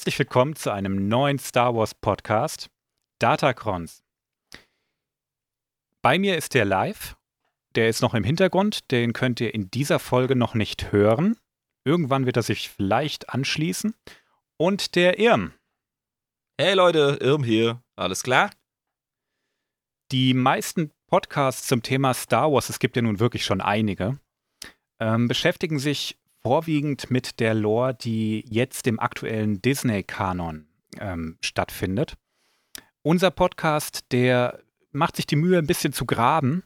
[0.00, 2.70] Herzlich willkommen zu einem neuen Star Wars Podcast,
[3.18, 4.02] Datacrons.
[6.00, 7.18] Bei mir ist der live.
[7.74, 8.90] Der ist noch im Hintergrund.
[8.90, 11.36] Den könnt ihr in dieser Folge noch nicht hören.
[11.84, 13.94] Irgendwann wird er sich vielleicht anschließen.
[14.56, 15.52] Und der Irm.
[16.58, 17.82] Hey Leute, Irm hier.
[17.94, 18.50] Alles klar?
[20.12, 24.18] Die meisten Podcasts zum Thema Star Wars, es gibt ja nun wirklich schon einige,
[24.98, 30.66] ähm, beschäftigen sich vorwiegend mit der Lore, die jetzt im aktuellen Disney-Kanon
[30.98, 32.14] ähm, stattfindet.
[33.02, 34.60] Unser Podcast, der
[34.92, 36.62] macht sich die Mühe, ein bisschen zu graben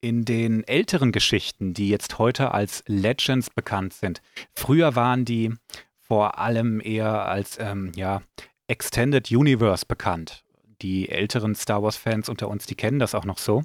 [0.00, 4.20] in den älteren Geschichten, die jetzt heute als Legends bekannt sind.
[4.52, 5.54] Früher waren die
[5.98, 8.22] vor allem eher als ähm, ja,
[8.68, 10.44] Extended Universe bekannt.
[10.82, 13.64] Die älteren Star Wars-Fans unter uns, die kennen das auch noch so.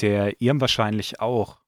[0.00, 1.59] Der Irm wahrscheinlich auch.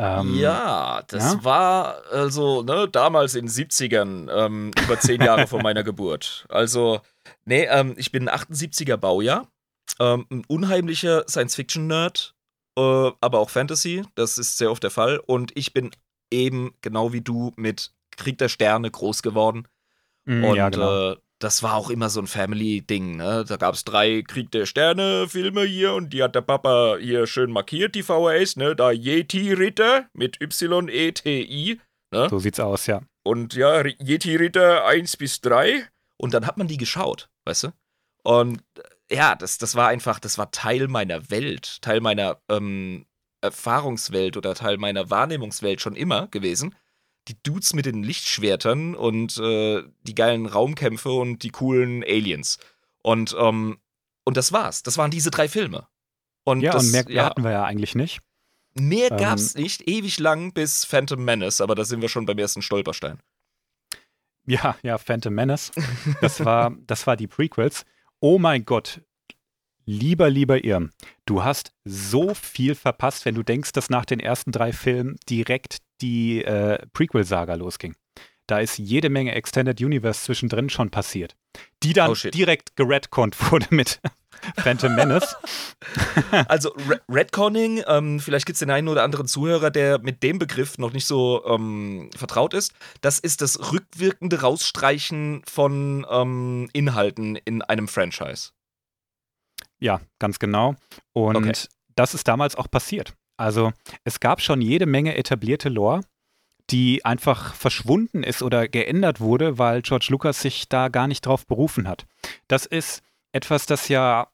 [0.00, 1.44] Ähm, ja, das ja?
[1.44, 6.46] war also ne, damals in den 70ern, ähm, über zehn Jahre vor meiner Geburt.
[6.48, 7.02] Also,
[7.44, 9.46] nee, ähm, ich bin ein 78er Baujahr,
[9.98, 12.34] ähm, ein unheimlicher Science-Fiction-Nerd,
[12.78, 15.18] äh, aber auch Fantasy, das ist sehr oft der Fall.
[15.18, 15.90] Und ich bin
[16.30, 19.68] eben, genau wie du, mit Krieg der Sterne groß geworden.
[20.24, 21.10] Mm, und ja, genau.
[21.10, 23.44] äh, das war auch immer so ein Family-Ding, ne?
[23.48, 27.50] Da gab es drei Krieg der Sterne-Filme hier und die hat der Papa hier schön
[27.50, 28.76] markiert, die VHS, ne?
[28.76, 31.80] Da Yeti-Ritter mit Y-E-T-I.
[32.12, 32.28] Ne?
[32.28, 33.00] So sieht's aus, ja.
[33.24, 35.88] Und ja, Yeti-Ritter 1 bis 3.
[36.18, 37.68] Und dann hat man die geschaut, weißt du?
[38.22, 38.62] Und
[39.08, 43.06] äh, ja, das, das war einfach, das war Teil meiner Welt, Teil meiner ähm,
[43.40, 46.74] Erfahrungswelt oder Teil meiner Wahrnehmungswelt schon immer gewesen
[47.30, 52.58] die Dudes mit den Lichtschwertern und äh, die geilen Raumkämpfe und die coolen Aliens.
[53.02, 53.78] Und, ähm,
[54.24, 54.82] und das war's.
[54.82, 55.86] Das waren diese drei Filme.
[56.44, 58.20] Und ja, das, und mehr, ja, hatten wir ja eigentlich nicht.
[58.74, 62.38] Mehr ähm, gab's nicht, ewig lang bis Phantom Menace, aber da sind wir schon beim
[62.38, 63.20] ersten Stolperstein.
[64.46, 65.70] Ja, ja, Phantom Menace.
[66.20, 67.84] Das war, das war die Prequels.
[68.20, 69.00] Oh mein Gott,
[69.92, 70.92] Lieber, lieber Irm,
[71.26, 75.78] du hast so viel verpasst, wenn du denkst, dass nach den ersten drei Filmen direkt
[76.00, 77.96] die äh, Prequel-Saga losging.
[78.46, 81.34] Da ist jede Menge Extended Universe zwischendrin schon passiert,
[81.82, 84.00] die dann oh direkt geredconnt wurde mit
[84.58, 85.34] Phantom Menace.
[86.46, 86.72] also
[87.08, 90.92] Redconning, ähm, vielleicht gibt es den einen oder anderen Zuhörer, der mit dem Begriff noch
[90.92, 92.74] nicht so ähm, vertraut ist.
[93.00, 98.50] Das ist das rückwirkende Rausstreichen von ähm, Inhalten in einem Franchise.
[99.80, 100.76] Ja, ganz genau.
[101.12, 101.52] Und okay.
[101.96, 103.14] das ist damals auch passiert.
[103.36, 103.72] Also
[104.04, 106.02] es gab schon jede Menge etablierte Lore,
[106.70, 111.46] die einfach verschwunden ist oder geändert wurde, weil George Lucas sich da gar nicht drauf
[111.46, 112.06] berufen hat.
[112.48, 113.02] Das ist
[113.32, 114.28] etwas, das ja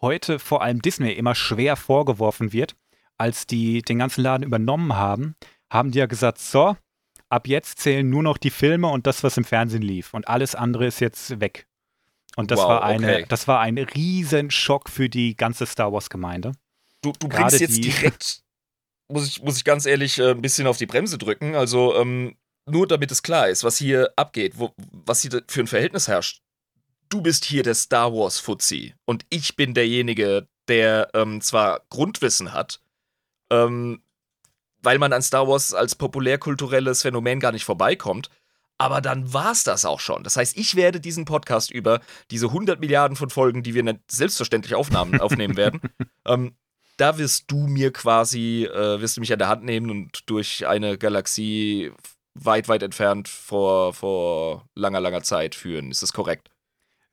[0.00, 2.74] heute vor allem Disney immer schwer vorgeworfen wird.
[3.18, 5.36] Als die den ganzen Laden übernommen haben,
[5.70, 6.76] haben die ja gesagt, so,
[7.28, 10.12] ab jetzt zählen nur noch die Filme und das, was im Fernsehen lief.
[10.14, 11.66] Und alles andere ist jetzt weg.
[12.36, 13.26] Und das wow, war eine, okay.
[13.28, 16.52] das war ein Riesenschock für die ganze Star Wars-Gemeinde.
[17.02, 18.42] Du, du bringst jetzt direkt,
[19.08, 21.54] muss ich, muss ich ganz ehrlich äh, ein bisschen auf die Bremse drücken.
[21.54, 25.66] Also, ähm, nur damit es klar ist, was hier abgeht, wo, was hier für ein
[25.66, 26.42] Verhältnis herrscht.
[27.08, 32.80] Du bist hier der Star Wars-Fuzzi und ich bin derjenige, der ähm, zwar Grundwissen hat,
[33.50, 34.02] ähm,
[34.80, 38.30] weil man an Star Wars als populärkulturelles Phänomen gar nicht vorbeikommt,
[38.82, 40.24] aber dann war's das auch schon.
[40.24, 42.00] Das heißt, ich werde diesen Podcast über
[42.32, 45.80] diese 100 Milliarden von Folgen, die wir selbstverständlich aufnahmen, aufnehmen werden,
[46.26, 46.56] ähm,
[46.96, 50.66] da wirst du mir quasi, äh, wirst du mich an der Hand nehmen und durch
[50.66, 51.92] eine Galaxie
[52.34, 55.90] weit, weit entfernt vor, vor langer, langer Zeit führen.
[55.90, 56.50] Ist das korrekt?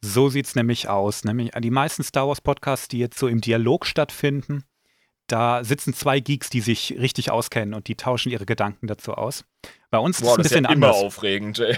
[0.01, 1.23] So sieht's nämlich aus.
[1.23, 4.63] Nämlich die meisten Star Wars Podcasts, die jetzt so im Dialog stattfinden,
[5.31, 9.45] da sitzen zwei Geeks, die sich richtig auskennen und die tauschen ihre Gedanken dazu aus.
[9.91, 10.97] Bei uns Boah, ist es ein bisschen ja anders.
[10.97, 11.59] Immer aufregend.
[11.59, 11.77] Ey.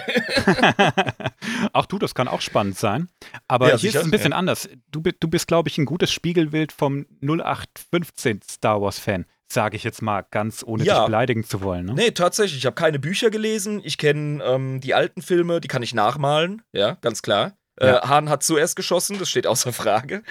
[1.74, 3.09] auch du, das kann auch spannend sein.
[3.48, 4.00] Aber ja, hier sicher?
[4.00, 4.38] ist es ein bisschen ja.
[4.38, 4.69] anders.
[4.92, 10.01] Du, du bist, glaube ich, ein gutes Spiegelbild vom 0815 Star Wars-Fan sage ich jetzt
[10.01, 11.00] mal ganz ohne ja.
[11.00, 11.86] dich beleidigen zu wollen.
[11.86, 11.94] Ne?
[11.94, 12.59] Nee, tatsächlich.
[12.59, 13.81] Ich habe keine Bücher gelesen.
[13.83, 16.62] Ich kenne ähm, die alten Filme, die kann ich nachmalen.
[16.71, 17.57] Ja, ganz klar.
[17.75, 17.98] Äh, ja.
[17.98, 20.24] Äh, Hahn hat zuerst geschossen, das steht außer Frage.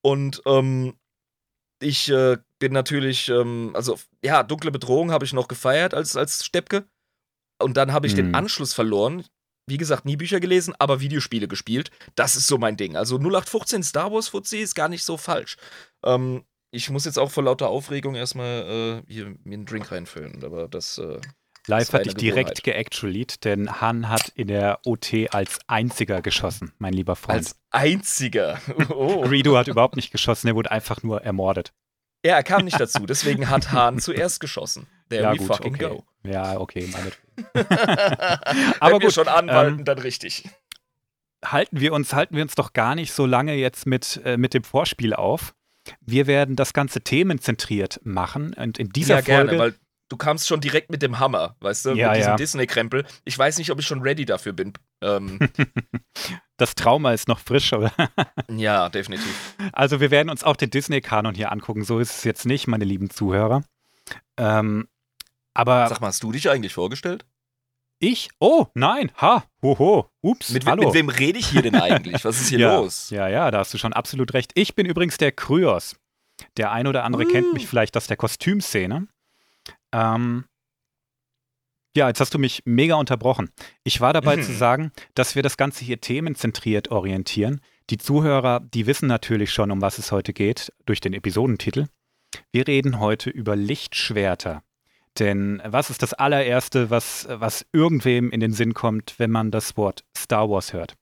[0.00, 0.94] Und ähm,
[1.80, 6.44] ich äh, bin natürlich, ähm, also ja, dunkle Bedrohung habe ich noch gefeiert als, als
[6.44, 6.84] Steppke.
[7.60, 8.18] Und dann habe ich mhm.
[8.18, 9.24] den Anschluss verloren.
[9.68, 11.90] wie gesagt, nie Bücher gelesen, aber Videospiele gespielt.
[12.14, 12.94] Das ist so mein Ding.
[12.96, 15.56] Also 0815 Star Wars Fuzzi ist gar nicht so falsch.
[16.04, 20.44] Ähm, ich muss jetzt auch vor lauter Aufregung erstmal äh, hier mir einen Drink reinfüllen,
[20.44, 20.98] aber das.
[20.98, 21.20] Äh,
[21.66, 26.92] Live hatte ich direkt geactualied, denn Han hat in der OT als einziger geschossen, mein
[26.92, 27.38] lieber Freund.
[27.38, 28.60] Als einziger?
[28.88, 29.22] Oh.
[29.22, 31.72] Greedo hat überhaupt nicht geschossen, er wurde einfach nur ermordet.
[32.24, 34.86] Ja, er kam nicht dazu, deswegen hat Han zuerst geschossen.
[35.08, 35.88] There ja, we gut, fucking okay.
[35.88, 36.04] go.
[36.24, 37.22] Ja, okay, meinetwegen.
[38.80, 40.44] Aber gut, schon anwalten, ähm, dann richtig.
[41.44, 44.54] Halten wir uns, halten wir uns doch gar nicht so lange jetzt mit, äh, mit
[44.54, 45.54] dem Vorspiel auf.
[46.00, 49.56] Wir werden das Ganze themenzentriert machen und in dieser ja, Folge.
[49.56, 49.74] Gerne, weil
[50.12, 52.36] du kamst schon direkt mit dem Hammer, weißt du, ja, mit diesem ja.
[52.36, 53.06] Disney-Krempel.
[53.24, 54.74] Ich weiß nicht, ob ich schon ready dafür bin.
[55.00, 55.38] Ähm.
[56.58, 57.92] das Trauma ist noch frisch, oder?
[58.48, 59.56] ja, definitiv.
[59.72, 61.82] Also wir werden uns auch den Disney-Kanon hier angucken.
[61.82, 63.64] So ist es jetzt nicht, meine lieben Zuhörer.
[64.36, 64.86] Ähm,
[65.54, 65.88] aber.
[65.88, 67.24] Sag mal, hast du dich eigentlich vorgestellt?
[67.98, 68.28] Ich?
[68.38, 69.12] Oh, nein.
[69.16, 69.44] Ha.
[69.62, 70.10] Hoho.
[70.20, 70.50] Ups.
[70.50, 70.84] Mit, hallo.
[70.84, 72.22] mit wem rede ich hier denn eigentlich?
[72.24, 73.08] Was ist hier ja, los?
[73.08, 74.52] Ja, ja, da hast du schon absolut recht.
[74.56, 75.96] Ich bin übrigens der Kryos.
[76.58, 77.28] Der ein oder andere uh.
[77.28, 79.06] kennt mich vielleicht aus der Kostümszene.
[79.92, 80.44] Ähm,
[81.94, 83.50] ja, jetzt hast du mich mega unterbrochen.
[83.84, 84.42] Ich war dabei mhm.
[84.42, 87.60] zu sagen, dass wir das Ganze hier themenzentriert orientieren.
[87.90, 91.86] Die Zuhörer, die wissen natürlich schon, um was es heute geht, durch den Episodentitel.
[92.50, 94.62] Wir reden heute über Lichtschwerter.
[95.18, 99.76] Denn was ist das allererste, was, was irgendwem in den Sinn kommt, wenn man das
[99.76, 100.94] Wort Star Wars hört?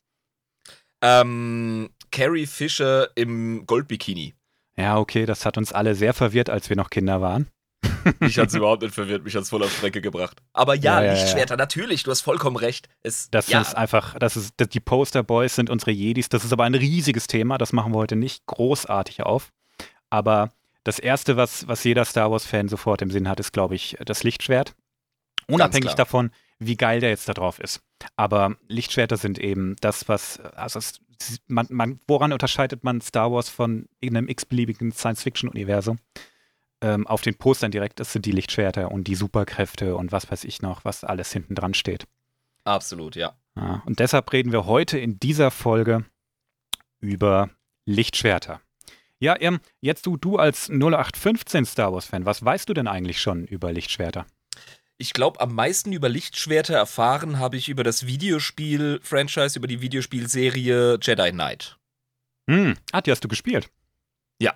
[1.01, 4.35] Ähm, Carrie Fisher im Goldbikini.
[4.77, 7.49] Ja, okay, das hat uns alle sehr verwirrt, als wir noch Kinder waren.
[8.21, 10.43] mich hat es überhaupt nicht verwirrt, mich hat es voll auf Strecke gebracht.
[10.53, 11.57] Aber ja, ja Lichtschwerter, ja, ja.
[11.57, 12.89] natürlich, du hast vollkommen recht.
[13.03, 16.75] Es, das ist einfach, das ist, die Posterboys sind unsere Jedis, das ist aber ein
[16.75, 19.53] riesiges Thema, das machen wir heute nicht großartig auf.
[20.11, 20.51] Aber
[20.85, 24.23] das erste, was, was jeder Star Wars-Fan sofort im Sinn hat, ist, glaube ich, das
[24.23, 24.75] Lichtschwert.
[25.47, 27.83] Unabhängig davon, wie geil der jetzt da drauf ist.
[28.17, 31.01] Aber Lichtschwerter sind eben das, was, also es,
[31.49, 35.99] man, man, woran unterscheidet man Star Wars von irgendeinem x-beliebigen Science-Fiction-Universum?
[36.83, 40.45] Ähm, auf den Postern direkt, das sind die Lichtschwerter und die Superkräfte und was weiß
[40.45, 42.07] ich noch, was alles hinten dran steht.
[42.65, 43.35] Absolut, ja.
[43.57, 43.83] ja.
[43.85, 46.05] Und deshalb reden wir heute in dieser Folge
[47.01, 47.51] über
[47.85, 48.61] Lichtschwerter.
[49.19, 53.45] Ja, ähm, jetzt du, du als 0815 Star Wars-Fan, was weißt du denn eigentlich schon
[53.45, 54.27] über Lichtschwerter?
[54.97, 60.99] Ich glaube, am meisten über Lichtschwerter erfahren habe ich über das Videospiel-Franchise, über die Videospielserie
[61.01, 61.79] Jedi Knight.
[62.49, 63.71] Hm, ah, die hast du gespielt?
[64.39, 64.55] Ja.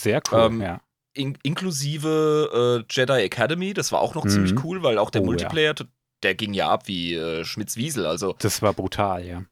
[0.00, 0.80] Sehr cool, ähm, ja.
[1.16, 4.30] In inklusive äh, Jedi Academy, das war auch noch mhm.
[4.30, 5.86] ziemlich cool, weil auch der oh, Multiplayer, ja.
[6.22, 8.06] der ging ja ab wie äh, Schmitz Wiesel.
[8.06, 9.44] Also, das war brutal, ja.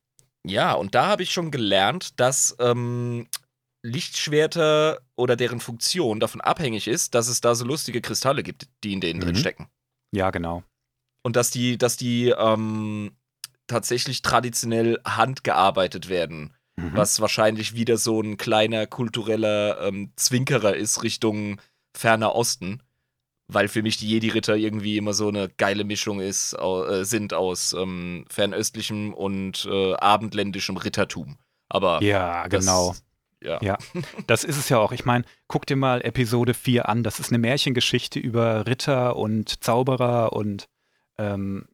[0.47, 3.29] Ja, und da habe ich schon gelernt, dass ähm,
[3.83, 8.93] Lichtschwerter oder deren Funktion davon abhängig ist, dass es da so lustige Kristalle gibt, die
[8.93, 9.25] in denen mhm.
[9.25, 9.69] drin stecken.
[10.13, 10.63] Ja, genau.
[11.23, 13.17] Und dass die, dass die ähm,
[13.67, 16.54] tatsächlich traditionell handgearbeitet werden.
[16.77, 16.91] Mhm.
[16.95, 21.61] Was wahrscheinlich wieder so ein kleiner kultureller ähm, Zwinkerer ist Richtung
[21.95, 22.83] ferner Osten.
[23.47, 27.75] Weil für mich die Jedi-Ritter irgendwie immer so eine geile Mischung ist, äh, sind aus
[27.75, 31.37] ähm, fernöstlichem und äh, abendländischem Rittertum.
[31.69, 32.95] Aber ja, genau.
[33.43, 33.59] Ja.
[33.61, 33.79] ja,
[34.27, 34.93] das ist es ja auch.
[34.93, 37.03] Ich meine, guck dir mal Episode 4 an.
[37.03, 40.67] Das ist eine Märchengeschichte über Ritter und Zauberer und
[41.19, 41.67] ähm,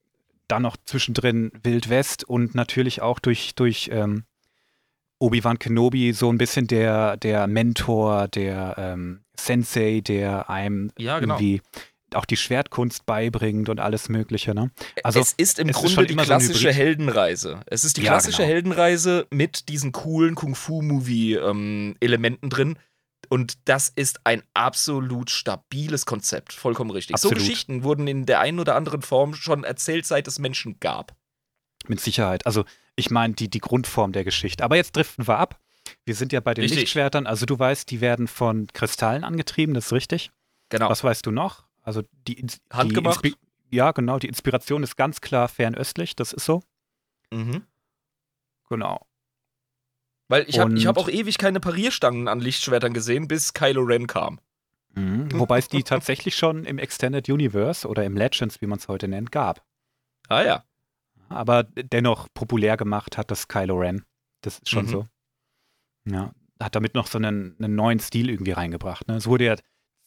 [0.49, 4.25] dann noch zwischendrin Wild West und natürlich auch durch, durch ähm,
[5.21, 11.35] Obi-Wan Kenobi so ein bisschen der, der Mentor, der ähm, Sensei, der einem ja, genau.
[11.35, 11.61] irgendwie
[12.15, 14.53] auch die Schwertkunst beibringt und alles Mögliche.
[14.55, 14.73] Ne?
[15.05, 17.61] Also, es ist im es Grunde ist die klassische so Heldenreise.
[17.67, 18.49] Es ist die ja, klassische genau.
[18.49, 22.79] Heldenreise mit diesen coolen Kung-Fu-Movie-Elementen ähm, drin.
[23.29, 26.53] Und das ist ein absolut stabiles Konzept.
[26.53, 27.15] Vollkommen richtig.
[27.15, 27.39] Absolut.
[27.39, 31.15] So Geschichten wurden in der einen oder anderen Form schon erzählt, seit es Menschen gab.
[31.87, 32.45] Mit Sicherheit.
[32.47, 32.65] Also,
[33.01, 34.65] ich meine, die, die Grundform der Geschichte.
[34.65, 35.59] Aber jetzt driften wir ab.
[36.05, 36.81] Wir sind ja bei den richtig.
[36.81, 37.27] Lichtschwertern.
[37.27, 40.31] Also, du weißt, die werden von Kristallen angetrieben, das ist richtig.
[40.69, 40.89] Genau.
[40.89, 41.65] Was weißt du noch?
[41.83, 43.25] Also die, Handgemacht?
[43.25, 43.35] Die
[43.71, 44.19] ja, genau.
[44.19, 46.63] Die Inspiration ist ganz klar fernöstlich, das ist so.
[47.33, 47.65] Mhm.
[48.69, 49.07] Genau.
[50.29, 54.41] Weil ich habe hab auch ewig keine Parierstangen an Lichtschwertern gesehen, bis Kylo Ren kam.
[54.95, 55.29] Mhm.
[55.33, 59.09] Wobei es die tatsächlich schon im Extended Universe oder im Legends, wie man es heute
[59.09, 59.65] nennt, gab.
[60.29, 60.65] Ah ja.
[61.31, 64.05] Aber dennoch populär gemacht hat das Kylo Ren.
[64.43, 64.91] Das ist schon mhm.
[64.91, 65.07] so.
[66.07, 66.33] Ja.
[66.61, 69.09] Hat damit noch so einen, einen neuen Stil irgendwie reingebracht.
[69.09, 69.17] Ne?
[69.17, 69.57] Es wurde ja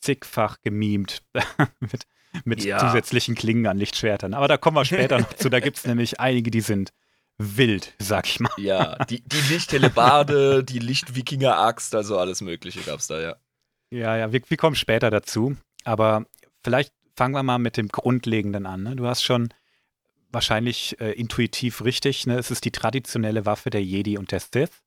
[0.01, 1.24] zigfach gemimt
[1.80, 2.06] mit,
[2.44, 2.77] mit ja.
[2.77, 4.34] zusätzlichen Klingen an Lichtschwertern.
[4.34, 5.50] Aber da kommen wir später noch zu.
[5.50, 6.92] Da gibt es nämlich einige, die sind
[7.38, 8.51] wild, sag ich mal.
[8.58, 13.36] Ja, die, die Lichthellebarde, die Lichtwikinger-Axt, also alles Mögliche gab es da, ja.
[13.92, 15.56] Ja, ja, wir, wir, kommen später dazu.
[15.84, 16.25] Aber
[16.63, 18.84] vielleicht fangen wir mal mit dem Grundlegenden an.
[18.84, 18.96] Ne?
[18.96, 19.50] Du hast schon
[20.34, 22.25] wahrscheinlich äh, intuitiv richtig.
[22.25, 22.38] Ne?
[22.38, 24.84] Es ist die traditionelle Waffe der Jedi und der Sith.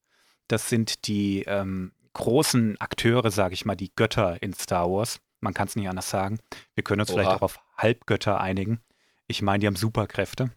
[0.47, 5.19] Das sind die ähm, großen Akteure, sage ich mal, die Götter in Star Wars.
[5.39, 6.39] Man kann es nicht anders sagen.
[6.75, 7.19] Wir können uns Oha.
[7.19, 8.81] vielleicht auch auf Halbgötter einigen.
[9.27, 10.51] Ich meine, die haben Superkräfte.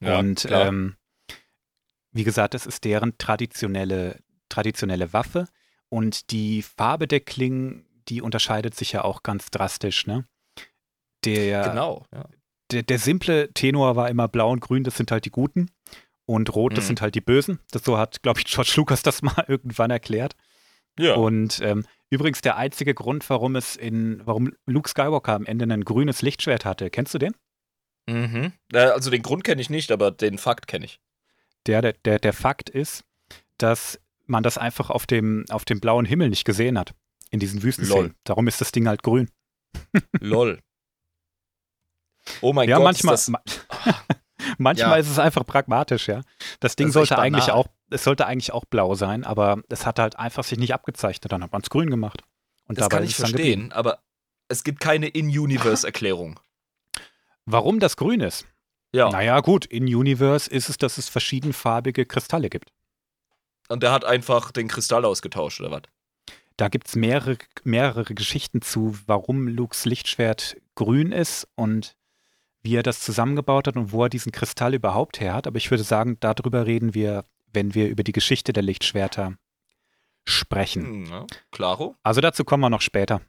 [0.00, 0.96] Ja, und ähm,
[2.12, 5.48] wie gesagt, es ist deren traditionelle, traditionelle Waffe.
[5.88, 10.06] Und die Farbe der Klingen, die unterscheidet sich ja auch ganz drastisch.
[10.06, 10.26] Ne?
[11.24, 12.24] Der, genau, ja.
[12.70, 15.70] Der, der simple Tenor war immer blau und grün, das sind halt die Guten.
[16.26, 16.88] Und rot, das mhm.
[16.88, 17.60] sind halt die Bösen.
[17.70, 20.34] Das so hat, glaube ich, George Lucas das mal irgendwann erklärt.
[20.98, 21.14] Ja.
[21.14, 25.84] Und ähm, übrigens der einzige Grund, warum es in, warum Luke Skywalker am Ende ein
[25.84, 26.90] grünes Lichtschwert hatte.
[26.90, 27.34] Kennst du den?
[28.08, 28.52] Mhm.
[28.72, 31.00] Also den Grund kenne ich nicht, aber den Fakt kenne ich.
[31.66, 33.04] Der, der, der, der Fakt ist,
[33.58, 36.94] dass man das einfach auf dem, auf dem blauen Himmel nicht gesehen hat.
[37.30, 38.14] In diesen Wüstenszenen.
[38.24, 39.28] Darum ist das Ding halt grün.
[40.20, 40.60] Lol.
[42.40, 42.84] Oh mein ja, Gott.
[42.84, 43.28] Manchmal, das...
[44.58, 44.96] manchmal ja.
[44.96, 46.22] ist es einfach pragmatisch, ja.
[46.60, 49.98] Das Ding das sollte eigentlich auch, es sollte eigentlich auch blau sein, aber es hat
[49.98, 51.32] halt einfach sich nicht abgezeichnet.
[51.32, 52.22] Dann hat man es grün gemacht.
[52.68, 54.00] Und das kann ich verstehen, aber
[54.48, 56.40] es gibt keine In-Universe-Erklärung.
[57.46, 58.46] Warum das grün ist?
[58.92, 59.10] Ja.
[59.10, 62.72] Naja, gut, in Universe ist es, dass es verschiedenfarbige Kristalle gibt.
[63.68, 65.82] Und der hat einfach den Kristall ausgetauscht, oder was?
[66.56, 71.96] Da gibt es mehrere, mehrere Geschichten zu, warum Lukes Lichtschwert grün ist und
[72.66, 75.46] wie er das zusammengebaut hat und wo er diesen Kristall überhaupt her hat.
[75.46, 79.38] Aber ich würde sagen, darüber reden wir, wenn wir über die Geschichte der Lichtschwerter
[80.24, 80.84] sprechen.
[80.84, 81.94] Hm, ja, klaro.
[82.02, 83.22] Also dazu kommen wir noch später.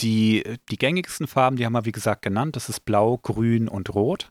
[0.00, 3.92] Die, die gängigsten Farben, die haben wir wie gesagt genannt, das ist Blau, Grün und
[3.92, 4.30] Rot.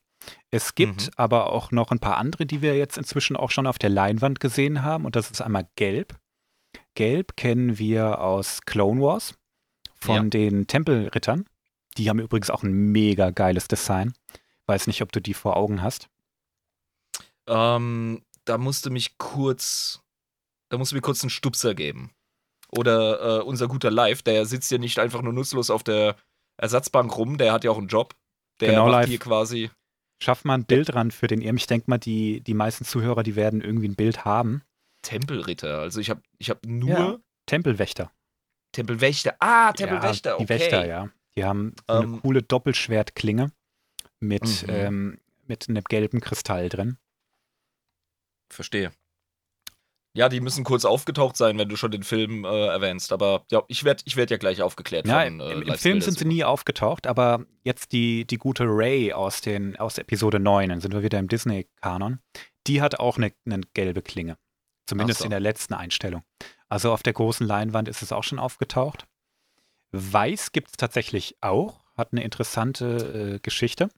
[0.51, 1.13] Es gibt mhm.
[1.17, 4.39] aber auch noch ein paar andere, die wir jetzt inzwischen auch schon auf der Leinwand
[4.39, 5.05] gesehen haben.
[5.05, 6.17] Und das ist einmal Gelb.
[6.95, 9.35] Gelb kennen wir aus Clone Wars
[9.95, 10.29] von ja.
[10.29, 11.45] den Tempelrittern.
[11.99, 14.13] Die haben übrigens auch ein mega geiles Design.
[14.67, 16.09] Weiß nicht, ob du die vor Augen hast.
[17.45, 20.01] Ähm, da musste mich kurz,
[20.69, 22.11] da musste mir kurz einen Stupser geben.
[22.69, 26.15] Oder äh, unser guter Live, der sitzt ja nicht einfach nur nutzlos auf der
[26.55, 28.15] Ersatzbank rum, der hat ja auch einen Job.
[28.61, 29.09] Der genau, macht live.
[29.09, 29.69] hier quasi.
[30.21, 31.57] Schaff mal ein Bild ran für den Irm.
[31.57, 34.63] Ich denke mal, die, die meisten Zuhörer, die werden irgendwie ein Bild haben.
[35.01, 35.79] Tempelritter.
[35.79, 36.89] Also ich habe ich hab nur.
[36.89, 38.11] Ja, Tempelwächter.
[38.71, 39.35] Tempelwächter.
[39.39, 40.53] Ah, Tempelwächter, ja, die okay.
[40.53, 41.09] Wächter, ja.
[41.39, 43.53] Die haben eine ähm, coole Doppelschwertklinge
[44.19, 44.69] mit, mhm.
[44.69, 46.97] ähm, mit einem gelben Kristall drin.
[48.51, 48.91] Verstehe.
[50.13, 53.13] Ja, die müssen kurz aufgetaucht sein, wenn du schon den Film äh, erwähnst.
[53.13, 55.07] Aber ja, ich werde ich werd ja gleich aufgeklärt.
[55.07, 58.65] Ja, von, äh, im, im Film sind sie nie aufgetaucht, aber jetzt die, die gute
[58.65, 62.19] Ray aus, den, aus Episode 9, dann sind wir wieder im Disney-Kanon,
[62.67, 64.37] die hat auch eine, eine gelbe Klinge.
[64.87, 65.23] Zumindest so.
[65.23, 66.23] in der letzten Einstellung.
[66.67, 69.07] Also auf der großen Leinwand ist es auch schon aufgetaucht.
[69.91, 73.89] Weiß gibt es tatsächlich auch, hat eine interessante äh, Geschichte.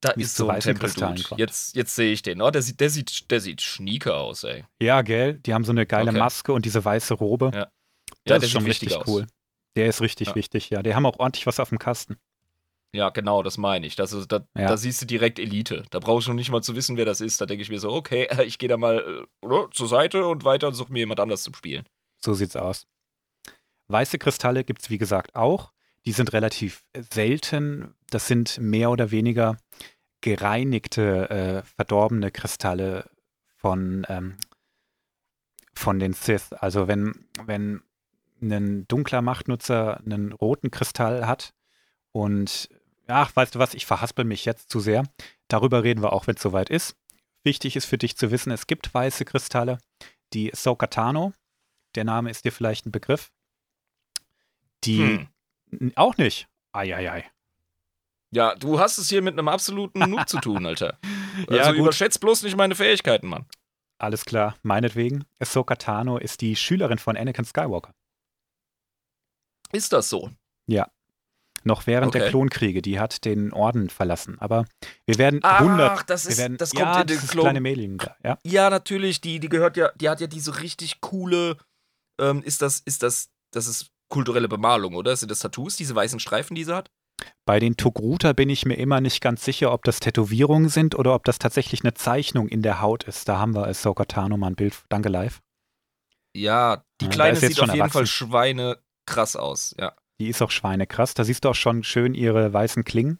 [0.00, 1.22] Da ist so ein Tempeldude.
[1.36, 2.42] Jetzt, jetzt sehe ich den.
[2.42, 4.64] Oh, der sieht, der sieht, der sieht schnieker aus, ey.
[4.80, 5.34] Ja, gell?
[5.34, 6.18] Die haben so eine geile okay.
[6.18, 7.50] Maske und diese weiße Robe.
[7.54, 7.68] Ja.
[8.24, 9.26] Das ja, ist schon richtig cool.
[9.74, 10.34] Der ist richtig ja.
[10.34, 10.82] wichtig, ja.
[10.82, 12.16] Die haben auch ordentlich was auf dem Kasten.
[12.92, 13.96] Ja, genau, das meine ich.
[13.96, 14.68] Das ist, da, ja.
[14.68, 15.84] da siehst du direkt Elite.
[15.90, 17.40] Da brauchst du noch nicht mal zu wissen, wer das ist.
[17.40, 20.68] Da denke ich mir so, okay, ich gehe da mal äh, zur Seite und weiter
[20.68, 21.84] und suche mir jemand anders zum Spielen.
[22.24, 22.86] So sieht's aus.
[23.88, 25.72] Weiße Kristalle gibt es, wie gesagt, auch.
[26.04, 27.94] Die sind relativ selten.
[28.10, 29.56] Das sind mehr oder weniger
[30.20, 33.10] gereinigte, äh, verdorbene Kristalle
[33.56, 34.36] von, ähm,
[35.74, 36.52] von den Sith.
[36.52, 37.82] Also wenn, wenn
[38.40, 41.54] ein dunkler Machtnutzer einen roten Kristall hat
[42.12, 42.68] und
[43.06, 45.04] ach, weißt du was, ich verhaspel mich jetzt zu sehr.
[45.48, 46.96] Darüber reden wir auch, wenn es soweit ist.
[47.44, 49.78] Wichtig ist für dich zu wissen, es gibt weiße Kristalle.
[50.32, 51.32] Die Sokatano,
[51.94, 53.30] der Name ist dir vielleicht ein Begriff.
[54.86, 55.26] Die
[55.70, 55.92] hm.
[55.96, 56.48] auch nicht.
[56.72, 57.24] Eieiei.
[58.30, 60.98] Ja, du hast es hier mit einem absoluten Noob zu tun, Alter.
[61.48, 63.44] Also ja, überschätzt bloß nicht meine Fähigkeiten, Mann.
[63.98, 65.26] Alles klar, meinetwegen.
[65.38, 67.92] Ahsoka Tano ist die Schülerin von Anakin Skywalker.
[69.70, 70.30] Ist das so?
[70.66, 70.90] Ja.
[71.62, 72.20] Noch während okay.
[72.20, 74.38] der Klonkriege, die hat den Orden verlassen.
[74.38, 74.64] Aber
[75.04, 75.90] wir werden Ach, 100.
[75.90, 77.44] Ach, das ist, werden, das kommt ja, in den das Klon.
[77.44, 78.38] kleine Mädchen da, ja?
[78.44, 79.20] ja, natürlich.
[79.20, 81.58] Die, die gehört ja, die hat ja diese richtig coole.
[82.18, 85.16] Ähm, ist das, ist das, das ist kulturelle Bemalung, oder?
[85.16, 86.90] Sind das Tattoos, diese weißen Streifen, die sie hat?
[87.44, 91.14] Bei den Togruta bin ich mir immer nicht ganz sicher, ob das Tätowierungen sind oder
[91.14, 93.28] ob das tatsächlich eine Zeichnung in der Haut ist.
[93.28, 94.74] Da haben wir als Sokatano mal ein Bild.
[94.88, 95.40] Danke, live.
[96.34, 97.92] Ja, die Kleine sieht auf jeden erwachsen.
[97.92, 99.94] Fall Schweine krass aus, ja.
[100.18, 101.14] Die ist auch schweinekrass.
[101.14, 103.18] Da siehst du auch schon schön ihre weißen Klingen.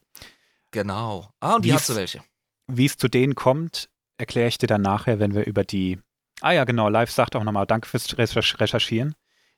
[0.71, 1.31] Genau.
[1.41, 2.23] Ah, und die hast du welche.
[2.67, 3.89] Wie es zu denen kommt,
[4.19, 6.01] erkläre ich dir dann nachher, wenn wir über die.
[6.41, 9.15] Ah ja, genau, Live sagt auch nochmal, danke fürs Recherchieren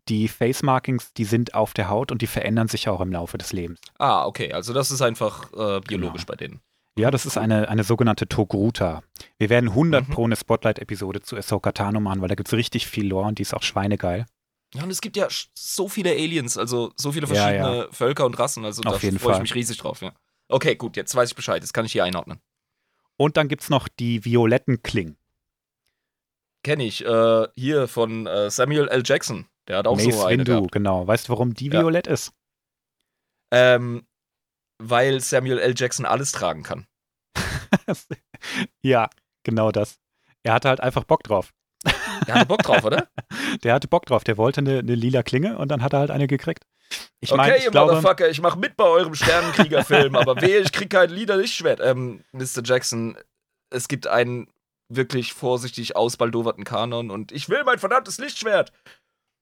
[0.09, 3.39] die Face Markings, die sind auf der Haut und die verändern sich auch im Laufe
[3.39, 3.81] des Lebens.
[3.99, 4.53] Ah, okay.
[4.53, 6.33] Also das ist einfach äh, biologisch genau.
[6.33, 6.61] bei denen.
[6.99, 9.05] Ja, das ist eine, eine sogenannte Togruta.
[9.39, 10.13] Wir werden 100 mhm.
[10.13, 13.39] pro eine Spotlight-Episode zu Ahsoka Tano machen, weil da gibt es richtig viel Lore und
[13.39, 14.27] die ist auch schweinegeil.
[14.75, 17.89] Ja, und es gibt ja so viele Aliens, also so viele verschiedene ja, ja.
[17.93, 20.13] Völker und Rassen, also da freue ich mich riesig drauf, ja.
[20.49, 22.41] Okay, gut, jetzt weiß ich Bescheid, jetzt kann ich hier einordnen.
[23.17, 25.17] Und dann gibt es noch die violetten Klingen.
[26.63, 29.03] Kenne ich, äh, hier von äh, Samuel L.
[29.05, 29.47] Jackson.
[29.69, 30.73] Der hat auch Mace so eine Windu, gehabt.
[30.73, 31.07] genau.
[31.07, 32.33] Weißt du, warum die violett ist?
[33.51, 34.07] Ähm,
[34.79, 35.75] weil Samuel L.
[35.77, 36.87] Jackson alles tragen kann.
[38.83, 39.09] ja,
[39.45, 39.99] genau das.
[40.43, 41.53] Er hatte halt einfach Bock drauf.
[42.27, 43.09] Der hatte Bock drauf, oder?
[43.63, 44.25] Der hatte Bock drauf.
[44.25, 46.65] Der wollte eine, eine lila Klinge und dann hat er halt eine gekriegt.
[47.21, 50.59] Ich mein, okay, ich ihr glaube, Motherfucker, ich mach mit bei eurem Sternenkriegerfilm, aber wehe,
[50.59, 51.81] ich krieg kein lila Lichtschwert.
[51.81, 52.63] Ähm, Mr.
[52.65, 53.17] Jackson,
[53.71, 54.49] es gibt einen
[54.89, 58.73] wirklich vorsichtig ausbaldoverten Kanon und ich will mein verdammtes Lichtschwert.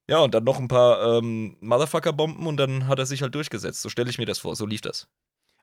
[0.09, 3.81] Ja, und dann noch ein paar ähm, Motherfucker-Bomben und dann hat er sich halt durchgesetzt.
[3.81, 5.07] So stelle ich mir das vor, so lief das.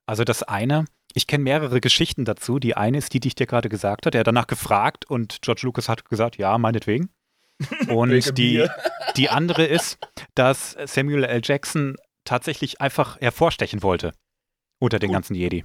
[0.07, 0.85] Also das eine,
[1.15, 2.59] ich kenne mehrere Geschichten dazu.
[2.59, 4.19] Die eine ist die, die ich dir gerade gesagt habe.
[4.19, 7.09] Er hat danach gefragt und George Lucas hat gesagt, ja, meinetwegen.
[7.89, 8.67] Und die,
[9.17, 9.99] die andere ist,
[10.35, 11.41] dass Samuel L.
[11.43, 14.13] Jackson tatsächlich einfach hervorstechen wollte
[14.81, 15.15] unter den Gut.
[15.15, 15.65] ganzen Jedi.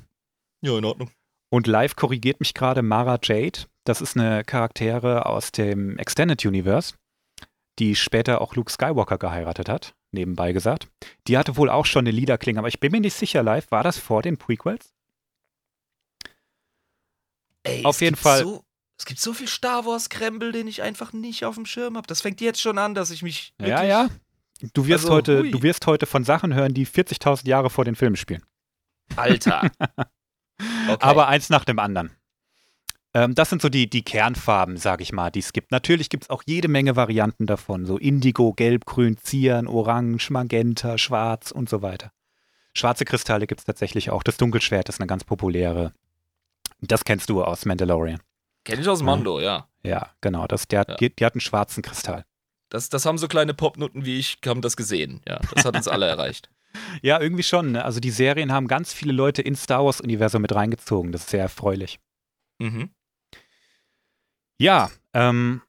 [0.61, 1.09] Ja, in Ordnung.
[1.49, 3.61] Und live korrigiert mich gerade Mara Jade.
[3.85, 6.93] Das ist eine Charaktere aus dem Extended Universe,
[7.79, 10.87] die später auch Luke Skywalker geheiratet hat nebenbei gesagt.
[11.27, 13.71] Die hatte wohl auch schon eine Liederklinge, aber ich bin mir nicht sicher, live.
[13.71, 14.93] War das vor den Prequels?
[17.63, 18.43] Ey, auf jeden Fall.
[18.43, 18.63] So,
[18.97, 22.07] es gibt so viel Star Wars-Krempel, den ich einfach nicht auf dem Schirm habe.
[22.07, 23.53] Das fängt jetzt schon an, dass ich mich.
[23.61, 24.09] Ja, ja.
[24.73, 27.95] Du wirst, also, heute, du wirst heute von Sachen hören, die 40.000 Jahre vor den
[27.95, 28.43] Filmen spielen.
[29.15, 29.71] Alter.
[29.79, 30.97] okay.
[30.99, 32.11] Aber eins nach dem anderen.
[33.13, 35.71] Ähm, das sind so die, die Kernfarben, sage ich mal, die es gibt.
[35.71, 37.85] Natürlich gibt es auch jede Menge Varianten davon.
[37.85, 42.11] So Indigo, Gelb, Grün, Cyan, Orange, Magenta, Schwarz und so weiter.
[42.73, 44.23] Schwarze Kristalle gibt es tatsächlich auch.
[44.23, 45.93] Das Dunkelschwert ist eine ganz populäre.
[46.81, 48.21] Das kennst du aus Mandalorian.
[48.63, 49.67] Kenn ich aus Mando, ja.
[49.83, 50.45] Ja, genau.
[50.45, 50.95] Das, der, ja.
[50.95, 52.25] Die, die hat einen schwarzen Kristall.
[52.69, 55.21] Das, das haben so kleine Popnutten wie ich, haben das gesehen.
[55.27, 56.49] Ja, das hat uns alle erreicht.
[57.01, 57.71] Ja, irgendwie schon.
[57.71, 57.83] Ne?
[57.83, 61.11] Also die Serien haben ganz viele Leute ins Star Wars-Universum mit reingezogen.
[61.11, 61.99] Das ist sehr erfreulich.
[62.59, 62.91] Mhm.
[64.59, 65.61] Ja, ähm,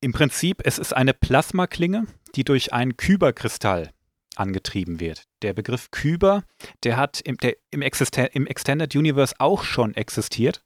[0.00, 3.90] im Prinzip, es ist eine Plasmaklinge, die durch einen Kyberkristall
[4.36, 5.24] angetrieben wird.
[5.42, 6.44] Der Begriff Kyber,
[6.82, 10.64] der hat im, der, im, im Extended Universe auch schon existiert.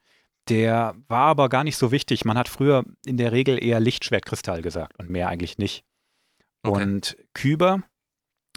[0.49, 2.25] Der war aber gar nicht so wichtig.
[2.25, 5.85] Man hat früher in der Regel eher Lichtschwertkristall gesagt und mehr eigentlich nicht.
[6.63, 6.83] Okay.
[6.83, 7.83] Und Kyber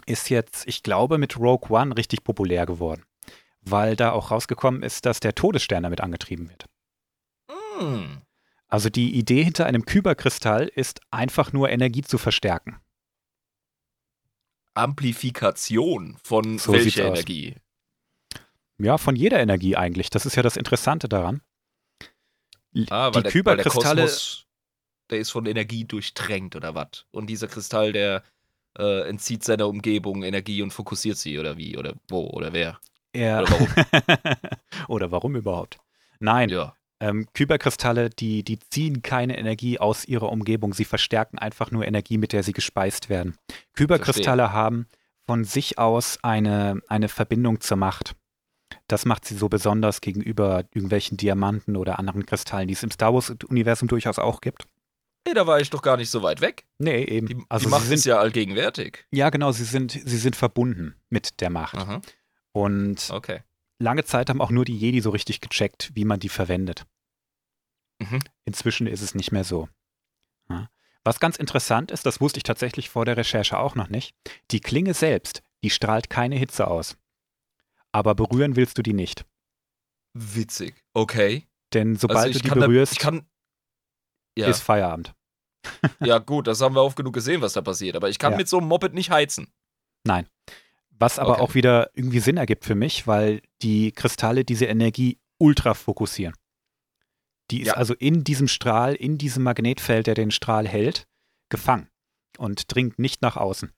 [0.06, 3.04] ist jetzt, ich glaube, mit Rogue One richtig populär geworden,
[3.60, 6.66] weil da auch rausgekommen ist, dass der Todesstern damit angetrieben wird.
[7.82, 8.22] Hm.
[8.68, 12.80] Also die Idee hinter einem Kyberkristall ist einfach nur Energie zu verstärken.
[14.74, 17.56] Amplifikation von so welcher Energie?
[18.78, 20.08] Ja, von jeder Energie eigentlich.
[20.08, 21.42] Das ist ja das Interessante daran.
[22.88, 23.96] Ah, die der, Kyberkristalle.
[23.96, 24.46] Der, Kosmos,
[25.10, 27.04] der ist von Energie durchtränkt oder was?
[27.10, 28.22] Und dieser Kristall, der
[28.78, 32.80] äh, entzieht seiner Umgebung Energie und fokussiert sie oder wie oder wo oder wer?
[33.14, 33.42] Ja.
[33.42, 33.68] Oder warum?
[34.88, 35.78] oder warum überhaupt?
[36.18, 36.48] Nein.
[36.48, 36.74] Ja.
[37.02, 42.16] Ähm, Kyberkristalle, die, die ziehen keine Energie aus ihrer Umgebung, sie verstärken einfach nur Energie,
[42.16, 43.36] mit der sie gespeist werden.
[43.74, 44.86] Kyberkristalle haben
[45.26, 48.14] von sich aus eine, eine Verbindung zur Macht.
[48.86, 53.12] Das macht sie so besonders gegenüber irgendwelchen Diamanten oder anderen Kristallen, die es im Star
[53.12, 54.68] Wars-Universum durchaus auch gibt.
[55.26, 56.66] Nee, da war ich doch gar nicht so weit weg.
[56.78, 57.26] Nee, eben.
[57.26, 59.06] Die, also die Macht sind, ist ja allgegenwärtig.
[59.10, 61.74] Ja, genau, sie sind, sie sind verbunden mit der Macht.
[61.74, 62.00] Aha.
[62.52, 63.40] Und okay
[63.82, 66.86] lange Zeit haben auch nur die Jedi so richtig gecheckt, wie man die verwendet.
[68.10, 68.20] Mhm.
[68.44, 69.68] Inzwischen ist es nicht mehr so.
[70.48, 70.68] Ja.
[71.04, 74.14] Was ganz interessant ist, das wusste ich tatsächlich vor der Recherche auch noch nicht,
[74.50, 76.96] die Klinge selbst, die strahlt keine Hitze aus.
[77.90, 79.26] Aber berühren willst du die nicht.
[80.14, 80.82] Witzig.
[80.94, 81.46] Okay.
[81.72, 83.26] Denn sobald also du die berührst, da, kann,
[84.36, 84.46] ja.
[84.46, 85.14] ist Feierabend.
[86.00, 87.96] ja, gut, das haben wir oft genug gesehen, was da passiert.
[87.96, 88.38] Aber ich kann ja.
[88.38, 89.48] mit so einem Moped nicht heizen.
[90.04, 90.28] Nein.
[90.90, 91.40] Was aber okay.
[91.40, 96.34] auch wieder irgendwie Sinn ergibt für mich, weil die Kristalle diese Energie ultra fokussieren.
[97.52, 97.74] Die ist ja.
[97.74, 101.06] also in diesem Strahl, in diesem Magnetfeld, der den Strahl hält,
[101.50, 101.88] gefangen
[102.38, 103.70] und dringt nicht nach außen.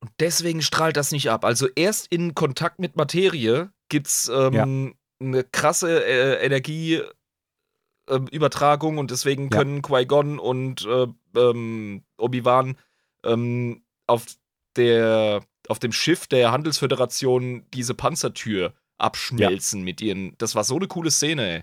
[0.00, 1.44] Und deswegen strahlt das nicht ab.
[1.44, 4.64] Also erst in Kontakt mit Materie gibt es ähm, ja.
[4.64, 9.82] eine krasse äh, Energieübertragung ähm, und deswegen können ja.
[9.82, 11.06] Qui-Gon und äh,
[11.36, 12.76] ähm, Obi-Wan
[13.24, 14.26] ähm, auf
[14.74, 19.84] der auf dem Schiff der Handelsföderation diese Panzertür abschmelzen ja.
[19.84, 20.34] mit ihren.
[20.38, 21.62] Das war so eine coole Szene, ey.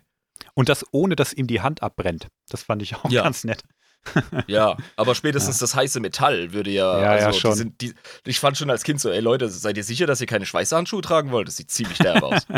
[0.54, 2.28] Und das ohne, dass ihm die Hand abbrennt.
[2.50, 3.24] Das fand ich auch ja.
[3.24, 3.64] ganz nett.
[4.48, 5.64] ja, aber spätestens ja.
[5.64, 7.02] das heiße Metall würde ja.
[7.02, 7.52] Ja, also, ja schon.
[7.52, 7.94] Die sind, die,
[8.26, 11.02] ich fand schon als Kind so, ey Leute, seid ihr sicher, dass ihr keine Schweißhandschuhe
[11.02, 11.48] tragen wollt?
[11.48, 12.46] Das sieht ziemlich derb aus.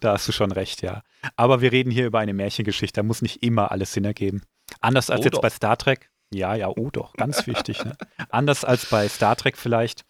[0.00, 1.02] Da hast du schon recht, ja.
[1.36, 4.42] Aber wir reden hier über eine Märchengeschichte, da muss nicht immer alles Sinn ergeben.
[4.80, 5.42] Anders als oh jetzt doch.
[5.42, 6.10] bei Star Trek.
[6.32, 7.84] Ja, ja, oh doch, ganz wichtig.
[7.84, 7.96] Ne?
[8.30, 10.04] Anders als bei Star Trek vielleicht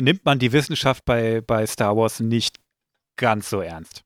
[0.00, 2.58] nimmt man die Wissenschaft bei, bei Star Wars nicht
[3.16, 4.04] ganz so ernst.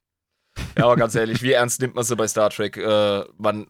[0.77, 2.77] Ja, aber ganz ehrlich, wie ernst nimmt man sie bei Star Trek?
[2.77, 3.67] Äh, man,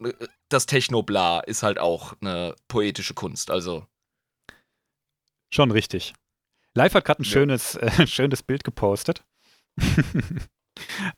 [0.49, 3.87] das Technobla ist halt auch eine poetische Kunst, also.
[5.53, 6.15] Schon richtig.
[6.75, 7.31] Live hat gerade ein ja.
[7.31, 9.25] schönes, äh, schönes Bild gepostet.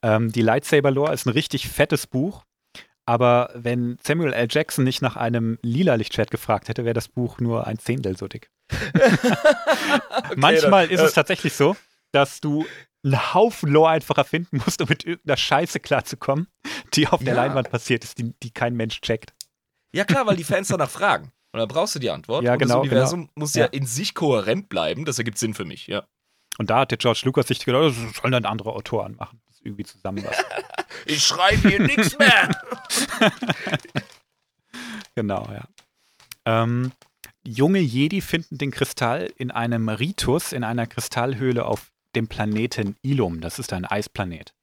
[0.03, 2.45] ähm, die Lightsaber-Lore ist ein richtig fettes Buch.
[3.07, 4.49] Aber wenn Samuel L.
[4.51, 8.29] Jackson nicht nach einem lila Lichtschwert gefragt hätte, wäre das Buch nur ein Zehntel so
[8.29, 8.51] dick.
[8.73, 11.77] okay, Manchmal dann, ist äh, es tatsächlich so,
[12.15, 12.65] dass du
[13.05, 16.49] einen Haufen Lore einfach erfinden musst, um mit irgendeiner Scheiße klarzukommen,
[16.95, 19.35] die auf der Leinwand passiert ist, die, die kein Mensch checkt.
[19.95, 21.33] Ja, klar, weil die Fans danach fragen.
[21.53, 22.43] Und dann brauchst du die Antwort.
[22.43, 22.75] Ja, und genau.
[22.75, 23.33] Das Universum genau.
[23.37, 23.67] muss ja.
[23.67, 23.71] ja.
[23.71, 25.05] in sich kohärent bleiben.
[25.05, 26.05] Das ergibt Sinn für mich, ja.
[26.59, 29.41] Und da hat der George Lucas sich gedacht, das sollen dann andere Autoren machen.
[29.47, 30.45] Das irgendwie zusammenlassen.
[31.07, 32.49] ich schreibe hier nichts mehr.
[35.15, 35.69] genau, ja.
[36.45, 36.93] Ähm,
[37.47, 43.41] junge Jedi finden den Kristall in einem Ritus, in einer Kristallhöhle auf dem Planeten Ilum.
[43.41, 44.55] Das ist ein Eisplanet.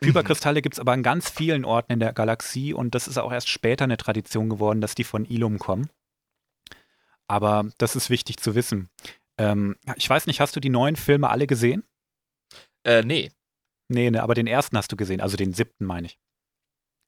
[0.00, 3.32] Kyberkristalle gibt es aber an ganz vielen Orten in der Galaxie und das ist auch
[3.32, 5.88] erst später eine Tradition geworden, dass die von Ilum kommen.
[7.26, 8.88] Aber das ist wichtig zu wissen.
[9.38, 11.84] Ähm, ich weiß nicht, hast du die neuen Filme alle gesehen?
[12.84, 13.30] Äh, nee.
[13.88, 16.18] Nee, ne, aber den ersten hast du gesehen, also den siebten meine ich.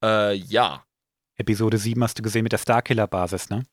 [0.02, 0.84] Äh, ja.
[1.36, 3.64] Episode 7 hast du gesehen mit der Starkiller-Basis, ne?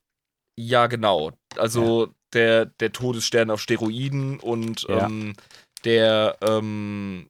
[0.56, 1.32] Ja, genau.
[1.56, 2.12] Also ja.
[2.32, 5.06] Der, der Todesstern auf Steroiden und ja.
[5.06, 5.34] ähm,
[5.84, 7.28] der ähm,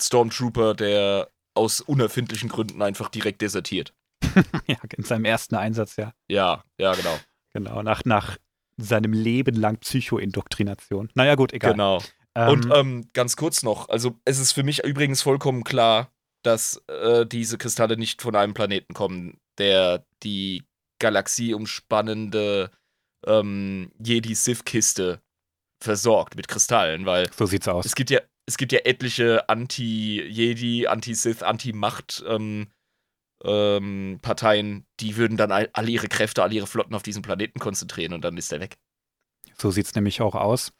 [0.00, 3.94] Stormtrooper, der aus unerfindlichen Gründen einfach direkt desertiert.
[4.66, 6.12] ja, in seinem ersten Einsatz, ja.
[6.28, 7.18] Ja, ja, genau.
[7.52, 8.38] Genau, nach, nach
[8.76, 11.10] seinem Leben lang Psychoindoktrination.
[11.14, 11.72] Naja, gut, egal.
[11.72, 12.02] Genau.
[12.34, 16.82] Ähm, und ähm, ganz kurz noch, also es ist für mich übrigens vollkommen klar, dass
[16.86, 20.64] äh, diese Kristalle nicht von einem Planeten kommen, der die
[20.98, 22.70] Galaxie umspannende
[23.26, 25.20] ähm, Jedi-Sith-Kiste
[25.80, 27.86] versorgt mit Kristallen, weil so sieht's aus.
[27.86, 32.68] Es gibt ja, es gibt ja etliche Anti-Jedi, Anti-Sith, Anti-Macht ähm,
[33.44, 37.58] ähm, Parteien, die würden dann all, alle ihre Kräfte, alle ihre Flotten auf diesen Planeten
[37.58, 38.76] konzentrieren und dann ist er weg.
[39.58, 40.72] So sieht's nämlich auch aus.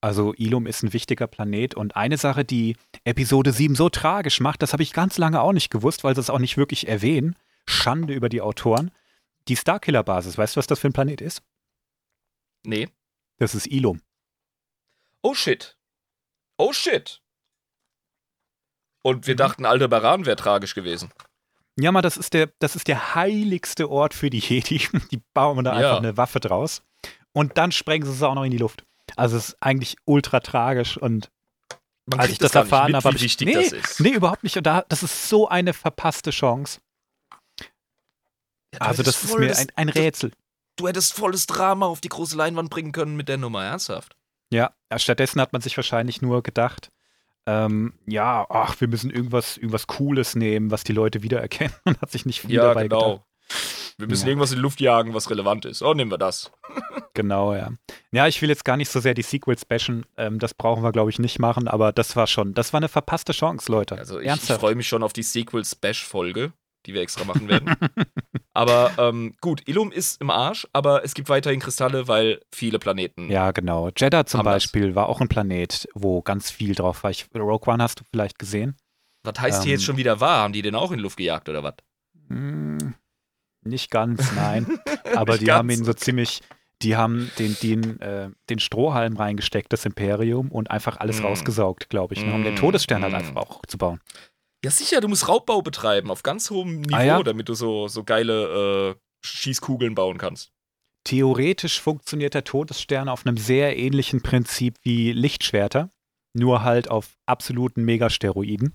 [0.00, 4.62] Also Ilum ist ein wichtiger Planet und eine Sache, die Episode 7 so tragisch macht,
[4.62, 7.36] das habe ich ganz lange auch nicht gewusst, weil sie es auch nicht wirklich erwähnen.
[7.66, 8.90] Schande über die Autoren.
[9.48, 11.42] Die Starkiller-Basis, weißt du, was das für ein Planet ist?
[12.64, 12.88] Nee.
[13.38, 14.00] Das ist Ilum.
[15.24, 15.76] Oh shit.
[16.58, 17.20] Oh shit.
[19.02, 19.38] Und wir mhm.
[19.38, 21.10] dachten, Aldebaran wäre tragisch gewesen.
[21.78, 24.86] Ja, mal, das ist der, das ist der heiligste Ort für die Jedi.
[25.10, 25.78] Die bauen da ja.
[25.78, 26.82] einfach eine Waffe draus.
[27.32, 28.84] Und dann sprengen sie es auch noch in die Luft.
[29.16, 31.30] Also es ist eigentlich ultra tragisch und
[32.06, 34.00] Man als ich das, das erfahren habe, wie wichtig nee, das ist.
[34.00, 34.56] Nee, überhaupt nicht.
[34.56, 36.80] Und da, das ist so eine verpasste Chance.
[38.74, 40.30] Ja, also das ist mir ein, ein Rätsel.
[40.30, 40.36] Du,
[40.76, 44.16] du hättest volles Drama auf die große Leinwand bringen können mit der Nummer, ernsthaft.
[44.54, 46.90] Ja, stattdessen hat man sich wahrscheinlich nur gedacht,
[47.46, 52.10] ähm, ja, ach, wir müssen irgendwas, irgendwas Cooles nehmen, was die Leute wiedererkennen und hat
[52.10, 53.02] sich nicht viel ja, dabei genau.
[53.02, 53.26] gedacht.
[53.98, 54.30] Wir müssen ja.
[54.30, 55.82] irgendwas in die Luft jagen, was relevant ist.
[55.82, 56.50] Oh, nehmen wir das.
[57.14, 57.70] genau, ja.
[58.12, 60.04] Ja, ich will jetzt gar nicht so sehr die Sequels bashen.
[60.16, 62.88] Ähm, das brauchen wir, glaube ich, nicht machen, aber das war schon, das war eine
[62.88, 63.96] verpasste Chance, Leute.
[63.96, 66.52] Also ich, ich freue mich schon auf die Sequels-Bash-Folge,
[66.86, 67.74] die wir extra machen werden.
[68.52, 73.30] aber ähm, gut, Ilum ist im Arsch, aber es gibt weiterhin Kristalle, weil viele Planeten.
[73.30, 73.90] Ja, genau.
[73.96, 74.94] Jeddah zum Beispiel das.
[74.94, 77.10] war auch ein Planet, wo ganz viel drauf war.
[77.10, 78.76] Ich, Rogue One hast du vielleicht gesehen.
[79.22, 80.42] Was heißt ähm, die jetzt schon wieder wahr?
[80.42, 81.74] Haben die den auch in die Luft gejagt oder was?
[82.28, 82.94] Hm,
[83.62, 84.78] nicht ganz, nein.
[85.16, 85.58] Aber die ganz.
[85.58, 86.42] haben ihn so ziemlich,
[86.82, 91.24] die haben den, den, äh, den Strohhalm reingesteckt, das Imperium, und einfach alles mm.
[91.24, 93.04] rausgesaugt, glaube ich, ne, um den Todesstern mm.
[93.04, 94.00] halt einfach auch zu bauen.
[94.64, 97.22] Ja, sicher, du musst Raubbau betreiben auf ganz hohem Niveau, ah, ja?
[97.22, 100.52] damit du so, so geile äh, Schießkugeln bauen kannst.
[101.04, 105.90] Theoretisch funktioniert der Todesstern auf einem sehr ähnlichen Prinzip wie Lichtschwerter,
[106.32, 108.74] nur halt auf absoluten Megasteroiden.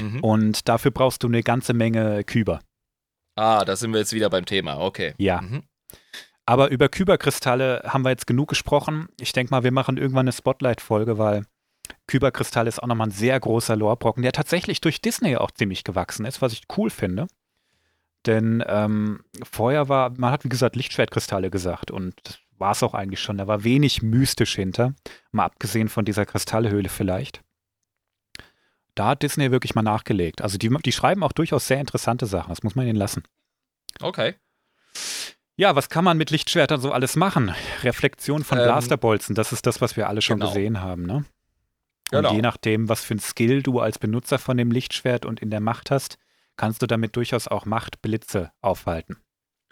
[0.00, 0.18] Mhm.
[0.18, 2.58] Und dafür brauchst du eine ganze Menge Kyber.
[3.36, 5.14] Ah, da sind wir jetzt wieder beim Thema, okay.
[5.18, 5.42] Ja.
[5.42, 5.62] Mhm.
[6.44, 9.06] Aber über Kyberkristalle haben wir jetzt genug gesprochen.
[9.20, 11.44] Ich denke mal, wir machen irgendwann eine Spotlight-Folge, weil
[12.06, 16.26] Kyberkristall ist auch nochmal ein sehr großer Lorebrocken, der tatsächlich durch Disney auch ziemlich gewachsen
[16.26, 17.26] ist, was ich cool finde.
[18.26, 22.94] Denn ähm, vorher war, man hat wie gesagt Lichtschwertkristalle gesagt und das war es auch
[22.94, 23.38] eigentlich schon.
[23.38, 24.94] Da war wenig mystisch hinter,
[25.32, 27.42] mal abgesehen von dieser Kristallhöhle vielleicht
[28.94, 30.42] da hat Disney wirklich mal nachgelegt.
[30.42, 32.50] Also die, die schreiben auch durchaus sehr interessante Sachen.
[32.50, 33.24] Das muss man ihnen lassen.
[34.00, 34.34] Okay.
[35.56, 37.54] Ja, was kann man mit Lichtschwertern so alles machen?
[37.82, 40.52] Reflexion von ähm, Blasterbolzen, das ist das, was wir alle schon genau.
[40.52, 41.24] gesehen haben, ne?
[42.10, 42.28] Genau.
[42.30, 45.50] Und je nachdem, was für ein Skill du als Benutzer von dem Lichtschwert und in
[45.50, 46.18] der Macht hast,
[46.56, 49.16] kannst du damit durchaus auch Machtblitze aufhalten.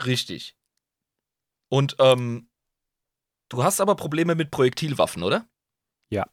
[0.04, 0.56] Richtig.
[1.68, 2.50] Und ähm,
[3.48, 5.46] du hast aber Probleme mit Projektilwaffen, oder?
[6.10, 6.26] Ja.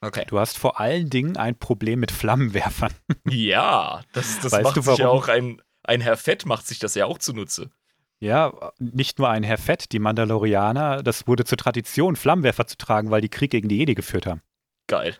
[0.00, 0.24] Okay.
[0.26, 2.92] Du hast vor allen Dingen ein Problem mit Flammenwerfern.
[3.28, 7.06] Ja, das, das macht sich ja auch ein, ein Herr Fett macht sich das ja
[7.06, 7.70] auch zunutze.
[8.18, 13.10] Ja, nicht nur ein Herr Fett, die Mandalorianer, das wurde zur Tradition, Flammenwerfer zu tragen,
[13.10, 14.42] weil die Krieg gegen die Jedi geführt haben.
[14.90, 15.16] Geil.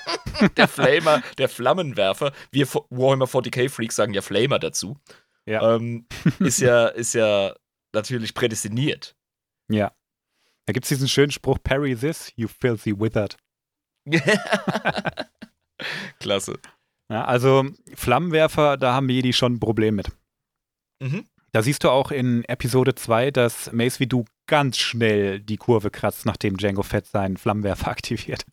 [0.56, 4.98] der Flamer, der Flammenwerfer, wir Warhammer 40k Freaks sagen ja Flamer dazu.
[5.46, 5.76] Ja.
[5.76, 6.06] Ähm,
[6.40, 7.54] ist ja, ist ja
[7.92, 9.14] natürlich prädestiniert.
[9.70, 9.92] Ja.
[10.66, 13.36] Da gibt es diesen schönen Spruch: Parry this, you filthy wizard.
[16.18, 16.58] Klasse.
[17.08, 20.10] Ja, also Flammenwerfer, da haben Jedi schon ein Problem mit.
[21.00, 21.28] Mhm.
[21.52, 25.92] Da siehst du auch in Episode 2, dass Mace wie du ganz schnell die Kurve
[25.92, 28.44] kratzt, nachdem Django Fett seinen Flammenwerfer aktiviert.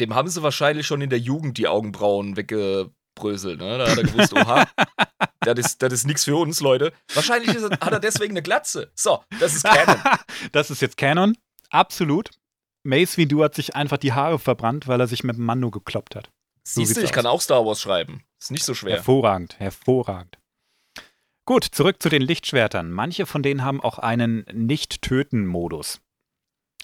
[0.00, 3.60] Dem haben sie wahrscheinlich schon in der Jugend die Augenbrauen weggebröselt.
[3.60, 3.78] Ne?
[3.78, 4.66] Da hat er gewusst, oha,
[5.40, 6.92] das ist, das ist nichts für uns, Leute.
[7.14, 8.90] Wahrscheinlich ist, hat er deswegen eine Glatze.
[8.94, 10.00] So, das ist Canon.
[10.52, 11.36] das ist jetzt Canon.
[11.68, 12.30] Absolut.
[12.82, 16.16] Mace Windu hat sich einfach die Haare verbrannt, weil er sich mit dem Mando gekloppt
[16.16, 16.30] hat.
[16.64, 17.12] So Siehst du, ich aus.
[17.12, 18.24] kann auch Star Wars schreiben.
[18.40, 18.96] Ist nicht so schwer.
[18.96, 20.38] Hervorragend, hervorragend.
[21.44, 22.90] Gut, zurück zu den Lichtschwertern.
[22.90, 26.00] Manche von denen haben auch einen Nicht-Töten-Modus.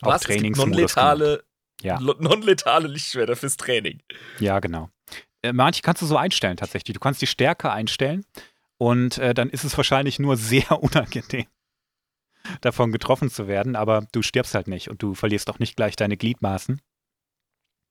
[0.02, 0.70] Auch Trainingsmodus.
[0.70, 1.44] Non-letale
[1.82, 2.00] ja.
[2.00, 4.02] non Lichtschwerter fürs Training.
[4.38, 4.90] Ja, genau.
[5.42, 6.94] Äh, manche kannst du so einstellen tatsächlich.
[6.94, 8.24] Du kannst die Stärke einstellen
[8.78, 11.46] und äh, dann ist es wahrscheinlich nur sehr unangenehm,
[12.60, 15.96] davon getroffen zu werden, aber du stirbst halt nicht und du verlierst auch nicht gleich
[15.96, 16.80] deine Gliedmaßen.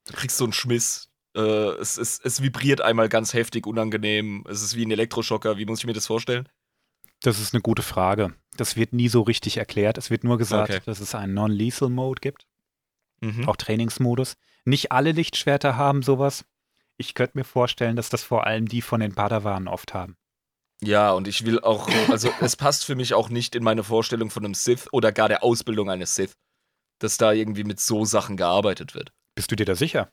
[0.08, 1.10] Du kriegst so einen Schmiss.
[1.36, 4.46] Äh, es, es, es vibriert einmal ganz heftig, unangenehm.
[4.48, 5.58] Es ist wie ein Elektroschocker.
[5.58, 6.48] Wie muss ich mir das vorstellen?
[7.22, 8.36] Das ist eine gute Frage.
[8.56, 9.98] Das wird nie so richtig erklärt.
[9.98, 10.82] Es wird nur gesagt, okay.
[10.86, 12.46] dass es einen Non-Lethal Mode gibt.
[13.26, 13.48] Mhm.
[13.50, 14.36] Auch Trainingsmodus.
[14.66, 16.46] Nicht alle Lichtschwerter haben sowas.
[16.98, 20.16] Ich könnte mir vorstellen, dass das vor allem die von den Padawanen oft haben.
[20.82, 24.30] Ja, und ich will auch, also es passt für mich auch nicht in meine Vorstellung
[24.30, 26.34] von einem Sith oder gar der Ausbildung eines Sith,
[27.00, 29.12] dass da irgendwie mit so Sachen gearbeitet wird.
[29.36, 30.10] Bist du dir da sicher?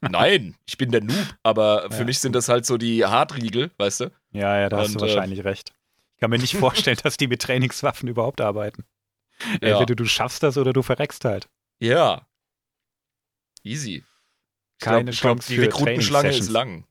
[0.00, 2.04] Nein, ich bin der Noob, aber für ja.
[2.04, 4.10] mich sind das halt so die Hartriegel, weißt du?
[4.32, 5.72] Ja, ja, da hast und, du äh, wahrscheinlich äh, recht.
[6.14, 8.84] Ich kann mir nicht vorstellen, dass die mit Trainingswaffen überhaupt arbeiten.
[9.60, 9.68] Ja.
[9.78, 11.48] Entweder du schaffst das oder du verreckst halt.
[11.78, 12.26] Ja.
[13.62, 14.04] Easy.
[14.80, 16.86] Keine glaub, Chance glaub, Die Rekrutenschlange ist lang.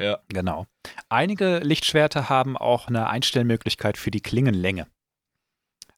[0.00, 0.18] Ja.
[0.28, 0.66] Genau.
[1.08, 4.86] Einige Lichtschwerter haben auch eine Einstellmöglichkeit für die Klingenlänge.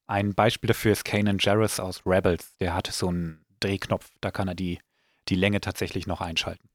[0.06, 2.56] Ein Beispiel dafür ist Kanan Jarrus aus Rebels.
[2.58, 4.80] Der hatte so einen Drehknopf, da kann er die,
[5.28, 6.68] die Länge tatsächlich noch einschalten.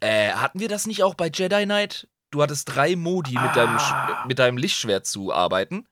[0.00, 2.08] Äh, hatten wir das nicht auch bei Jedi Knight?
[2.30, 3.42] Du hattest drei Modi ah.
[3.42, 4.24] mit, deinem, ah.
[4.26, 5.86] mit deinem Lichtschwert zu arbeiten.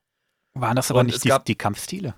[0.53, 2.15] Waren das aber Und nicht die, die Kampfstile?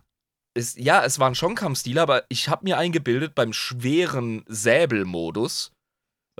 [0.53, 5.71] Ist, ja, es waren schon Kampfstile, aber ich habe mir eingebildet, beim schweren Säbelmodus,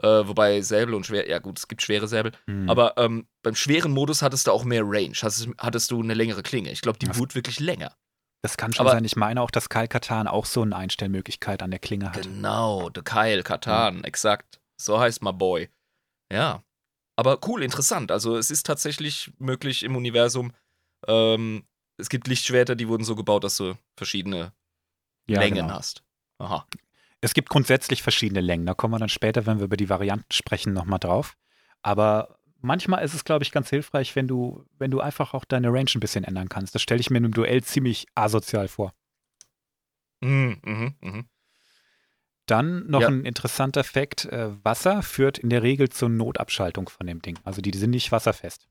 [0.02, 2.70] äh, wobei Säbel und schwer, ja gut, es gibt schwere Säbel, mhm.
[2.70, 6.44] aber ähm, beim schweren Modus hattest du auch mehr Range, hattest, hattest du eine längere
[6.44, 6.72] Klinge.
[6.72, 7.96] Ich glaube, die wurde wirklich länger.
[8.44, 9.06] Das kann schon aber, sein.
[9.06, 12.24] Ich meine auch, dass Kyle Katan auch so eine Einstellmöglichkeit an der Klinge hat.
[12.24, 14.04] Genau, der Kyle Katan, mhm.
[14.04, 14.60] exakt.
[14.82, 15.70] So heißt my boy.
[16.34, 16.64] Ja.
[17.16, 18.12] Aber cool, interessant.
[18.12, 20.54] Also es ist tatsächlich möglich im Universum,
[21.08, 21.64] ähm,
[22.02, 24.52] es gibt Lichtschwerter, die wurden so gebaut, dass du verschiedene
[25.28, 25.76] ja, Längen genau.
[25.76, 26.04] hast.
[26.40, 26.66] Aha.
[27.22, 28.66] Es gibt grundsätzlich verschiedene Längen.
[28.66, 31.38] Da kommen wir dann später, wenn wir über die Varianten sprechen, nochmal drauf.
[31.84, 35.70] Aber manchmal ist es, glaube ich, ganz hilfreich, wenn du, wenn du einfach auch deine
[35.70, 36.74] Range ein bisschen ändern kannst.
[36.74, 38.94] Das stelle ich mir in einem Duell ziemlich asozial vor.
[40.22, 41.24] Mhm, mh, mh.
[42.48, 43.08] Dann noch ja.
[43.08, 47.40] ein interessanter Fakt: äh, Wasser führt in der Regel zur Notabschaltung von dem Ding.
[47.44, 48.68] Also die, die sind nicht wasserfest.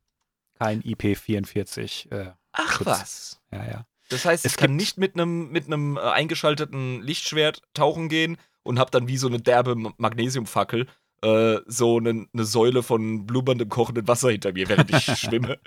[0.59, 2.11] Kein IP44.
[2.13, 2.87] Äh, Ach Schutz.
[2.87, 3.41] was.
[3.53, 3.87] Ja, ja.
[4.09, 8.37] Das heißt, es ich kann nicht mit einem mit einem äh, eingeschalteten Lichtschwert tauchen gehen
[8.63, 10.87] und habe dann wie so eine derbe Magnesiumfackel
[11.23, 15.59] äh, so eine, eine, Säule von blubberndem kochenden Wasser hinter mir, während ich schwimme.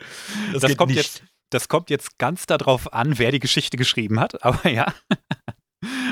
[0.52, 0.98] Das, das kommt nicht.
[0.98, 4.94] jetzt das kommt jetzt ganz darauf an, wer die Geschichte geschrieben hat, aber ja.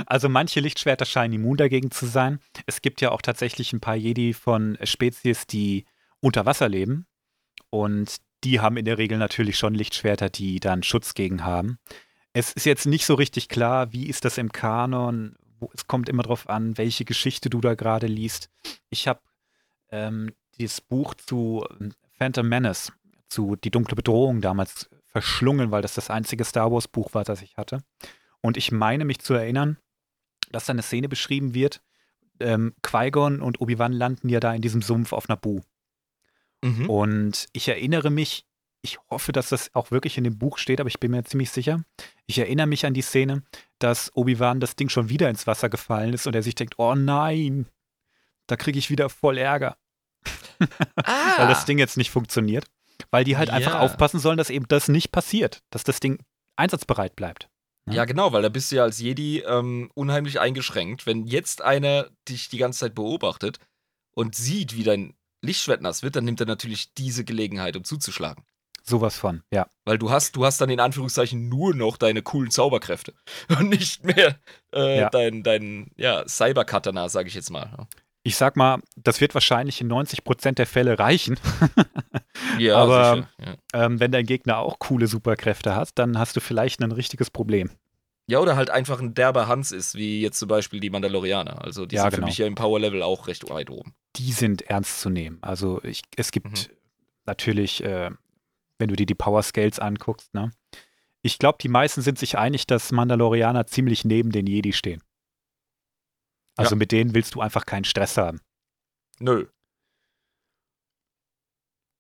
[0.05, 2.39] Also manche Lichtschwerter scheinen immun dagegen zu sein.
[2.65, 5.85] Es gibt ja auch tatsächlich ein paar Jedi von Spezies, die
[6.19, 7.07] unter Wasser leben.
[7.69, 11.77] Und die haben in der Regel natürlich schon Lichtschwerter, die dann Schutz gegen haben.
[12.33, 15.35] Es ist jetzt nicht so richtig klar, wie ist das im Kanon.
[15.73, 18.49] Es kommt immer darauf an, welche Geschichte du da gerade liest.
[18.89, 19.19] Ich habe
[19.89, 22.93] ähm, dieses Buch zu ähm, Phantom Menace,
[23.27, 27.41] zu Die dunkle Bedrohung damals verschlungen, weil das das einzige Star Wars Buch war, das
[27.41, 27.83] ich hatte.
[28.41, 29.77] Und ich meine mich zu erinnern,
[30.51, 31.81] dass da eine Szene beschrieben wird.
[32.39, 35.61] Ähm, Qui-Gon und Obi-Wan landen ja da in diesem Sumpf auf Naboo.
[36.63, 36.89] Mhm.
[36.89, 38.45] Und ich erinnere mich,
[38.83, 41.51] ich hoffe, dass das auch wirklich in dem Buch steht, aber ich bin mir ziemlich
[41.51, 41.83] sicher.
[42.25, 43.43] Ich erinnere mich an die Szene,
[43.79, 46.95] dass Obi-Wan das Ding schon wieder ins Wasser gefallen ist und er sich denkt, oh
[46.95, 47.67] nein,
[48.47, 49.77] da kriege ich wieder voll Ärger.
[50.95, 51.33] Ah.
[51.37, 52.65] Weil das Ding jetzt nicht funktioniert.
[53.09, 53.55] Weil die halt Ja.
[53.55, 56.19] einfach aufpassen sollen, dass eben das nicht passiert, dass das Ding
[56.55, 57.49] einsatzbereit bleibt.
[57.89, 61.07] Ja, genau, weil da bist du ja als Jedi ähm, unheimlich eingeschränkt.
[61.07, 63.57] Wenn jetzt einer dich die ganze Zeit beobachtet
[64.11, 68.43] und sieht, wie dein Lichtschwert nass wird, dann nimmt er natürlich diese Gelegenheit, um zuzuschlagen.
[68.83, 69.67] Sowas von, ja.
[69.85, 73.13] Weil du hast, du hast dann in Anführungszeichen nur noch deine coolen Zauberkräfte
[73.59, 74.39] und nicht mehr
[74.73, 75.09] äh, Ja.
[75.09, 77.87] dein, dein ja, Cyber-Katana, sage ich jetzt mal.
[78.23, 81.37] Ich sag mal, das wird wahrscheinlich in 90% der Fälle reichen.
[82.57, 83.29] Ja, Aber- sicher.
[83.73, 83.85] Ja.
[83.85, 87.69] Ähm, wenn dein Gegner auch coole Superkräfte hat, dann hast du vielleicht ein richtiges Problem.
[88.27, 91.61] Ja, oder halt einfach ein derber Hans ist, wie jetzt zum Beispiel die Mandalorianer.
[91.63, 92.21] Also die Ja, sind genau.
[92.21, 93.93] für mich ja im Power-Level auch recht weit oben.
[94.15, 95.39] Die sind ernst zu nehmen.
[95.41, 96.75] Also ich, es gibt Mhm.
[97.25, 98.09] natürlich, äh,
[98.77, 100.51] wenn du dir die Power Scales anguckst, ne?
[101.23, 105.03] Ich glaube, die meisten sind sich einig, dass Mandalorianer ziemlich neben den Jedi stehen.
[106.57, 106.79] Also Ja.
[106.79, 108.39] mit denen willst du einfach keinen Stress haben.
[109.19, 109.45] Nö.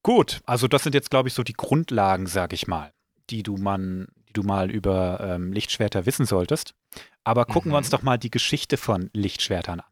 [0.03, 2.91] Gut, also das sind jetzt, glaube ich, so die Grundlagen, sag ich mal,
[3.29, 6.73] die du, man, die du mal über ähm, Lichtschwerter wissen solltest.
[7.23, 7.91] Aber gucken wir uns Mhm.
[7.91, 9.85] doch mal die Geschichte von Lichtschwertern an.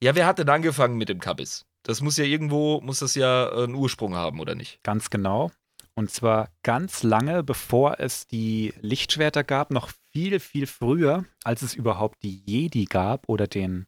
[0.00, 1.66] Ja, wer hat denn angefangen mit dem Kabis?
[1.82, 4.82] Das muss ja irgendwo, muss das ja äh, einen Ursprung haben, oder nicht?
[4.82, 5.50] Ganz genau.
[5.94, 11.74] Und zwar ganz lange, bevor es die Lichtschwerter gab, noch viel, viel früher, als es
[11.74, 13.86] überhaupt die Jedi gab oder den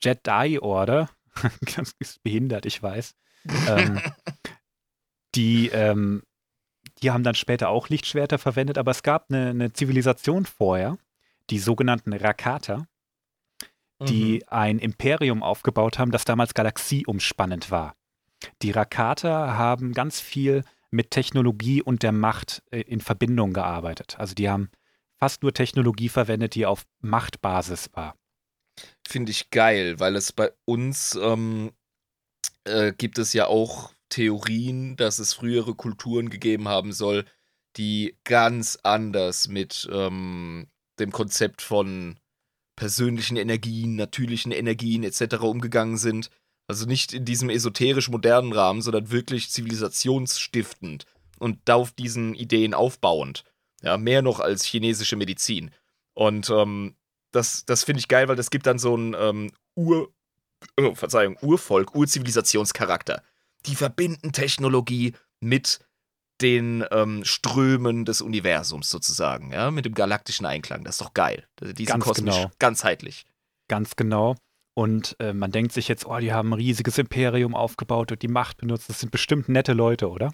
[0.00, 1.08] Jedi Order.
[1.74, 3.14] Ganz behindert, ich weiß.
[3.68, 4.00] ähm,
[5.34, 6.22] die, ähm,
[7.02, 10.98] die haben dann später auch Lichtschwerter verwendet, aber es gab eine, eine Zivilisation vorher,
[11.50, 12.86] die sogenannten Rakata,
[14.08, 17.94] die ein Imperium aufgebaut haben, das damals galaxieumspannend war.
[18.62, 24.16] Die Rakata haben ganz viel mit Technologie und der Macht äh, in Verbindung gearbeitet.
[24.18, 24.70] Also die haben
[25.18, 28.16] fast nur Technologie verwendet, die auf Machtbasis war.
[29.06, 31.72] Finde ich geil, weil es bei uns ähm,
[32.64, 37.24] äh, gibt es ja auch Theorien, dass es frühere Kulturen gegeben haben soll,
[37.76, 40.68] die ganz anders mit ähm,
[41.00, 42.18] dem Konzept von
[42.76, 45.36] persönlichen Energien, natürlichen Energien etc.
[45.40, 46.30] umgegangen sind.
[46.68, 51.06] Also nicht in diesem esoterisch modernen Rahmen, sondern wirklich zivilisationsstiftend
[51.38, 53.44] und auf diesen Ideen aufbauend.
[53.82, 55.70] Ja, mehr noch als chinesische Medizin.
[56.14, 56.94] Und ähm,
[57.32, 60.12] das, das finde ich geil, weil das gibt dann so ein ähm, Ur,
[60.78, 63.22] oh, Verzeihung, Urvolk, Urzivilisationscharakter.
[63.66, 65.80] Die verbinden Technologie mit
[66.40, 70.84] den ähm, Strömen des Universums sozusagen, ja, mit dem galaktischen Einklang.
[70.84, 71.46] Das ist doch geil.
[71.60, 72.50] Die sind Ganz kosmisch genau.
[72.58, 73.26] ganzheitlich.
[73.68, 74.34] Ganz genau.
[74.74, 78.28] Und äh, man denkt sich jetzt, oh, die haben ein riesiges Imperium aufgebaut und die
[78.28, 78.88] Macht benutzt.
[78.88, 80.32] Das sind bestimmt nette Leute, oder?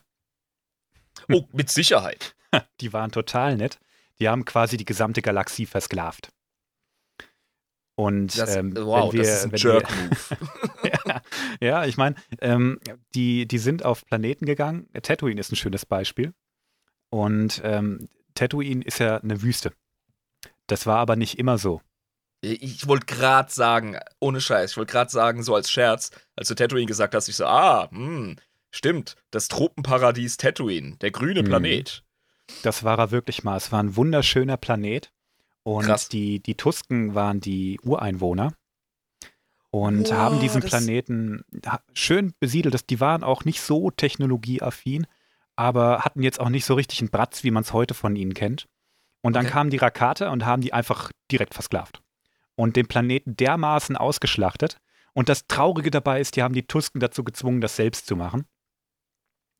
[1.30, 2.36] Oh, mit Sicherheit.
[2.80, 3.78] Die waren total nett.
[4.20, 6.30] Die haben quasi die gesamte Galaxie versklavt.
[7.96, 10.16] Und Das, ähm, wow, wir, das ist ein Jerk-Move.
[11.60, 12.78] ja, ich meine, ähm,
[13.14, 14.88] die, die sind auf Planeten gegangen.
[15.02, 16.32] Tatooine ist ein schönes Beispiel.
[17.10, 19.72] Und ähm, Tatooine ist ja eine Wüste.
[20.66, 21.80] Das war aber nicht immer so.
[22.40, 26.54] Ich wollte gerade sagen, ohne Scheiß, ich wollte gerade sagen, so als Scherz, als du
[26.54, 28.36] Tatooine gesagt hast, ich so, ah, hm,
[28.70, 31.46] stimmt, das Tropenparadies Tatooine, der grüne Mhm.
[31.46, 32.04] Planet.
[32.62, 33.56] Das war er wirklich mal.
[33.56, 35.10] Es war ein wunderschöner Planet.
[35.64, 36.08] Und Krass.
[36.08, 38.54] die, die Tusken waren die Ureinwohner
[39.70, 41.44] und Wow, haben diesen Planeten
[41.92, 42.74] schön besiedelt.
[42.74, 45.06] Das- Die waren auch nicht so technologieaffin,
[45.56, 48.34] aber hatten jetzt auch nicht so richtig einen Bratz, wie man es heute von ihnen
[48.34, 48.68] kennt.
[49.20, 49.52] Und dann Okay.
[49.52, 52.00] kamen die Rakate und haben die einfach direkt versklavt.
[52.54, 54.78] Und den Planeten dermaßen ausgeschlachtet.
[55.12, 58.46] Und das Traurige dabei ist, die haben die Tusken dazu gezwungen, das selbst zu machen.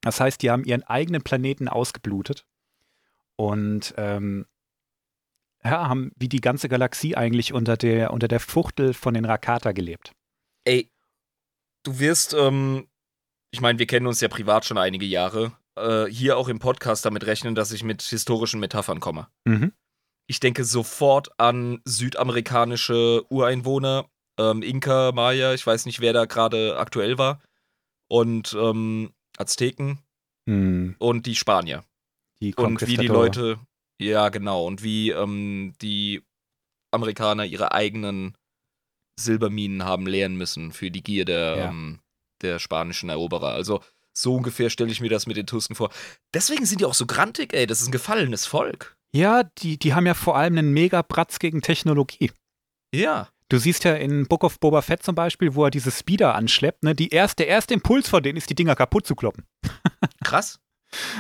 [0.03, 2.47] Das heißt, die haben ihren eigenen Planeten ausgeblutet
[3.37, 4.47] und ähm,
[5.65, 9.73] ja, haben wie die ganze Galaxie eigentlich unter der, unter der Fuchtel von den Rakata
[9.73, 10.13] gelebt.
[10.65, 10.91] Ey,
[11.85, 12.89] du wirst, ähm,
[13.51, 17.05] ich meine, wir kennen uns ja privat schon einige Jahre, äh, hier auch im Podcast
[17.05, 19.29] damit rechnen, dass ich mit historischen Metaphern komme.
[19.45, 19.73] Mhm.
[20.27, 24.07] Ich denke sofort an südamerikanische Ureinwohner,
[24.39, 27.41] ähm, Inka, Maya, ich weiß nicht, wer da gerade aktuell war,
[28.09, 30.03] und ähm, Azteken
[30.49, 31.85] Hm, und die Spanier.
[32.41, 33.07] die Und wie die.
[33.07, 33.59] Leute,
[34.01, 36.23] ja genau, und wie ähm, die
[36.93, 38.35] Amerikaner ihre eigenen
[39.21, 41.69] Silberminen haben leeren müssen für die Gier der, Ja.
[41.69, 42.01] ähm,
[42.43, 43.49] der spanischen Eroberer.
[43.53, 43.83] Also
[44.17, 45.91] so ungefähr stelle ich mir das mit den Tusken vor.
[46.35, 47.67] Deswegen sind die auch so grantig, ey.
[47.67, 48.97] Das ist ein gefallenes Volk.
[49.15, 52.31] Ja, die, die haben ja vor allem einen Mega-Bratz gegen Technologie.
[52.95, 53.29] Ja.
[53.49, 56.83] Du siehst ja in Book of Boba Fett zum Beispiel, wo er diese Speeder anschleppt,
[56.85, 56.95] ne?
[56.95, 59.45] Die erste, der erste Impuls von denen ist, die Dinger kaputt zu kloppen.
[60.23, 60.61] Krass.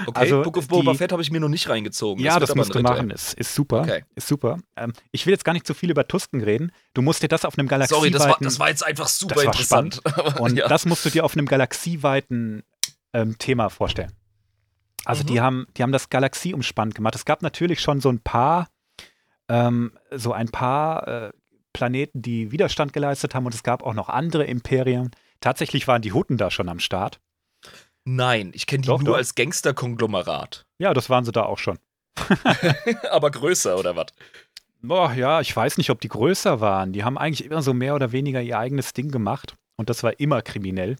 [0.06, 2.24] Okay, also, Book of Boba die, Fett habe ich mir noch nicht reingezogen.
[2.24, 3.10] Ja, das, das musst du machen.
[3.10, 3.80] Ist, ist super.
[3.80, 4.04] Okay.
[4.14, 4.58] Ist super.
[4.76, 6.72] Ähm, ich will jetzt gar nicht so viel über Tusken reden.
[6.94, 8.00] Du musst dir das auf einem galaxieweiten...
[8.00, 10.00] Sorry, das war, das war jetzt einfach super interessant.
[10.38, 10.68] Und ja.
[10.68, 12.62] das musst du dir auf einem galaxieweiten
[13.12, 14.12] ähm, Thema vorstellen.
[15.04, 15.26] Also mhm.
[15.26, 17.14] die, haben, die haben das Galaxie umspannt gemacht.
[17.14, 18.68] Es gab natürlich schon so ein paar,
[19.48, 21.30] ähm, so ein paar äh,
[21.72, 25.10] Planeten, die Widerstand geleistet haben und es gab auch noch andere Imperien.
[25.40, 27.20] Tatsächlich waren die Hutten da schon am Start.
[28.10, 29.16] Nein, ich kenne die doch, nur doch.
[29.18, 30.64] als Gangster-Konglomerat.
[30.78, 31.78] Ja, das waren sie da auch schon.
[33.10, 34.06] Aber größer oder was?
[34.80, 36.92] Boah, ja, ich weiß nicht, ob die größer waren.
[36.94, 40.18] Die haben eigentlich immer so mehr oder weniger ihr eigenes Ding gemacht und das war
[40.20, 40.96] immer kriminell.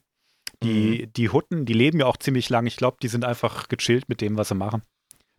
[0.62, 1.12] Die, mhm.
[1.14, 2.66] die Hutten, die leben ja auch ziemlich lang.
[2.66, 4.82] Ich glaube, die sind einfach gechillt mit dem, was sie machen.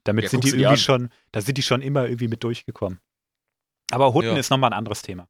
[0.06, 3.00] Damit ja, sind die irgendwie schon, da sind die schon immer irgendwie mit durchgekommen.
[3.92, 4.38] Aber Hutten ja.
[4.38, 5.28] ist nochmal ein anderes Thema.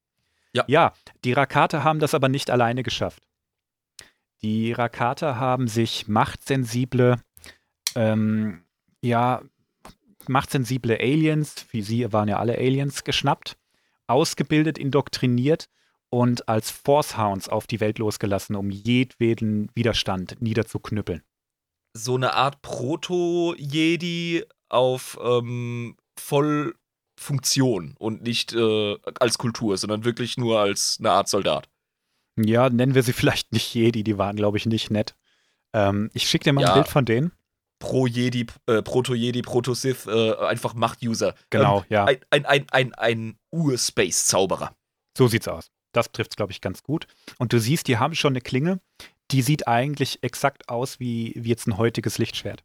[0.54, 0.64] Ja.
[0.68, 0.94] ja,
[1.26, 3.24] die Rakate haben das aber nicht alleine geschafft.
[4.42, 7.22] Die Rakata haben sich machtsensible,
[7.96, 8.64] ähm,
[9.02, 9.42] ja,
[10.28, 13.58] machtsensible Aliens, wie sie waren ja alle Aliens, geschnappt,
[14.08, 15.70] ausgebildet, indoktriniert
[16.10, 21.22] und als Forcehounds auf die Welt losgelassen, um jedweden Widerstand niederzuknüppeln.
[21.94, 30.60] So eine Art Proto-Jedi auf ähm, Vollfunktion und nicht äh, als Kultur, sondern wirklich nur
[30.60, 31.68] als eine Art Soldat.
[32.44, 35.16] Ja, nennen wir sie vielleicht nicht Jedi, die waren, glaube ich, nicht nett.
[35.74, 36.70] Ähm, ich schicke dir mal ja.
[36.70, 37.32] ein Bild von denen.
[37.80, 41.34] Pro-Jedi, äh, Proto-Jedi, Proto-Sith, äh, einfach Macht-User.
[41.50, 42.06] Genau, ähm, ja.
[42.06, 44.76] Ein, ein, ein, ein, ein Ur-Space-Zauberer.
[45.18, 45.72] So sieht's aus.
[45.94, 47.08] Das trifft es, glaube ich, ganz gut.
[47.38, 48.80] Und du siehst, die haben schon eine Klinge,
[49.32, 52.64] die sieht eigentlich exakt aus wie, wie jetzt ein heutiges Lichtschwert.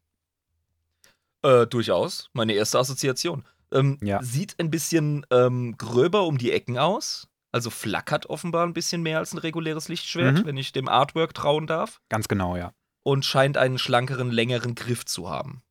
[1.42, 2.30] Äh, durchaus.
[2.32, 3.44] Meine erste Assoziation.
[3.72, 4.22] Ähm, ja.
[4.22, 7.28] Sieht ein bisschen ähm, gröber um die Ecken aus.
[7.54, 10.44] Also flackert offenbar ein bisschen mehr als ein reguläres Lichtschwert, mhm.
[10.44, 12.00] wenn ich dem Artwork trauen darf.
[12.08, 12.72] Ganz genau, ja.
[13.04, 15.62] Und scheint einen schlankeren, längeren Griff zu haben.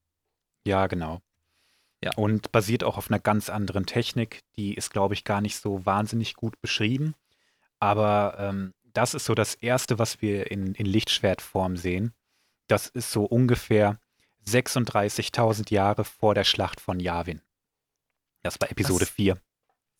[0.66, 1.20] Ja, genau.
[2.02, 2.12] Ja.
[2.16, 4.46] Und basiert auch auf einer ganz anderen Technik.
[4.56, 7.16] Die ist, glaube ich, gar nicht so wahnsinnig gut beschrieben.
[7.80, 12.14] Aber ähm, das ist so das Erste, was wir in, in Lichtschwertform sehen.
[12.68, 14.00] Das ist so ungefähr
[14.48, 17.42] 36.000 Jahre vor der Schlacht von Yavin.
[18.42, 19.10] Das war Episode was?
[19.10, 19.38] 4.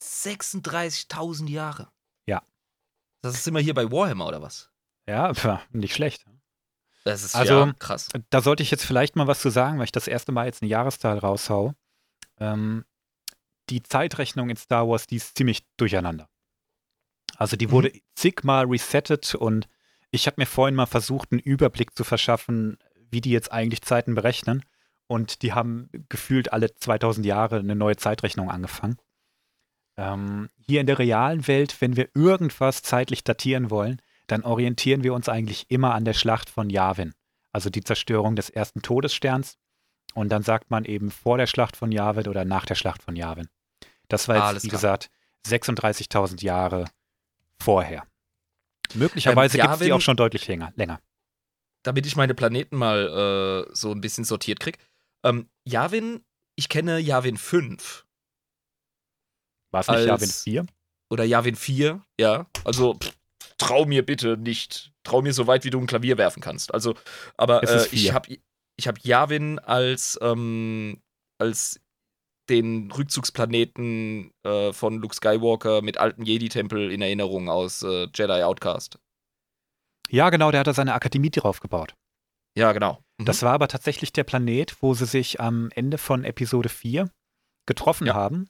[0.04, 1.91] 36.000 Jahre.
[2.26, 2.43] Ja.
[3.22, 4.72] Das ist immer hier bei Warhammer oder was?
[5.08, 5.34] Ja,
[5.72, 6.26] nicht schlecht.
[7.04, 8.10] Das ist also, ja, krass.
[8.30, 10.62] Da sollte ich jetzt vielleicht mal was zu sagen, weil ich das erste Mal jetzt
[10.62, 11.74] eine Jahreszahl raushau.
[12.39, 12.86] Ähm,
[13.70, 16.30] die Zeitrechnung in Star Wars, die ist ziemlich durcheinander.
[17.36, 17.99] Also die wurde mhm.
[18.16, 19.68] zigmal resettet und
[20.12, 22.78] ich habe mir vorhin mal versucht, einen Überblick zu verschaffen,
[23.10, 24.64] wie die jetzt eigentlich Zeiten berechnen.
[25.08, 28.97] Und die haben gefühlt alle 2000 Jahre eine neue Zeitrechnung angefangen.
[29.98, 35.14] Ähm, hier in der realen Welt, wenn wir irgendwas zeitlich datieren wollen, dann orientieren wir
[35.14, 37.14] uns eigentlich immer an der Schlacht von Yavin,
[37.52, 39.58] also die Zerstörung des ersten Todessterns.
[40.14, 43.16] Und dann sagt man eben vor der Schlacht von Yavin oder nach der Schlacht von
[43.16, 43.50] Yavin.
[44.08, 44.80] Das war jetzt, Alles wie klar.
[44.80, 45.10] gesagt,
[45.48, 46.86] 36.000 Jahre
[47.60, 48.04] vorher.
[48.94, 50.72] Möglicherweise ähm, gibt es die auch schon deutlich länger.
[50.76, 51.00] länger.
[51.84, 54.78] Damit ich meine Planeten mal äh, so ein bisschen sortiert kriege.
[55.24, 56.24] Ähm, Yavin,
[56.56, 58.06] ich kenne Yavin 5.
[59.74, 60.65] War es nicht Yavin 4?
[61.09, 62.45] Oder Yavin 4, ja.
[62.63, 63.11] Also pff,
[63.57, 64.93] trau mir bitte nicht.
[65.03, 66.74] Trau mir so weit, wie du ein Klavier werfen kannst.
[66.74, 66.95] Also,
[67.38, 68.38] aber äh, ich habe
[68.76, 71.01] ich hab Yavin als, ähm,
[71.39, 71.82] als
[72.49, 78.99] den Rückzugsplaneten äh, von Luke Skywalker mit alten Jedi-Tempel in Erinnerung aus äh, Jedi Outcast.
[80.09, 81.95] Ja, genau, der hat da seine Akademie drauf gebaut.
[82.55, 82.99] Ja, genau.
[83.17, 83.26] Mhm.
[83.26, 87.09] Das war aber tatsächlich der Planet, wo sie sich am Ende von Episode 4
[87.65, 88.13] getroffen ja.
[88.13, 88.49] haben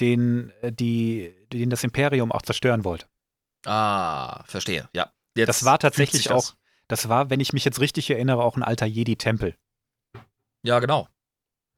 [0.00, 3.06] den, äh, die, den das Imperium auch zerstören wollte.
[3.64, 5.12] Ah, verstehe, ja.
[5.34, 6.54] Jetzt das war tatsächlich auch,
[6.88, 9.56] das war, wenn ich mich jetzt richtig erinnere, auch ein alter Jedi-Tempel.
[10.62, 11.08] Ja, genau.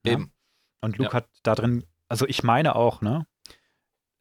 [0.05, 0.13] Ja?
[0.13, 0.33] Eben.
[0.81, 1.15] Und Luke ja.
[1.15, 3.27] hat da drin, also ich meine auch, ne?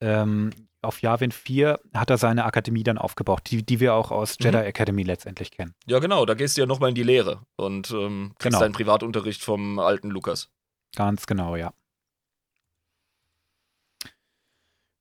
[0.01, 0.51] Ähm,
[0.81, 4.45] auf Yavin 4 hat er seine Akademie dann aufgebaut, die, die wir auch aus mhm.
[4.45, 5.75] Jedi Academy letztendlich kennen.
[5.85, 8.59] Ja, genau, da gehst du ja nochmal in die Lehre und ähm, kriegst genau.
[8.59, 10.49] deinen Privatunterricht vom alten Lukas.
[10.95, 11.73] Ganz genau, ja.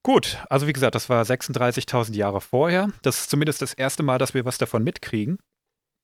[0.06, 2.92] Gut, also wie gesagt, das war 36.000 Jahre vorher.
[3.02, 5.40] Das ist zumindest das erste Mal, dass wir was davon mitkriegen.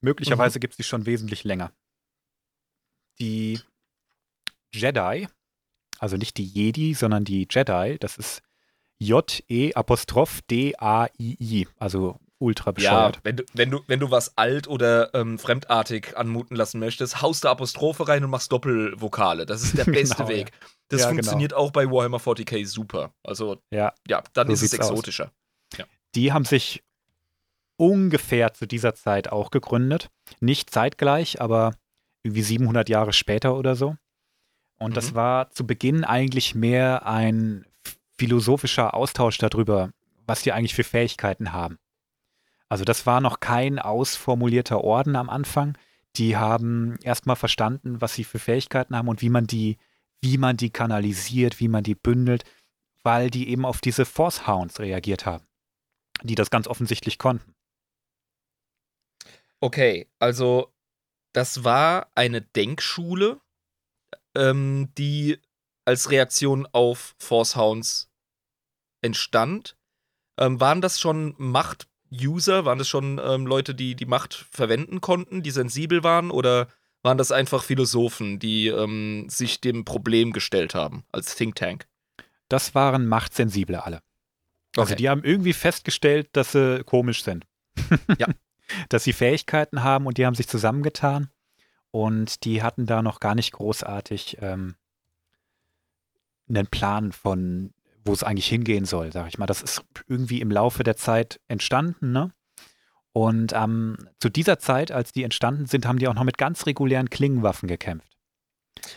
[0.01, 0.61] Möglicherweise mhm.
[0.61, 1.71] gibt es die schon wesentlich länger.
[3.21, 3.61] Die
[4.75, 5.29] Jedi,
[6.01, 8.43] also nicht die Jedi, sondern die Jedi, das ist
[8.99, 9.79] J-E-D-A-I-I,
[11.79, 13.17] also ultra bescheuert.
[13.17, 17.23] Ja, wenn du, wenn du, wenn du was alt oder ähm, fremdartig anmuten lassen möchtest,
[17.23, 19.47] haust du Apostrophe rein und machst Doppelvokale.
[19.47, 20.51] Das ist der beste genau, Weg.
[20.93, 21.21] Das ja, genau.
[21.21, 21.63] funktioniert genau.
[21.63, 23.15] auch bei Warhammer 40k super.
[23.25, 25.33] Also, ja, ja dann so ist es exotischer.
[25.79, 25.87] Ja.
[26.15, 26.85] Die haben sich
[27.77, 30.11] ungefähr zu dieser Zeit auch gegründet.
[30.41, 31.75] Nicht zeitgleich, aber
[32.23, 33.97] irgendwie 700 Jahre später oder so.
[34.79, 34.95] Und mhm.
[34.95, 37.65] das war zu Beginn eigentlich mehr ein
[38.19, 39.93] philosophischer Austausch darüber,
[40.27, 41.79] was die eigentlich für Fähigkeiten haben.
[42.69, 45.79] Also das war noch kein ausformulierter Orden am Anfang.
[46.17, 49.79] Die haben erstmal verstanden, was sie für Fähigkeiten haben und wie man die,
[50.23, 52.45] wie man die kanalisiert, wie man die bündelt,
[53.03, 55.47] weil die eben auf diese Force Hounds reagiert haben,
[56.23, 57.55] die das ganz offensichtlich konnten.
[59.61, 60.73] Okay, also
[61.33, 63.41] das war eine Denkschule,
[64.35, 65.39] ähm, die
[65.85, 68.11] als Reaktion auf Force Hounds
[69.03, 69.77] entstand.
[70.39, 72.65] Ähm, waren das schon Macht-User?
[72.65, 76.31] Waren das schon ähm, Leute, die die Macht verwenden konnten, die sensibel waren?
[76.31, 76.69] Oder
[77.03, 81.87] waren das einfach Philosophen, die ähm, sich dem Problem gestellt haben als Think Tank?
[82.49, 84.03] Das waren Machtsensible alle.
[84.77, 84.97] Also okay.
[84.97, 87.47] die haben irgendwie festgestellt, dass sie komisch sind.
[88.19, 88.29] ja.
[88.89, 91.29] Dass sie Fähigkeiten haben und die haben sich zusammengetan
[91.91, 94.77] und die hatten da noch gar nicht großartig ähm,
[96.49, 97.75] einen Plan von,
[98.05, 99.47] wo es eigentlich hingehen soll, sag ich mal.
[99.47, 102.33] Das ist irgendwie im Laufe der Zeit entstanden, ne?
[103.13, 106.67] Und ähm, zu dieser Zeit, als die entstanden sind, haben die auch noch mit ganz
[106.67, 108.09] regulären Klingenwaffen gekämpft.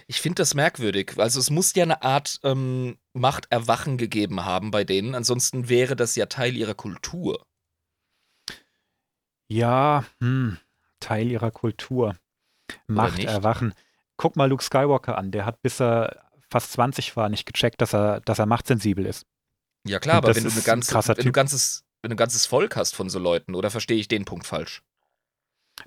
[0.07, 1.13] Ich finde das merkwürdig.
[1.17, 5.15] Also es muss ja eine Art ähm, Machterwachen gegeben haben bei denen.
[5.15, 7.45] Ansonsten wäre das ja Teil ihrer Kultur.
[9.47, 10.57] Ja, hm,
[10.99, 12.15] Teil ihrer Kultur.
[12.87, 13.73] Macht erwachen.
[14.17, 17.93] Guck mal Luke Skywalker an, der hat bis er fast 20 war nicht gecheckt, dass
[17.93, 19.25] er, dass er machtsensibel ist.
[19.85, 22.45] Ja klar, Und aber wenn du, eine ganze, wenn, du ganzes, wenn du ein ganzes
[22.45, 24.83] Volk hast von so Leuten, oder verstehe ich den Punkt falsch?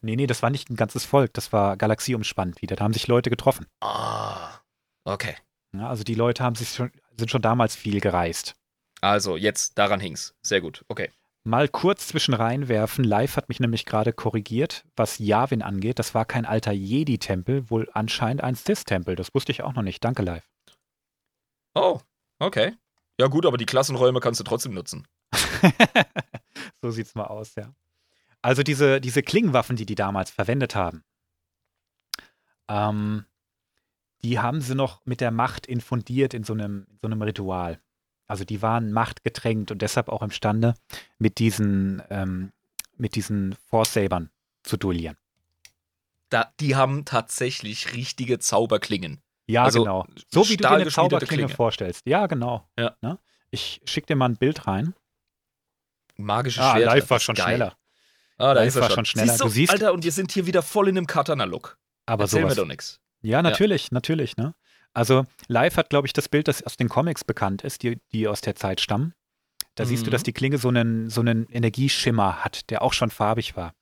[0.00, 2.74] Nee, nee, das war nicht ein ganzes Volk, das war galaxieumspannend wieder.
[2.74, 3.66] Da haben sich Leute getroffen.
[3.80, 4.58] Ah,
[5.04, 5.36] okay.
[5.72, 8.56] Ja, also die Leute haben sich schon, sind schon damals viel gereist.
[9.00, 10.34] Also, jetzt, daran hing's.
[10.42, 11.12] Sehr gut, okay.
[11.44, 13.04] Mal kurz zwischen reinwerfen.
[13.04, 16.00] Live hat mich nämlich gerade korrigiert, was Yavin angeht.
[16.00, 19.14] Das war kein alter Jedi-Tempel, wohl anscheinend ein Sith-Tempel.
[19.14, 20.02] Das wusste ich auch noch nicht.
[20.02, 20.50] Danke, Live.
[21.76, 22.00] Oh,
[22.40, 22.74] okay.
[23.20, 25.06] Ja, gut, aber die Klassenräume kannst du trotzdem nutzen.
[26.82, 27.74] so sieht's mal aus, ja.
[28.42, 31.04] Also diese, diese Klingenwaffen, die die damals verwendet haben,
[32.68, 33.24] ähm,
[34.22, 37.80] die haben sie noch mit der Macht infundiert in so einem, in so einem Ritual.
[38.26, 40.74] Also die waren machtgetränkt und deshalb auch imstande,
[41.18, 42.52] mit diesen, ähm,
[42.96, 44.30] mit diesen Force-Sabern
[44.62, 45.16] zu duellieren.
[46.28, 49.22] Da, die haben tatsächlich richtige Zauberklingen.
[49.46, 50.06] Ja, also, genau.
[50.30, 51.48] So wie du dir eine Zauberklinge Klinge.
[51.48, 52.06] vorstellst.
[52.06, 52.68] Ja, genau.
[52.78, 52.94] Ja.
[53.00, 53.18] Ne?
[53.50, 54.94] Ich schicke dir mal ein Bild rein.
[56.18, 56.94] Magische ah, Schwerter.
[56.94, 57.46] Live war schon geil.
[57.46, 57.76] schneller.
[58.36, 59.28] Ah, da live ist er war schon, schon schneller.
[59.28, 61.78] Siehst du, du siehst, Alter, und wir sind hier wieder voll in einem Katana-Look.
[62.06, 62.56] Aber Erzähl sowas.
[62.56, 63.00] mir doch nichts.
[63.22, 63.88] Ja, natürlich, ja.
[63.92, 64.36] natürlich.
[64.36, 64.54] Ne?
[64.92, 68.28] Also Live hat, glaube ich, das Bild, das aus den Comics bekannt ist, die, die
[68.28, 69.14] aus der Zeit stammen.
[69.74, 69.88] Da mhm.
[69.88, 70.24] siehst du, dass mhm.
[70.24, 73.74] die Klinge so einen, so einen Energieschimmer hat, der auch schon farbig war.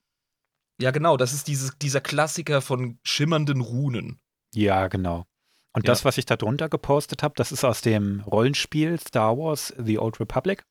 [0.81, 4.21] Ja, genau, das ist dieses, dieser Klassiker von schimmernden Runen.
[4.53, 5.25] Ja, genau.
[5.73, 5.93] Und ja.
[5.93, 9.99] das, was ich da drunter gepostet habe, das ist aus dem Rollenspiel Star Wars The
[9.99, 10.65] Old Republic.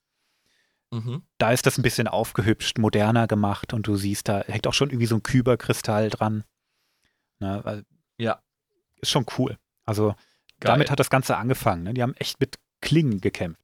[0.96, 1.24] Mhm.
[1.38, 4.90] Da ist das ein bisschen aufgehübscht, moderner gemacht und du siehst, da hängt auch schon
[4.90, 6.46] irgendwie so ein Kyberkristall dran.
[7.40, 7.84] Ne,
[8.18, 8.42] ja.
[9.02, 9.58] Ist schon cool.
[9.84, 10.10] Also
[10.60, 10.72] Geil.
[10.72, 11.84] damit hat das Ganze angefangen.
[11.84, 11.94] Ne?
[11.94, 13.62] Die haben echt mit Klingen gekämpft.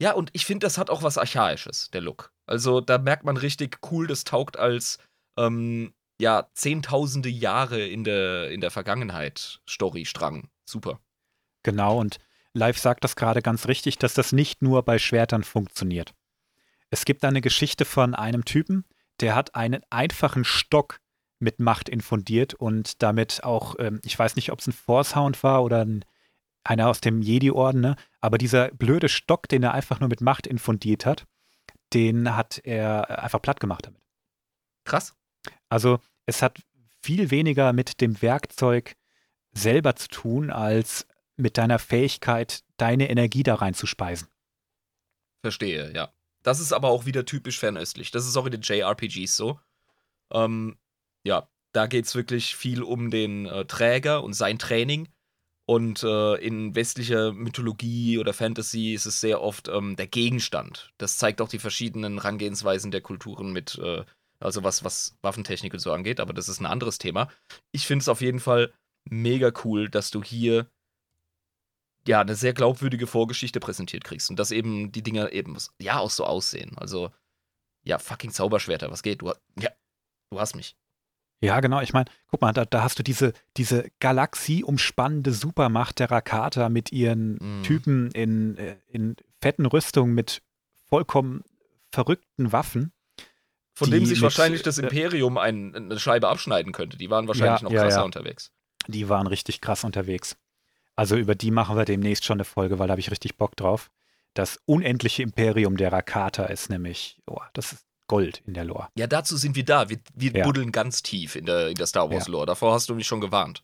[0.00, 2.32] Ja, und ich finde, das hat auch was Archaisches, der Look.
[2.46, 4.98] Also da merkt man richtig cool, das taugt als
[5.38, 10.50] ähm, ja, zehntausende Jahre in der, in der Vergangenheit Storystrang.
[10.66, 11.00] Super.
[11.62, 12.18] Genau, und
[12.52, 16.14] Live sagt das gerade ganz richtig, dass das nicht nur bei Schwertern funktioniert.
[16.90, 18.84] Es gibt eine Geschichte von einem Typen,
[19.20, 21.00] der hat einen einfachen Stock
[21.38, 25.62] mit Macht infundiert und damit auch, ähm, ich weiß nicht, ob es ein Force-Hound war
[25.62, 26.04] oder ein,
[26.64, 27.96] einer aus dem Jedi-Orden, ne?
[28.20, 31.26] aber dieser blöde Stock, den er einfach nur mit Macht infundiert hat,
[31.92, 34.00] den hat er einfach platt gemacht damit.
[34.84, 35.14] Krass.
[35.68, 36.58] Also es hat
[37.02, 38.96] viel weniger mit dem Werkzeug
[39.52, 44.28] selber zu tun, als mit deiner Fähigkeit, deine Energie da reinzuspeisen.
[45.42, 46.12] Verstehe, ja.
[46.48, 48.10] Das ist aber auch wieder typisch fernöstlich.
[48.10, 49.60] Das ist auch in den JRPGs so.
[50.32, 50.78] Ähm,
[51.22, 55.10] ja, da geht es wirklich viel um den äh, Träger und sein Training.
[55.66, 60.90] Und äh, in westlicher Mythologie oder Fantasy ist es sehr oft ähm, der Gegenstand.
[60.96, 64.06] Das zeigt auch die verschiedenen Herangehensweisen der Kulturen mit, äh,
[64.40, 67.28] also was, was Waffentechnik und so angeht, aber das ist ein anderes Thema.
[67.72, 68.72] Ich finde es auf jeden Fall
[69.04, 70.70] mega cool, dass du hier
[72.08, 76.10] ja eine sehr glaubwürdige Vorgeschichte präsentiert kriegst und dass eben die Dinger eben ja auch
[76.10, 76.76] so aussehen.
[76.76, 77.10] Also
[77.84, 79.22] ja, fucking Zauberschwerter, was geht?
[79.22, 79.70] Du, ja,
[80.30, 80.76] du hast mich.
[81.40, 81.80] Ja, genau.
[81.80, 86.90] Ich meine, guck mal, da, da, hast du diese, diese galaxieumspannende Supermacht der Rakata mit
[86.90, 87.62] ihren mm.
[87.62, 90.42] Typen in, äh, in fetten Rüstungen mit
[90.88, 91.44] vollkommen
[91.92, 92.92] verrückten Waffen.
[93.72, 96.96] Von dem sich mit, wahrscheinlich das äh, Imperium ein, eine Scheibe abschneiden könnte.
[96.96, 98.02] Die waren wahrscheinlich ja, noch krasser ja, ja.
[98.02, 98.50] unterwegs.
[98.88, 100.36] Die waren richtig krass unterwegs.
[100.98, 103.54] Also über die machen wir demnächst schon eine Folge, weil da habe ich richtig Bock
[103.54, 103.88] drauf.
[104.34, 108.88] Das unendliche Imperium der Rakata ist nämlich, oh, das ist Gold in der Lore.
[108.96, 109.88] Ja, dazu sind wir da.
[109.88, 110.44] Wir, wir ja.
[110.44, 112.46] buddeln ganz tief in der, in der Star Wars Lore.
[112.46, 113.62] Davor hast du mich schon gewarnt.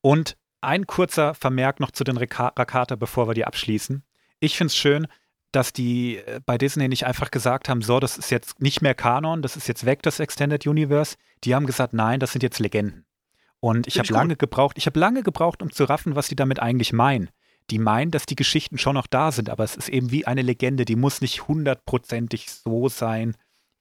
[0.00, 4.04] Und ein kurzer Vermerk noch zu den Rakata, bevor wir die abschließen.
[4.38, 5.08] Ich finde es schön,
[5.50, 8.94] dass die äh, bei Disney nicht einfach gesagt haben, so, das ist jetzt nicht mehr
[8.94, 11.16] Kanon, das ist jetzt weg, das Extended Universe.
[11.42, 13.05] Die haben gesagt, nein, das sind jetzt Legenden.
[13.60, 16.60] Und ich habe lange gebraucht, ich habe lange gebraucht, um zu raffen, was die damit
[16.60, 17.30] eigentlich meinen.
[17.70, 20.42] Die meinen, dass die Geschichten schon noch da sind, aber es ist eben wie eine
[20.42, 23.36] Legende, die muss nicht hundertprozentig so sein,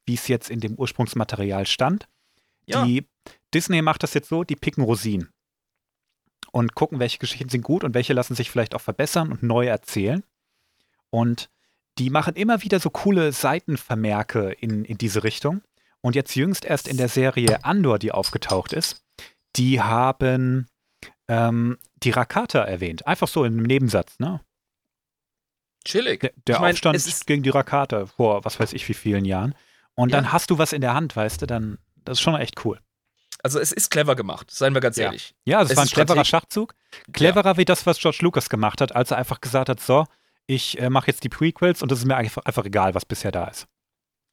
[0.05, 2.07] wie es jetzt in dem Ursprungsmaterial stand.
[2.65, 2.83] Ja.
[2.83, 3.05] Die
[3.53, 5.29] Disney macht das jetzt so, die picken Rosinen
[6.51, 9.67] und gucken, welche Geschichten sind gut und welche lassen sich vielleicht auch verbessern und neu
[9.67, 10.23] erzählen.
[11.09, 11.49] Und
[11.97, 15.61] die machen immer wieder so coole Seitenvermerke in, in diese Richtung.
[16.01, 19.04] Und jetzt jüngst erst in der Serie Andor, die aufgetaucht ist,
[19.55, 20.67] die haben
[21.27, 23.07] ähm, die Rakata erwähnt.
[23.07, 24.41] Einfach so in einem Nebensatz, ne?
[25.83, 26.21] Chillig.
[26.21, 29.55] Der, der ich Aufstand gegen die Rakata vor was weiß ich wie vielen Jahren.
[29.93, 30.17] Und ja.
[30.17, 32.79] dann hast du was in der Hand, weißt du, dann, das ist schon echt cool.
[33.43, 35.05] Also es ist clever gemacht, seien wir ganz ja.
[35.05, 35.35] ehrlich.
[35.45, 36.73] Ja, es, es war ein cleverer Schachzug.
[37.13, 37.57] Cleverer ja.
[37.57, 40.05] wie das, was George Lucas gemacht hat, als er einfach gesagt hat, so,
[40.47, 43.31] ich äh, mache jetzt die Prequels und es ist mir einfach, einfach, egal, was bisher
[43.31, 43.67] da ist.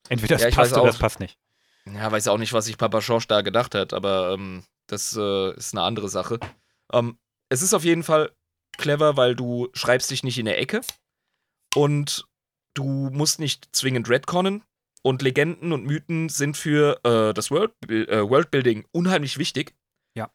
[0.09, 1.39] Entweder ja, passt oder das passt nicht.
[1.85, 5.55] Ja, weiß auch nicht, was sich Papa George da gedacht hat, aber ähm, das äh,
[5.57, 6.39] ist eine andere Sache.
[6.93, 7.19] Ähm,
[7.49, 8.33] es ist auf jeden Fall
[8.77, 10.83] clever, weil du schreibst dich nicht in der Ecke
[11.75, 12.27] und
[12.75, 14.63] du musst nicht zwingend retconnen
[15.03, 19.75] und Legenden und Mythen sind für äh, das World, äh, Worldbuilding unheimlich wichtig.
[20.15, 20.31] Ja.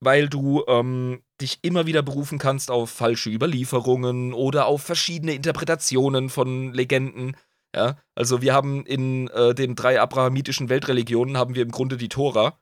[0.00, 6.30] Weil du ähm, dich immer wieder berufen kannst auf falsche Überlieferungen oder auf verschiedene Interpretationen
[6.30, 7.36] von Legenden.
[7.74, 12.08] Ja, also wir haben in äh, den drei abrahamitischen Weltreligionen haben wir im Grunde die
[12.08, 12.58] Tora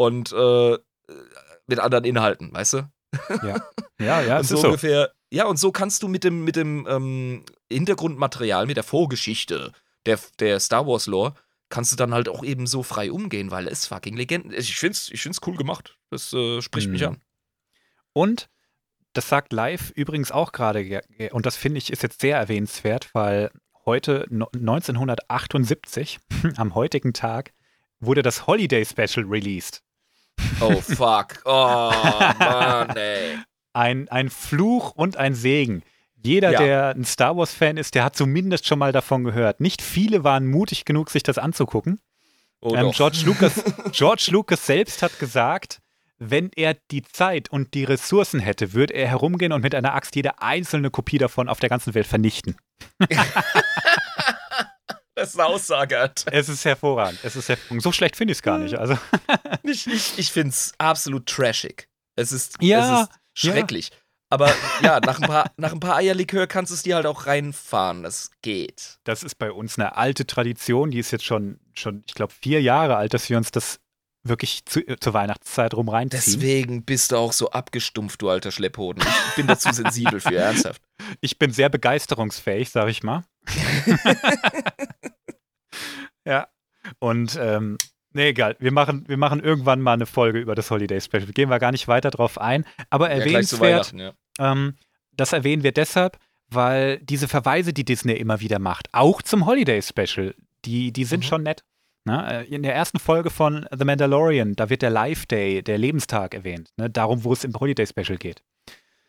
[0.00, 0.78] und äh,
[1.66, 2.90] mit anderen Inhalten, weißt du?
[3.42, 3.56] Ja,
[4.00, 4.38] ja, ja.
[4.38, 5.04] und so ungefähr.
[5.04, 5.36] So.
[5.36, 9.72] Ja, und so kannst du mit dem mit dem ähm, Hintergrundmaterial, mit der Vorgeschichte
[10.06, 11.34] der, der Star Wars Lore,
[11.68, 14.52] kannst du dann halt auch eben so frei umgehen, weil es fucking Legenden.
[14.52, 15.98] Ich find's, ich find's cool gemacht.
[16.08, 16.92] Das äh, spricht mhm.
[16.94, 17.20] mich an.
[18.14, 18.48] Und
[19.12, 23.50] das sagt Live übrigens auch gerade, und das finde ich ist jetzt sehr erwähnenswert, weil
[23.84, 26.18] heute 1978,
[26.56, 27.52] am heutigen Tag,
[28.00, 29.82] wurde das Holiday Special released.
[30.60, 31.40] Oh fuck.
[31.44, 31.92] Oh
[32.38, 33.38] Mann, ey.
[33.72, 35.82] Ein, ein Fluch und ein Segen.
[36.22, 36.58] Jeder, ja.
[36.58, 39.60] der ein Star Wars-Fan ist, der hat zumindest schon mal davon gehört.
[39.60, 42.00] Nicht viele waren mutig genug, sich das anzugucken.
[42.60, 45.80] Oh ähm, George, Lucas, George Lucas selbst hat gesagt,
[46.18, 50.14] wenn er die Zeit und die Ressourcen hätte, würde er herumgehen und mit einer Axt
[50.14, 52.56] jede einzelne Kopie davon auf der ganzen Welt vernichten.
[55.20, 56.12] das ist eine Aussage.
[56.32, 57.20] Es ist hervorragend.
[57.22, 57.82] Es ist hervorragend.
[57.82, 58.76] So schlecht finde ich es gar nicht.
[58.76, 58.96] Also.
[59.62, 61.88] ich ich, ich finde es absolut trashig.
[62.16, 63.90] Es ist, ja, es ist schrecklich.
[63.90, 63.96] Ja.
[64.30, 67.26] Aber ja, nach ein, paar, nach ein paar Eierlikör kannst du es dir halt auch
[67.26, 68.02] reinfahren.
[68.02, 68.98] Das geht.
[69.04, 70.90] Das ist bei uns eine alte Tradition.
[70.90, 73.79] Die ist jetzt schon, schon ich glaube, vier Jahre alt, dass wir uns das
[74.22, 76.22] wirklich zu, äh, zur Weihnachtszeit rum reinziehen.
[76.24, 79.02] Deswegen bist du auch so abgestumpft, du alter Schlepphoden.
[79.30, 80.82] Ich bin dazu sensibel für, ernsthaft.
[81.22, 83.24] Ich bin sehr begeisterungsfähig, sag ich mal.
[86.24, 86.46] ja.
[87.00, 87.78] Und ähm,
[88.12, 88.56] Nee, egal.
[88.58, 91.26] Wir machen, wir machen irgendwann mal eine Folge über das Holiday Special.
[91.26, 92.64] Gehen wir gar nicht weiter drauf ein.
[92.90, 94.74] Aber erwähnenswert, ja, ähm,
[95.12, 96.18] das erwähnen wir deshalb,
[96.48, 101.20] weil diese Verweise, die Disney immer wieder macht, auch zum Holiday Special, die, die sind
[101.20, 101.28] mhm.
[101.28, 101.64] schon nett.
[102.04, 102.44] Ne?
[102.44, 106.70] In der ersten Folge von The Mandalorian, da wird der Life Day, der Lebenstag erwähnt.
[106.76, 106.88] Ne?
[106.88, 108.42] Darum, wo es im Holiday Special geht.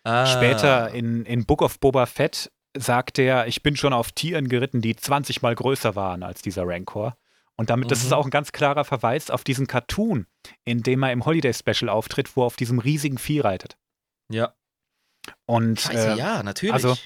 [0.04, 0.26] Ah.
[0.26, 4.82] Später in, in Book of Boba Fett sagt er, ich bin schon auf Tieren geritten,
[4.82, 7.18] die 20 mal größer waren als dieser Rancor.
[7.56, 7.90] Und damit, mhm.
[7.90, 8.14] das ist mhm.
[8.14, 10.26] auch ein ganz klarer Verweis auf diesen Cartoon,
[10.64, 13.78] in dem er im Holiday Special auftritt, wo er auf diesem riesigen Vieh reitet.
[14.30, 14.54] Ja.
[15.46, 16.74] Und Scheiße, äh, ja, natürlich.
[16.74, 16.98] Also,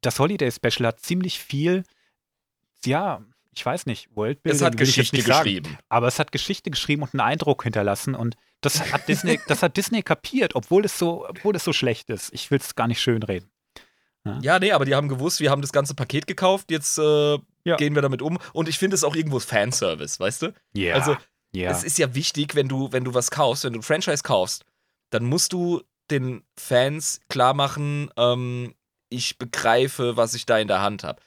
[0.00, 1.84] das Holiday Special hat ziemlich viel,
[2.84, 3.22] ja,
[3.52, 4.56] ich weiß nicht, Worldbuilding.
[4.56, 5.70] Es hat Geschichte geschrieben.
[5.70, 8.14] Sagen, aber es hat Geschichte geschrieben und einen Eindruck hinterlassen.
[8.14, 12.10] Und das hat Disney, das hat Disney kapiert, obwohl es so, obwohl es so schlecht
[12.10, 12.32] ist.
[12.32, 13.50] Ich will es gar nicht schön reden.
[14.24, 14.38] Ja.
[14.42, 17.76] ja, nee, aber die haben gewusst, wir haben das ganze Paket gekauft, jetzt äh, ja.
[17.76, 18.38] gehen wir damit um.
[18.52, 20.54] Und ich finde es auch irgendwo Fanservice, weißt du?
[20.74, 20.94] Ja.
[20.94, 21.16] Also,
[21.52, 21.70] ja.
[21.70, 24.64] es ist ja wichtig, wenn du, wenn du was kaufst, wenn du ein Franchise kaufst,
[25.08, 28.74] dann musst du den Fans klar machen, ähm,
[29.08, 31.20] ich begreife, was ich da in der Hand habe.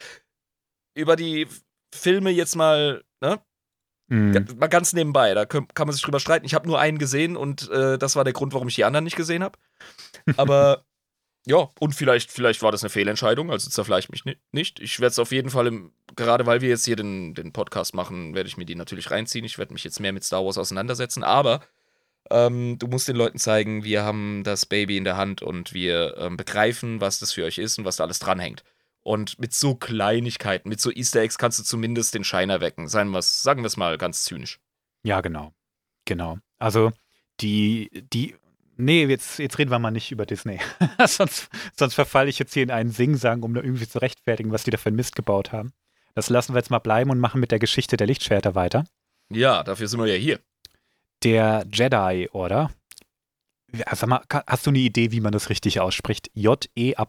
[0.94, 1.48] Über die
[1.94, 3.40] Filme jetzt mal, ne?
[4.08, 4.46] Mhm.
[4.60, 6.46] Mal ganz nebenbei, da kann, man sich drüber streiten.
[6.46, 9.06] Ich habe nur einen gesehen und äh, das war der Grund, warum ich die anderen
[9.06, 9.58] nicht gesehen habe.
[10.38, 10.84] Aber
[11.46, 14.80] ja, und vielleicht, vielleicht war das eine Fehlentscheidung, also zerfleisch mich nicht.
[14.80, 17.96] Ich werde es auf jeden Fall, im, gerade weil wir jetzt hier den, den Podcast
[17.96, 19.46] machen, werde ich mir die natürlich reinziehen.
[19.46, 21.62] Ich werde mich jetzt mehr mit Star Wars auseinandersetzen, aber
[22.30, 26.18] ähm, du musst den Leuten zeigen, wir haben das Baby in der Hand und wir
[26.18, 28.64] ähm, begreifen, was das für euch ist und was da alles dranhängt.
[29.04, 32.88] Und mit so Kleinigkeiten, mit so Easter Eggs kannst du zumindest den Schein erwecken.
[32.88, 34.60] Sagen wir es mal ganz zynisch.
[35.04, 35.54] Ja, genau.
[36.06, 36.40] Genau.
[36.58, 36.92] Also
[37.42, 38.36] die, die
[38.76, 40.60] Nee, jetzt, jetzt reden wir mal nicht über Disney.
[41.06, 44.64] sonst, sonst verfalle ich jetzt hier in einen Singsang, um da irgendwie zu rechtfertigen, was
[44.64, 45.74] die da für einen Mist gebaut haben.
[46.16, 48.86] Das lassen wir jetzt mal bleiben und machen mit der Geschichte der Lichtschwerter weiter.
[49.30, 50.40] Ja, dafür sind wir ja hier.
[51.24, 52.72] Der Jedi Order.
[53.92, 56.32] Sag mal, hast du eine Idee, wie man das richtig ausspricht?
[56.34, 57.02] J-E-D-A-I-I.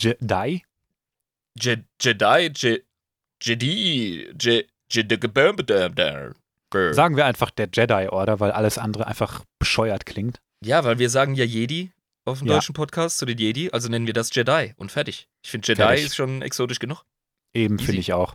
[0.00, 0.62] Jedi?
[1.58, 1.84] Jedi?
[3.42, 4.28] Jedi?
[4.30, 4.32] Jedi?
[6.92, 10.40] Sagen wir einfach der Jedi Order, weil alles andere einfach bescheuert klingt.
[10.62, 11.92] Ja, weil wir sagen ja Jedi
[12.24, 12.54] auf dem ja.
[12.54, 15.28] deutschen Podcast zu den Jedi, also nennen wir das Jedi und fertig.
[15.42, 16.06] Ich finde Jedi fertig.
[16.06, 17.04] ist schon exotisch genug.
[17.54, 18.34] Eben, finde ich auch.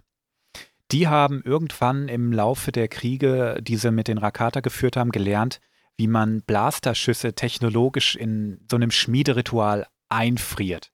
[0.91, 5.61] Die haben irgendwann im Laufe der Kriege, die sie mit den Rakata geführt haben, gelernt,
[5.95, 10.90] wie man Blasterschüsse technologisch in so einem Schmiederitual einfriert.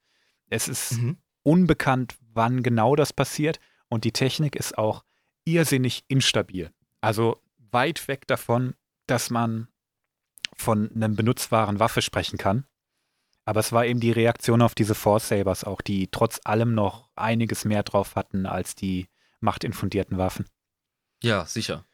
[0.49, 1.17] Es ist mhm.
[1.43, 5.03] unbekannt, wann genau das passiert und die Technik ist auch
[5.45, 6.71] irrsinnig instabil.
[7.01, 8.75] Also weit weg davon,
[9.05, 9.67] dass man
[10.55, 12.65] von einem benutzbaren Waffe sprechen kann.
[13.45, 17.09] Aber es war eben die Reaktion auf diese Force Sabers auch, die trotz allem noch
[17.15, 19.07] einiges mehr drauf hatten als die
[19.39, 20.45] machtinfundierten Waffen.
[21.23, 21.85] Ja, sicher.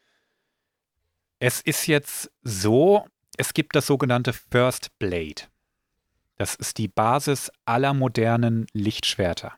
[1.38, 5.42] Es ist jetzt so, es gibt das sogenannte First Blade.
[6.36, 9.54] Das ist die Basis aller modernen Lichtschwerter.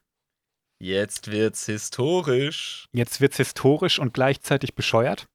[0.78, 2.88] Jetzt wird's historisch.
[2.92, 5.26] Jetzt wird's historisch und gleichzeitig bescheuert.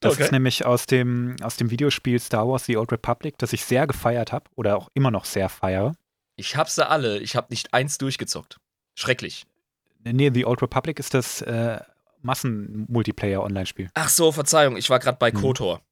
[0.00, 0.24] Das okay.
[0.24, 3.86] ist nämlich aus dem, aus dem Videospiel Star Wars The Old Republic, das ich sehr
[3.86, 5.94] gefeiert habe oder auch immer noch sehr feiere.
[6.36, 8.58] Ich habe sie alle, ich habe nicht eins durchgezockt.
[8.94, 9.46] Schrecklich.
[10.02, 11.78] Nee, The Old Republic ist das äh,
[12.22, 13.90] Massen-Multiplayer-Online-Spiel.
[13.92, 15.36] Ach so, Verzeihung, ich war gerade bei mhm.
[15.36, 15.82] KOTOR.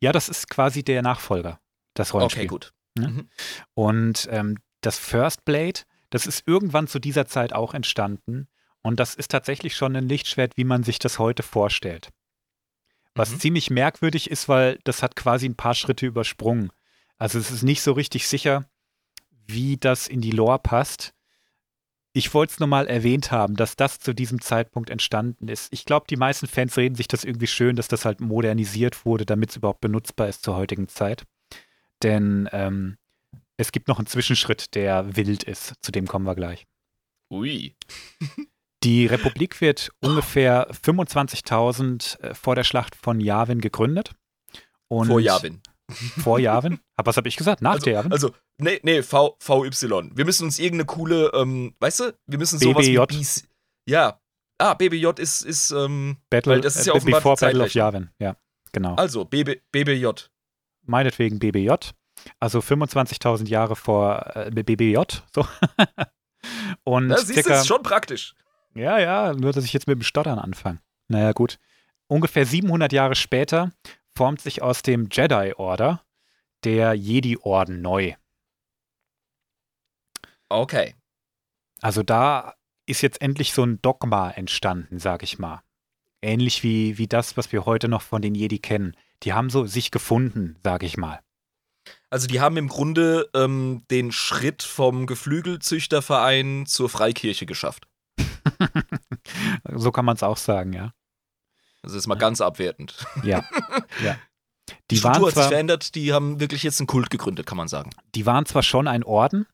[0.00, 1.60] Ja, das ist quasi der Nachfolger,
[1.92, 2.44] das Rollenspiel.
[2.44, 2.72] Okay, gut.
[3.02, 3.08] Ja?
[3.08, 3.28] Mhm.
[3.74, 5.80] Und ähm, das First Blade,
[6.10, 8.48] das ist irgendwann zu dieser Zeit auch entstanden.
[8.82, 12.10] Und das ist tatsächlich schon ein Lichtschwert, wie man sich das heute vorstellt.
[13.14, 13.40] Was mhm.
[13.40, 16.70] ziemlich merkwürdig ist, weil das hat quasi ein paar Schritte übersprungen.
[17.16, 18.70] Also es ist nicht so richtig sicher,
[19.46, 21.12] wie das in die Lore passt.
[22.12, 25.72] Ich wollte es nur mal erwähnt haben, dass das zu diesem Zeitpunkt entstanden ist.
[25.72, 29.26] Ich glaube, die meisten Fans reden sich das irgendwie schön, dass das halt modernisiert wurde,
[29.26, 31.24] damit es überhaupt benutzbar ist zur heutigen Zeit.
[32.02, 32.96] Denn ähm,
[33.56, 35.74] es gibt noch einen Zwischenschritt, der wild ist.
[35.80, 36.66] Zu dem kommen wir gleich.
[37.30, 37.74] Ui.
[38.84, 44.14] Die Republik wird ungefähr 25.000 äh, vor der Schlacht von Yavin gegründet.
[44.88, 45.60] Und vor Yavin.
[46.22, 46.80] Vor Yavin?
[47.02, 47.62] Was habe ich gesagt?
[47.62, 48.12] Nach also, der Yavin?
[48.12, 50.10] Also, nee, nee, v, VY.
[50.14, 53.00] Wir müssen uns irgendeine coole, ähm, weißt du, wir müssen sowas BBJ.
[53.08, 53.48] wie BC,
[53.88, 54.20] Ja.
[54.58, 58.10] Ah, BBJ ist, ist, ähm, Battle, das ist ja äh, offenbar Before Battle of Yavin,
[58.18, 58.36] ja,
[58.72, 58.96] genau.
[58.96, 60.08] Also, BB, BBJ.
[60.88, 61.72] Meinetwegen BBJ.
[62.40, 64.98] Also 25.000 Jahre vor äh, BBJ,
[65.32, 65.46] so.
[66.84, 68.34] Und das ist schon praktisch.
[68.74, 70.80] Ja, ja, nur dass ich jetzt mit dem Stottern anfange.
[71.08, 71.58] Naja, gut.
[72.06, 73.70] Ungefähr 700 Jahre später
[74.16, 76.02] formt sich aus dem Jedi Order
[76.64, 78.14] der Jedi-Orden neu.
[80.48, 80.94] Okay.
[81.80, 82.54] Also da
[82.86, 85.62] ist jetzt endlich so ein Dogma entstanden, sag ich mal.
[86.20, 88.96] Ähnlich wie, wie das, was wir heute noch von den Jedi kennen.
[89.24, 91.20] Die haben so sich gefunden, sag ich mal.
[92.10, 97.86] Also die haben im Grunde ähm, den Schritt vom Geflügelzüchterverein zur Freikirche geschafft.
[99.74, 100.92] so kann man es auch sagen, ja.
[101.82, 102.20] Das ist mal ja.
[102.20, 103.06] ganz abwertend.
[103.22, 103.44] Ja,
[104.04, 104.16] ja.
[104.90, 107.90] Die, Struktur hat sich verändert, die haben wirklich jetzt einen Kult gegründet, kann man sagen.
[108.14, 109.46] Die waren zwar schon ein Orden,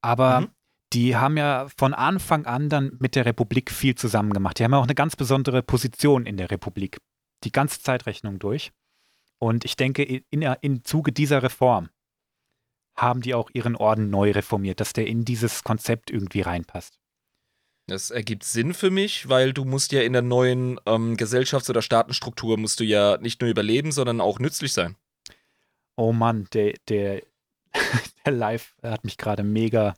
[0.00, 0.48] aber mhm.
[0.92, 4.58] die haben ja von Anfang an dann mit der Republik viel zusammen gemacht.
[4.58, 6.98] Die haben ja auch eine ganz besondere Position in der Republik,
[7.44, 8.72] die ganze Zeitrechnung durch.
[9.42, 11.88] Und ich denke, in, in Zuge dieser Reform
[12.94, 17.00] haben die auch ihren Orden neu reformiert, dass der in dieses Konzept irgendwie reinpasst.
[17.88, 21.82] Das ergibt Sinn für mich, weil du musst ja in der neuen ähm, Gesellschafts- oder
[21.82, 24.94] Staatenstruktur musst du ja nicht nur überleben, sondern auch nützlich sein.
[25.96, 27.22] Oh Mann, der, der,
[28.24, 29.94] der Live hat mich gerade mega,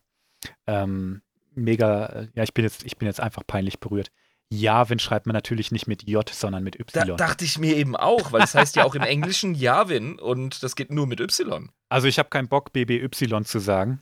[0.66, 1.20] ähm,
[1.50, 4.10] mega, ja, ich bin jetzt, ich bin jetzt einfach peinlich berührt.
[4.50, 7.06] Javin schreibt man natürlich nicht mit J, sondern mit Y.
[7.08, 10.18] Da dachte ich mir eben auch, weil es das heißt ja auch im Englischen Javin
[10.18, 11.70] und das geht nur mit Y.
[11.88, 13.08] Also ich habe keinen Bock, BBY
[13.44, 14.00] zu sagen.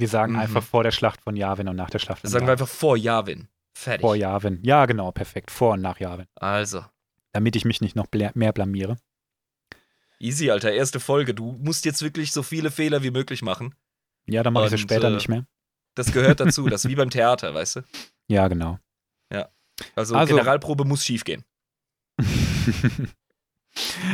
[0.00, 0.38] Wir sagen mhm.
[0.38, 2.96] einfach vor der Schlacht von Yavin und nach der Schlacht von Sagen wir einfach vor
[2.96, 3.48] Yavin.
[3.74, 4.00] Fertig.
[4.00, 4.58] Vor Yavin.
[4.62, 5.50] Ja, genau, perfekt.
[5.50, 6.26] Vor und nach Yavin.
[6.36, 6.84] Also.
[7.32, 8.96] Damit ich mich nicht noch mehr blamiere.
[10.18, 11.34] Easy, Alter, erste Folge.
[11.34, 13.74] Du musst jetzt wirklich so viele Fehler wie möglich machen.
[14.26, 15.44] Ja, dann mache ich es später äh, nicht mehr.
[15.94, 16.66] Das gehört dazu.
[16.68, 17.80] das ist wie beim Theater, weißt du?
[18.28, 18.78] Ja, genau.
[19.96, 21.44] Also, Also- Generalprobe muss schief gehen.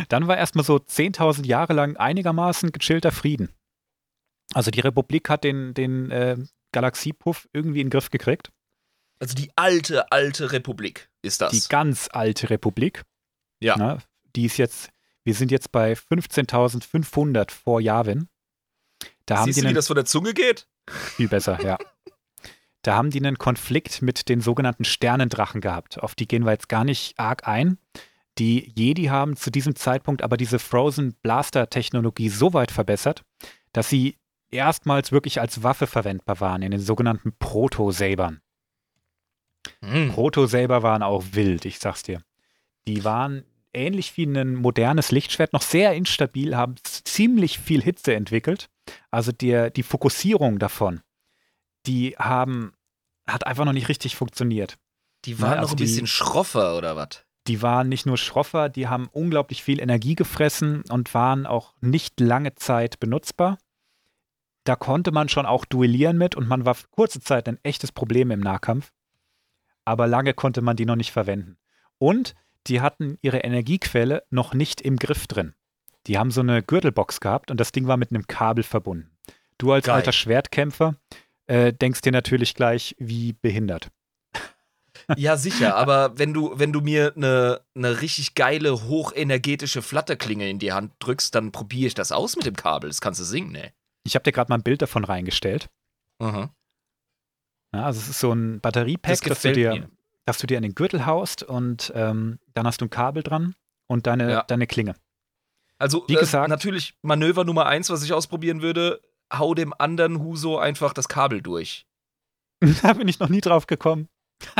[0.09, 3.53] Dann war erstmal so 10.000 Jahre lang einigermaßen gechillter Frieden.
[4.55, 6.37] Also die Republik hat den, den äh,
[6.73, 8.53] Galaxiepuff irgendwie in den Griff gekriegt.
[9.19, 11.53] Also die alte, alte Republik ist das.
[11.53, 13.03] Die ganz alte Republik.
[13.61, 13.77] Ja.
[13.79, 13.99] Na,
[14.37, 14.91] die ist jetzt,
[15.25, 18.29] wir sind jetzt bei 15.500 vor Yavin.
[19.25, 20.69] Da haben Siehst die du, wie das von der Zunge geht?
[20.89, 21.79] viel besser, ja.
[22.87, 26.01] Da haben die einen Konflikt mit den sogenannten Sternendrachen gehabt.
[26.01, 27.79] Auf die gehen wir jetzt gar nicht arg ein.
[28.39, 33.25] Die Jedi haben zu diesem Zeitpunkt aber diese Frozen Blaster Technologie so weit verbessert,
[33.73, 34.19] dass sie
[34.51, 38.41] erstmals wirklich als Waffe verwendbar waren in den sogenannten Proto-Sabern.
[39.81, 40.13] Hm.
[40.13, 42.23] Proto-Saber waren auch wild, ich sag's dir.
[42.87, 48.69] Die waren ähnlich wie ein modernes Lichtschwert noch sehr instabil, haben ziemlich viel Hitze entwickelt.
[49.11, 51.01] Also der, die Fokussierung davon,
[51.87, 52.73] die haben,
[53.27, 54.79] hat einfach noch nicht richtig funktioniert.
[55.25, 57.25] Die waren Ja, also noch ein die- bisschen schroffer, oder was?
[57.47, 62.19] Die waren nicht nur schroffer, die haben unglaublich viel Energie gefressen und waren auch nicht
[62.19, 63.59] lange Zeit benutzbar.
[64.65, 67.93] Da konnte man schon auch duellieren mit und man war für kurze Zeit ein echtes
[67.93, 68.93] Problem im Nahkampf.
[69.85, 71.57] Aber lange konnte man die noch nicht verwenden.
[71.99, 72.35] Und
[72.67, 75.55] die hatten ihre Energiequelle noch nicht im Griff drin.
[76.09, 79.17] Die haben so eine Gürtelbox gehabt und das Ding war mit einem Kabel verbunden.
[79.59, 79.95] Du als Geil.
[79.95, 80.97] alter Schwertkämpfer
[81.47, 83.89] äh, denkst dir natürlich gleich, wie behindert.
[85.17, 90.59] Ja, sicher, aber wenn du, wenn du mir eine ne richtig geile, hochenergetische Flatterklinge in
[90.59, 92.91] die Hand drückst, dann probiere ich das aus mit dem Kabel.
[92.91, 93.73] Das kannst du singen, ne?
[94.05, 95.69] Ich habe dir gerade mal ein Bild davon reingestellt.
[96.19, 96.51] Aha.
[97.75, 99.89] Ja, also es ist so ein Batteriepack, Das das, du dir, mir.
[100.25, 103.55] dass du dir an den Gürtel haust und ähm, dann hast du ein Kabel dran
[103.87, 104.43] und deine, Ja.
[104.43, 104.95] deine Klinge.
[105.79, 109.01] Also, Wie äh, gesagt- natürlich Manöver Nummer eins, was ich ausprobieren würde,
[109.33, 111.87] hau dem anderen Huso einfach das Kabel durch.
[112.83, 114.09] da bin ich noch nie drauf gekommen.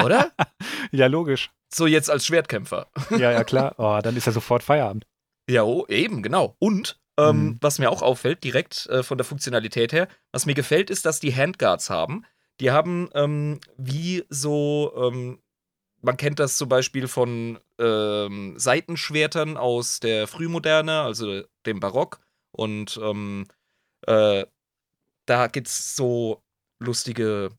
[0.03, 0.33] Oder?
[0.93, 1.51] Ja, logisch.
[1.75, 2.87] so jetzt als Schwertkämpfer.
[3.11, 3.75] Ja, ja, klar.
[3.79, 5.05] Oh, dann ist ja sofort Feierabend.
[5.51, 6.55] Ja, oh, eben, genau.
[6.59, 7.59] Und ähm, Mhm.
[7.61, 11.19] was mir auch auffällt, direkt äh, von der Funktionalität her, was mir gefällt, ist, dass
[11.19, 12.25] die Handguards haben.
[12.61, 15.41] Die haben ähm, wie so, ähm,
[16.03, 22.21] man kennt das zum Beispiel von ähm, Seitenschwertern aus der Frühmoderne, also dem Barock.
[22.53, 23.47] Und ähm,
[24.07, 24.45] äh,
[25.27, 26.43] da gibt's so
[26.81, 27.51] lustige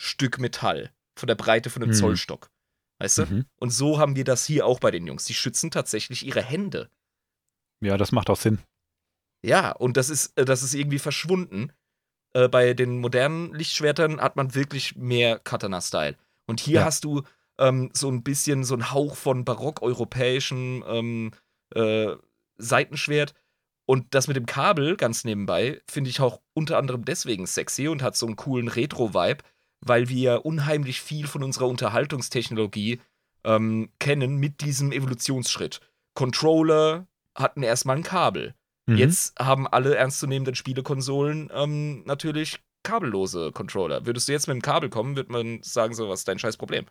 [0.00, 1.98] Stück Metall von der Breite von einem Hm.
[1.98, 2.50] Zollstock.
[2.98, 3.26] Weißt du?
[3.26, 3.44] Mhm.
[3.60, 5.24] Und so haben wir das hier auch bei den Jungs.
[5.26, 6.90] Die schützen tatsächlich ihre Hände.
[7.82, 8.58] Ja, das macht auch Sinn.
[9.44, 11.72] Ja, und das ist, äh, das ist irgendwie verschwunden.
[12.32, 16.16] Äh, bei den modernen Lichtschwertern hat man wirklich mehr Katana-Style.
[16.46, 16.84] Und hier Ja.
[16.86, 17.22] hast du
[17.58, 21.30] ähm, so ein bisschen so einen Hauch von barock-europäischem ähm,
[21.74, 22.14] äh,
[22.58, 23.34] Seitenschwert.
[23.86, 28.02] Und das mit dem Kabel, ganz nebenbei, finde ich auch unter anderem deswegen sexy und
[28.02, 29.44] hat so einen coolen Retro-Vibe,
[29.80, 33.00] weil wir unheimlich viel von unserer Unterhaltungstechnologie
[33.44, 35.80] ähm, kennen mit diesem Evolutionsschritt.
[36.14, 38.54] Controller hatten erstmal ein Kabel.
[38.86, 38.96] Mhm.
[38.96, 44.06] Jetzt haben alle ernstzunehmenden Spielekonsolen ähm, natürlich kabellose Controller.
[44.06, 46.56] Würdest du jetzt mit dem Kabel kommen, wird man sagen, so, was ist dein scheiß
[46.56, 46.86] Problem?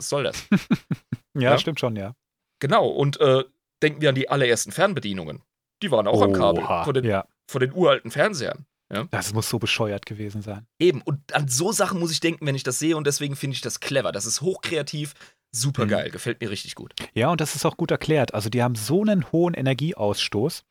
[0.00, 0.46] Was soll das?
[1.34, 1.58] Ja, ja.
[1.58, 2.14] stimmt schon, ja.
[2.58, 3.44] genau, und äh,
[3.82, 5.42] denken wir an die allerersten Fernbedienungen.
[5.82, 6.64] Die waren auch am Kabel.
[6.64, 8.66] Oha, Von den, Ja, von den uralten Fernsehern.
[9.12, 10.66] das muss so bescheuert gewesen sein.
[10.80, 13.54] Eben, und an so Sachen muss ich denken, wenn ich das sehe, und deswegen finde
[13.54, 14.10] ich das clever.
[14.10, 15.14] Das ist hochkreativ,
[15.52, 16.12] super geil, Mhm.
[16.12, 16.94] gefällt mir richtig gut.
[17.14, 18.34] Ja, und das ist auch gut erklärt.
[18.34, 20.64] Also die haben so einen hohen Energieausstoß,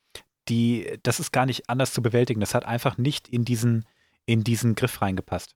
[0.49, 2.41] die, das ist gar nicht anders zu bewältigen.
[2.41, 3.85] Das hat einfach nicht in diesen,
[4.25, 5.55] in diesen Griff reingepasst.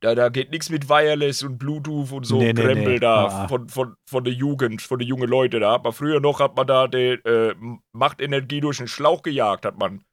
[0.00, 2.98] Da, da geht nichts mit Wireless und Bluetooth und so Nee, nee, Krempel nee.
[2.98, 3.48] da Ah, ah.
[3.48, 5.60] von, von, von der Jugend, von den jungen Leuten.
[5.60, 7.54] Da hat man früher noch, hat man da die äh,
[7.92, 10.04] Machtenergie durch den Schlauch gejagt, hat man.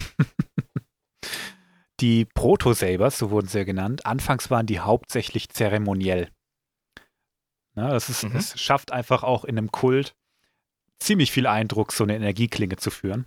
[2.00, 6.30] Die Proto-Sabers, so wurden sie ja genannt, anfangs waren die hauptsächlich zeremoniell.
[7.74, 8.34] Na, das, ist, Mhm.
[8.34, 10.14] das schafft einfach auch in einem Kult
[11.00, 13.26] ziemlich viel Eindruck, so eine Energieklinge zu führen.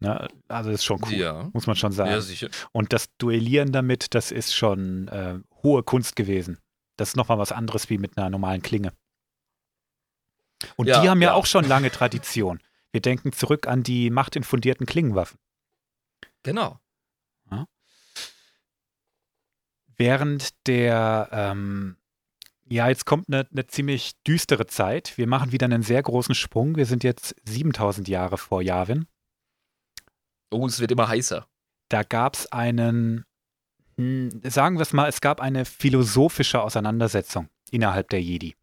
[0.00, 1.50] Na, also das ist schon cool, Ja.
[1.52, 2.20] muss man schon sagen.
[2.22, 2.48] sicher.
[2.72, 6.58] Und das Duellieren damit, das ist schon äh, hohe Kunst gewesen.
[6.96, 8.92] Das ist nochmal was anderes wie mit einer normalen Klinge.
[10.76, 11.34] Und Ja, die haben ja, ja.
[11.34, 12.60] auch schon lange Tradition.
[12.92, 15.38] Wir denken zurück an die machtinfundierten Klingenwaffen.
[16.42, 16.78] Genau.
[19.96, 21.96] Während der, ähm,
[22.66, 25.18] ja, jetzt kommt eine, eine ziemlich düstere Zeit.
[25.18, 26.76] Wir machen wieder einen sehr großen Sprung.
[26.76, 29.06] Wir sind jetzt 7000 Jahre vor Yavin.
[30.50, 31.46] Oh, es wird immer heißer.
[31.88, 33.24] Da gab es einen,
[34.00, 38.54] Hm, sagen wir es mal, es gab eine philosophische Auseinandersetzung innerhalb der Jedi.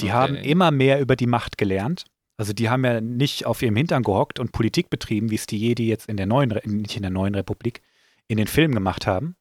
[0.00, 0.12] Die okay.
[0.12, 2.06] haben immer mehr über die Macht gelernt.
[2.38, 5.58] Also die haben ja nicht auf ihrem Hintern gehockt und Politik betrieben, wie es die
[5.58, 7.82] Jedi jetzt in der neuen, nicht in der neuen Republik,
[8.26, 9.36] in den Filmen gemacht haben.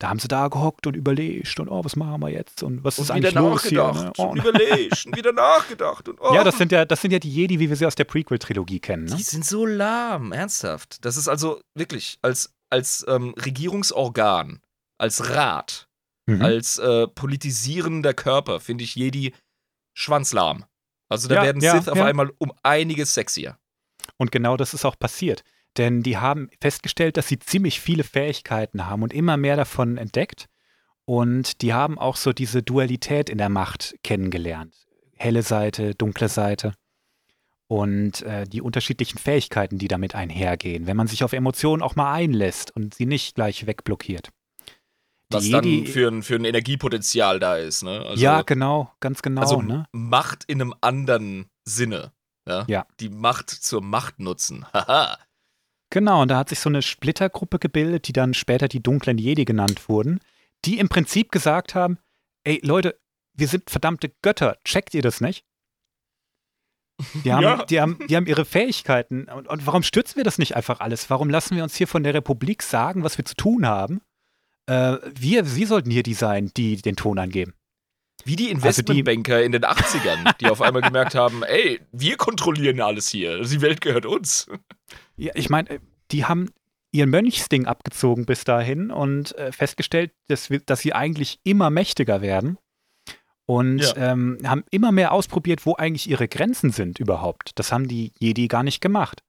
[0.00, 2.98] Da haben sie da gehockt und überlegt und oh, was machen wir jetzt und was
[2.98, 3.92] und ist eigentlich los hier?
[3.92, 4.12] Ne?
[4.16, 4.26] Oh.
[4.26, 6.08] Und überlegt und wieder nachgedacht.
[6.08, 6.32] Und, oh.
[6.32, 8.78] Ja, das sind ja, das sind ja die Jedi, wie wir sie aus der Prequel-Trilogie
[8.78, 9.06] kennen.
[9.06, 9.16] Ne?
[9.16, 11.04] Die sind so lahm, ernsthaft.
[11.04, 14.60] Das ist also wirklich als, als ähm, Regierungsorgan,
[14.98, 15.88] als Rat,
[16.26, 16.42] mhm.
[16.42, 19.34] als äh, politisierender Körper finde ich Jedi
[19.94, 20.64] schwanzlahm.
[21.08, 22.04] Also da ja, werden Sith ja, auf ja.
[22.04, 23.58] einmal um einiges sexier.
[24.16, 25.42] Und genau das ist auch passiert.
[25.78, 30.48] Denn die haben festgestellt, dass sie ziemlich viele Fähigkeiten haben und immer mehr davon entdeckt.
[31.04, 34.74] Und die haben auch so diese Dualität in der Macht kennengelernt.
[35.16, 36.74] Helle Seite, dunkle Seite.
[37.68, 42.12] Und äh, die unterschiedlichen Fähigkeiten, die damit einhergehen, wenn man sich auf Emotionen auch mal
[42.12, 44.30] einlässt und sie nicht gleich wegblockiert.
[45.30, 48.04] Was Jedi, dann für ein, für ein Energiepotenzial da ist, ne?
[48.06, 49.42] Also, ja, genau, ganz genau.
[49.42, 49.84] Also ne?
[49.92, 52.12] Macht in einem anderen Sinne.
[52.46, 52.64] Ja?
[52.66, 52.86] ja.
[53.00, 54.66] Die Macht zur Macht nutzen.
[54.72, 55.18] Haha.
[55.90, 59.44] Genau, und da hat sich so eine Splittergruppe gebildet, die dann später die dunklen Jedi
[59.44, 60.20] genannt wurden,
[60.64, 61.98] die im Prinzip gesagt haben,
[62.44, 62.98] ey Leute,
[63.32, 65.44] wir sind verdammte Götter, checkt ihr das nicht?
[67.24, 67.64] Die haben, ja.
[67.64, 69.28] die haben, die haben ihre Fähigkeiten.
[69.28, 71.08] Und, und, warum stürzen wir das nicht einfach alles?
[71.10, 74.00] Warum lassen wir uns hier von der Republik sagen, was wir zu tun haben?
[74.66, 77.54] Äh, wir, sie sollten hier die sein, die den Ton angeben.
[78.24, 82.80] Wie die Investmentbanker also in den 80ern, die auf einmal gemerkt haben, ey, wir kontrollieren
[82.80, 83.40] alles hier.
[83.42, 84.48] Die Welt gehört uns.
[85.16, 86.50] Ja, ich meine, die haben
[86.90, 92.22] ihren Mönchsding abgezogen bis dahin und äh, festgestellt, dass, wir, dass sie eigentlich immer mächtiger
[92.22, 92.58] werden
[93.46, 94.12] und ja.
[94.12, 97.52] ähm, haben immer mehr ausprobiert, wo eigentlich ihre Grenzen sind überhaupt.
[97.54, 99.22] Das haben die Jedi gar nicht gemacht.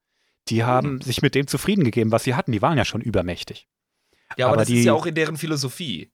[0.49, 1.01] Die haben mhm.
[1.01, 2.51] sich mit dem zufrieden gegeben, was sie hatten.
[2.51, 3.67] Die waren ja schon übermächtig.
[4.37, 6.11] Ja, aber, aber das die, ist ja auch in deren Philosophie,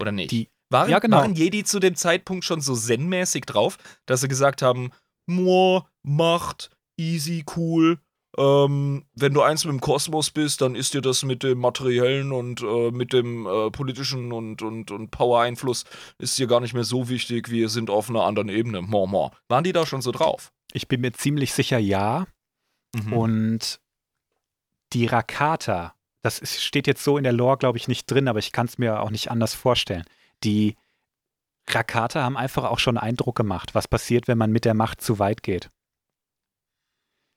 [0.00, 0.30] oder nicht?
[0.30, 1.18] Die, waren, ja, genau.
[1.18, 4.90] waren Jedi zu dem Zeitpunkt schon so zen-mäßig drauf, dass sie gesagt haben,
[5.26, 7.98] Moor, Macht, easy, cool,
[8.38, 12.32] ähm, wenn du eins mit dem Kosmos bist, dann ist dir das mit dem materiellen
[12.32, 15.84] und äh, mit dem äh, politischen und, und, und Power-Einfluss
[16.18, 17.50] ist dir gar nicht mehr so wichtig.
[17.50, 18.82] Wir sind auf einer anderen Ebene.
[18.82, 19.30] More, more.
[19.48, 20.52] Waren die da schon so drauf?
[20.72, 22.26] Ich bin mir ziemlich sicher, ja.
[22.94, 23.12] Mhm.
[23.12, 23.80] Und
[24.92, 28.38] die Rakata, das ist, steht jetzt so in der Lore, glaube ich, nicht drin, aber
[28.38, 30.04] ich kann es mir auch nicht anders vorstellen.
[30.44, 30.76] Die
[31.68, 35.18] Rakata haben einfach auch schon Eindruck gemacht, was passiert, wenn man mit der Macht zu
[35.18, 35.70] weit geht.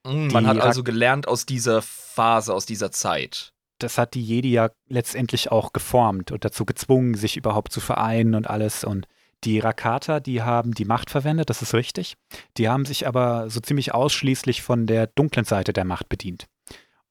[0.05, 3.53] Mhm, man hat also gelernt aus dieser Phase, aus dieser Zeit.
[3.79, 8.35] Das hat die Jedi ja letztendlich auch geformt und dazu gezwungen, sich überhaupt zu vereinen
[8.35, 8.83] und alles.
[8.83, 9.07] Und
[9.45, 12.15] die Rakata, die haben die Macht verwendet, das ist richtig.
[12.57, 16.47] Die haben sich aber so ziemlich ausschließlich von der dunklen Seite der Macht bedient.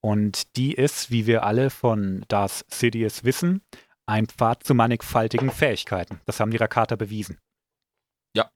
[0.00, 3.62] Und die ist, wie wir alle von Darth Sidious wissen,
[4.08, 6.20] ein Pfad zu mannigfaltigen Fähigkeiten.
[6.24, 7.38] Das haben die Rakata bewiesen.
[8.34, 8.50] Ja.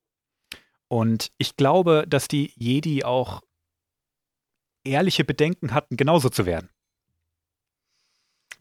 [0.88, 3.42] Und ich glaube, dass die Jedi auch
[4.82, 6.70] ehrliche Bedenken hatten, genauso zu werden.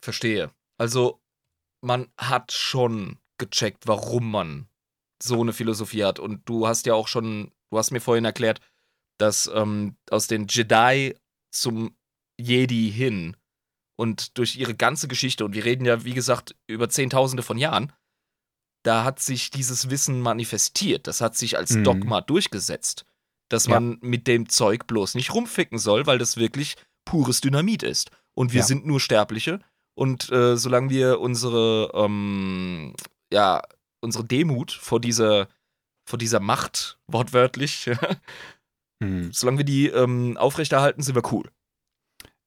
[0.02, 0.52] Verstehe.
[0.78, 1.22] Also,
[1.80, 4.68] man hat schon gecheckt, warum man
[5.24, 6.20] so eine Philosophie hat.
[6.20, 8.60] Und du hast ja auch schon, du hast mir vorhin erklärt,
[9.18, 11.16] dass ähm, aus den Jedi
[11.52, 11.96] zum
[12.38, 13.38] Jedi hin
[13.96, 17.94] und durch ihre ganze Geschichte, und wir reden ja, wie gesagt, über Zehntausende von Jahren,
[18.84, 21.06] da hat sich dieses Wissen manifestiert.
[21.06, 21.84] Das hat sich als mhm.
[21.84, 23.06] Dogma durchgesetzt
[23.52, 23.74] dass ja.
[23.74, 26.76] man mit dem Zeug bloß nicht rumficken soll, weil das wirklich
[27.06, 28.12] pures Dynamit ist.
[28.34, 28.66] Und wir ja.
[28.66, 29.60] sind nur Sterbliche.
[29.94, 32.94] Und äh, solange wir unsere, ähm,
[33.32, 33.62] ja,
[34.00, 35.50] unsere Demut vor dieser,
[36.06, 37.92] vor dieser Macht, wortwörtlich,
[39.04, 39.32] hm.
[39.34, 41.52] solange wir die ähm, aufrechterhalten, sind wir cool.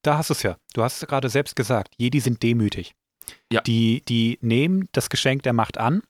[0.05, 0.57] Da hast du es ja.
[0.74, 1.94] Du hast es gerade selbst gesagt.
[1.96, 2.94] Jedi sind demütig.
[3.50, 3.62] Ja.
[3.62, 6.02] Die, die nehmen das Geschenk der Macht an,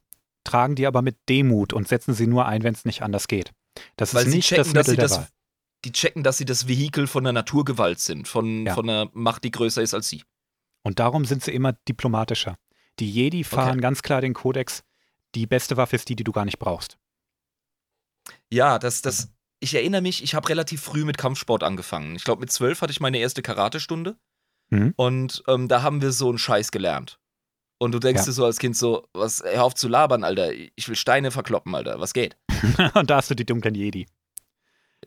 [0.42, 3.52] tragen die aber mit Demut und setzen sie nur ein, wenn es nicht anders geht.
[3.96, 5.28] Das Weil ist nicht checken, das Mittel der das, Wahl.
[5.84, 8.74] Die checken, dass sie das Vehikel von der Naturgewalt sind, von, ja.
[8.74, 10.24] von einer Macht, die größer ist als sie.
[10.82, 12.56] Und darum sind sie immer diplomatischer.
[12.98, 13.80] Die Jedi fahren okay.
[13.80, 14.82] ganz klar den Kodex,
[15.34, 16.98] die beste Waffe ist die, die du gar nicht brauchst.
[18.50, 19.28] Ja, das, das,
[19.64, 22.14] ich erinnere mich, ich habe relativ früh mit Kampfsport angefangen.
[22.16, 24.16] Ich glaube, mit zwölf hatte ich meine erste Karatestunde.
[24.68, 24.92] Mhm.
[24.96, 27.18] Und ähm, da haben wir so einen Scheiß gelernt.
[27.78, 28.26] Und du denkst ja.
[28.26, 30.52] dir so als Kind so, was, hör auf zu labern, Alter.
[30.52, 31.98] Ich will Steine verkloppen, Alter.
[31.98, 32.36] Was geht?
[32.94, 34.06] und da hast du die dunklen Jedi.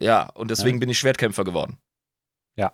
[0.00, 0.80] Ja, und deswegen ja.
[0.80, 1.78] bin ich Schwertkämpfer geworden.
[2.56, 2.72] Ja.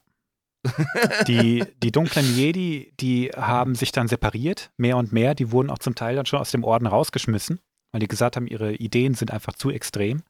[1.28, 5.34] die, die dunklen Jedi, die haben sich dann separiert, mehr und mehr.
[5.34, 7.60] Die wurden auch zum Teil dann schon aus dem Orden rausgeschmissen,
[7.92, 10.22] weil die gesagt haben, ihre Ideen sind einfach zu extrem.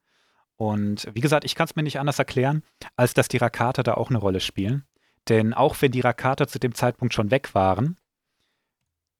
[0.56, 2.62] Und wie gesagt, ich kann es mir nicht anders erklären,
[2.96, 4.84] als dass die Rakata da auch eine Rolle spielen.
[5.28, 7.98] Denn auch wenn die Rakata zu dem Zeitpunkt schon weg waren,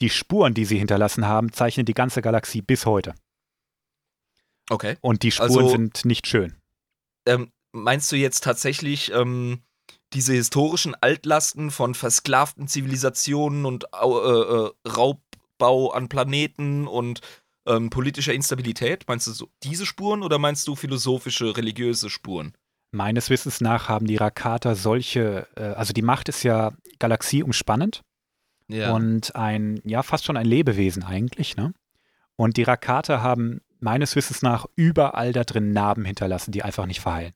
[0.01, 3.15] die Spuren, die sie hinterlassen haben, zeichnen die ganze Galaxie bis heute.
[4.71, 4.97] Okay.
[5.01, 6.55] Und die Spuren also, sind nicht schön.
[7.27, 9.63] Ähm, meinst du jetzt tatsächlich ähm,
[10.13, 17.21] diese historischen Altlasten von versklavten Zivilisationen und äh, äh, Raubbau an Planeten und
[17.67, 19.05] ähm, politischer Instabilität?
[19.09, 22.55] Meinst du so diese Spuren oder meinst du philosophische, religiöse Spuren?
[22.91, 28.03] Meines Wissens nach haben die Rakata solche, äh, also die Macht ist ja galaxieumspannend
[28.69, 28.93] ja.
[28.93, 31.73] und ein, ja, fast schon ein Lebewesen eigentlich, ne?
[32.37, 37.01] Und die Rakata haben meines Wissens nach überall da drin Narben hinterlassen, die einfach nicht
[37.01, 37.33] verheilen.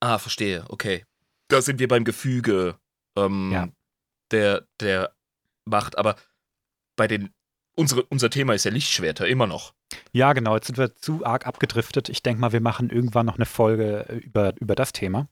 [0.00, 1.04] Ah, verstehe, okay.
[1.48, 2.78] Da sind wir beim Gefüge
[3.16, 3.68] ähm, ja.
[4.30, 5.14] der, der
[5.64, 6.16] Macht, aber
[6.96, 7.30] bei den
[7.80, 9.72] unsere, unser Thema ist ja Lichtschwerter, immer noch.
[10.12, 10.54] Ja, genau.
[10.54, 12.08] Jetzt sind wir zu arg abgedriftet.
[12.08, 15.28] Ich denke mal, wir machen irgendwann noch eine Folge äh, über, über das Thema.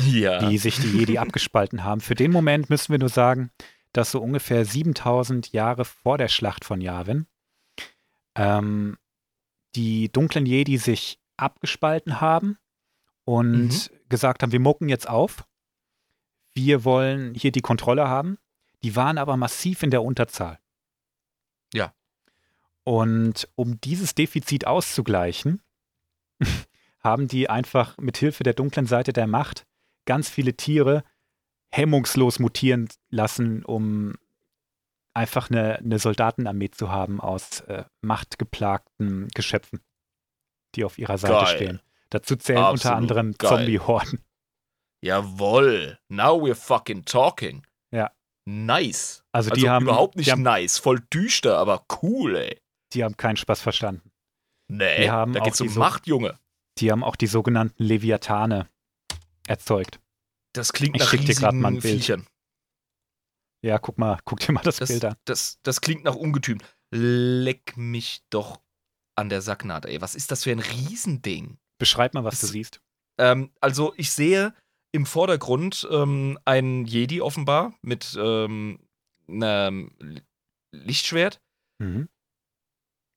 [0.00, 0.48] Ja.
[0.48, 2.00] Wie sich die Jedi abgespalten haben.
[2.00, 3.50] Für den Moment müssen wir nur sagen,
[3.92, 7.26] dass so ungefähr 7000 Jahre vor der Schlacht von Yavin
[8.34, 8.96] ähm,
[9.74, 12.56] die dunklen Jedi sich abgespalten haben
[13.24, 14.08] und mhm.
[14.08, 15.44] gesagt haben, wir mucken jetzt auf.
[16.54, 18.38] Wir wollen hier die Kontrolle haben.
[18.82, 20.58] Die waren aber massiv in der Unterzahl.
[22.84, 25.62] Und um dieses Defizit auszugleichen,
[27.00, 29.66] haben die einfach mit Hilfe der dunklen Seite der Macht
[30.06, 31.04] ganz viele Tiere
[31.70, 34.14] hemmungslos mutieren lassen, um
[35.14, 39.80] einfach eine, eine Soldatenarmee zu haben aus äh, machtgeplagten Geschöpfen,
[40.74, 41.56] die auf ihrer Seite Geil.
[41.56, 41.80] stehen.
[42.10, 44.24] Dazu zählen Absolut unter anderem Zombie-Horden.
[45.02, 47.66] Jawoll, now we're fucking talking.
[47.90, 48.10] Ja.
[48.44, 49.24] Nice.
[49.32, 52.60] Also die also haben überhaupt nicht haben, nice, voll düster, aber cool, ey.
[52.92, 54.10] Die haben keinen Spaß verstanden.
[54.68, 56.38] Nee, die haben da geht's um so Macht, Junge.
[56.78, 58.68] Die haben auch die sogenannten Leviathane
[59.46, 60.00] erzeugt.
[60.52, 62.26] Das klingt ich nach riesigen Viechern.
[63.62, 65.16] Ja, guck mal, guck dir mal das, das Bild an.
[65.24, 66.58] Das, das klingt nach Ungetüm.
[66.92, 68.60] Leck mich doch
[69.16, 70.00] an der Sacknaht, ey.
[70.00, 71.58] Was ist das für ein Riesending?
[71.78, 72.80] Beschreib mal, was das, du siehst.
[73.18, 74.54] Ähm, also, ich sehe
[74.92, 78.80] im Vordergrund ähm, einen Jedi offenbar mit ähm,
[79.28, 79.92] einem
[80.72, 81.40] Lichtschwert.
[81.78, 82.08] Mhm.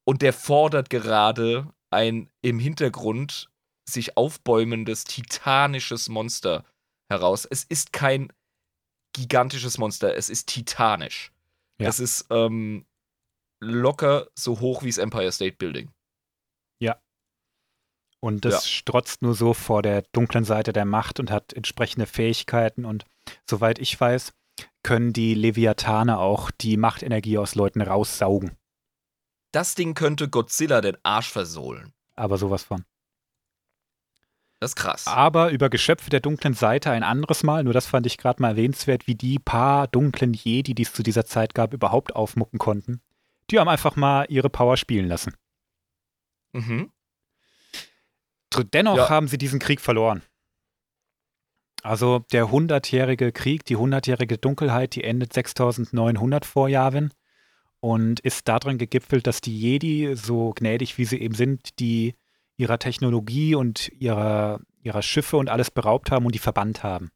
[0.05, 3.49] Und der fordert gerade ein im Hintergrund
[3.87, 6.65] sich aufbäumendes titanisches Monster
[7.09, 7.45] heraus.
[7.45, 8.31] Es ist kein
[9.13, 11.31] gigantisches Monster, es ist titanisch.
[11.79, 11.89] Ja.
[11.89, 12.85] Es ist ähm,
[13.61, 15.91] locker so hoch wie das Empire State Building.
[16.79, 17.01] Ja.
[18.19, 18.61] Und das ja.
[18.61, 22.85] strotzt nur so vor der dunklen Seite der Macht und hat entsprechende Fähigkeiten.
[22.85, 23.05] Und
[23.49, 24.33] soweit ich weiß,
[24.83, 28.57] können die Leviathane auch die Machtenergie aus Leuten raussaugen.
[29.53, 31.93] Das Ding könnte Godzilla den Arsch versohlen.
[32.15, 32.85] Aber sowas von.
[34.59, 35.05] Das ist krass.
[35.07, 38.49] Aber über Geschöpfe der dunklen Seite ein anderes Mal, nur das fand ich gerade mal
[38.49, 43.01] erwähnenswert, wie die paar dunklen Jedi, die es zu dieser Zeit gab, überhaupt aufmucken konnten.
[43.51, 45.35] Die haben einfach mal ihre Power spielen lassen.
[46.53, 46.91] Mhm.
[48.73, 49.09] Dennoch ja.
[49.09, 50.23] haben sie diesen Krieg verloren.
[51.83, 57.13] Also der hundertjährige Krieg, die hundertjährige Dunkelheit, die endet 6900 vor Yavin
[57.83, 62.15] und ist darin gegipfelt, dass die Jedi, so gnädig wie sie eben sind, die
[62.55, 67.11] ihrer Technologie und ihrer, ihrer Schiffe und alles beraubt haben und die verbannt haben.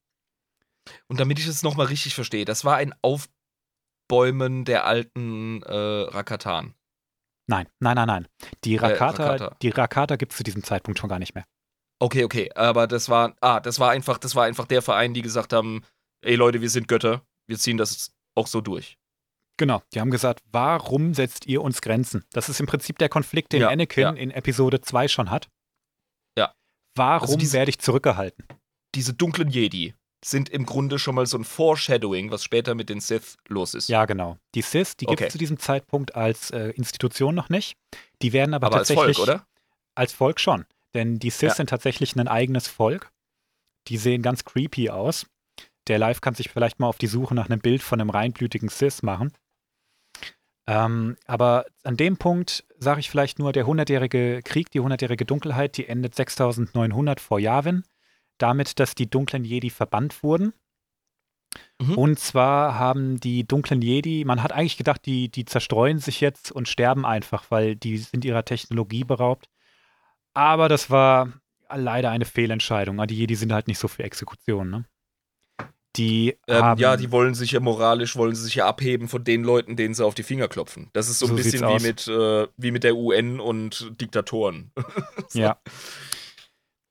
[1.07, 6.73] Und damit ich es nochmal richtig verstehe, das war ein Aufbäumen der alten äh, Rakatan.
[7.47, 8.27] Nein, nein, nein, nein.
[8.65, 9.57] Die Rakata, äh, Rakata.
[9.61, 11.45] Die Rakata gibt es zu diesem Zeitpunkt schon gar nicht mehr.
[11.99, 15.21] Okay, okay, aber das war, ah, das war einfach, das war einfach der Verein, die
[15.21, 15.85] gesagt haben,
[16.19, 18.97] ey Leute, wir sind Götter, wir ziehen das auch so durch.
[19.57, 22.23] Genau, die haben gesagt, warum setzt ihr uns Grenzen?
[22.31, 24.11] Das ist im Prinzip der Konflikt, den ja, Anakin ja.
[24.11, 25.49] in Episode 2 schon hat.
[26.37, 26.53] Ja.
[26.95, 28.45] Warum also werde ich zurückgehalten?
[28.93, 32.99] Diese dunklen Jedi sind im Grunde schon mal so ein Foreshadowing, was später mit den
[32.99, 33.89] Sith los ist.
[33.89, 34.37] Ja, genau.
[34.55, 37.77] Die Sith, die gibt es zu diesem Zeitpunkt als äh, Institution noch nicht.
[38.21, 39.07] Die werden aber, aber tatsächlich.
[39.07, 39.47] Als Volk, oder?
[39.95, 40.65] Als Volk schon.
[40.93, 41.55] Denn die Sith ja.
[41.55, 43.11] sind tatsächlich ein eigenes Volk.
[43.87, 45.27] Die sehen ganz creepy aus.
[45.87, 48.69] Der Live kann sich vielleicht mal auf die Suche nach einem Bild von einem reinblütigen
[48.69, 49.31] Sith machen.
[50.67, 55.77] Ähm, aber an dem Punkt sage ich vielleicht nur, der hundertjährige Krieg, die hundertjährige Dunkelheit,
[55.77, 57.83] die endet 6900 vor Yavin,
[58.37, 60.53] damit, dass die dunklen Jedi verbannt wurden.
[61.79, 61.97] Mhm.
[61.97, 66.51] Und zwar haben die dunklen Jedi, man hat eigentlich gedacht, die, die zerstreuen sich jetzt
[66.51, 69.49] und sterben einfach, weil die sind ihrer Technologie beraubt.
[70.33, 71.31] Aber das war
[71.73, 73.05] leider eine Fehlentscheidung.
[73.07, 74.69] Die Jedi sind halt nicht so für Exekutionen.
[74.69, 74.85] Ne?
[75.97, 79.43] Die ähm, ja, die wollen sich ja moralisch, wollen sie sich ja abheben von den
[79.43, 80.89] Leuten, denen sie auf die Finger klopfen.
[80.93, 84.71] Das ist so, so ein bisschen wie mit, äh, wie mit der UN und Diktatoren.
[85.27, 85.39] so.
[85.39, 85.59] Ja.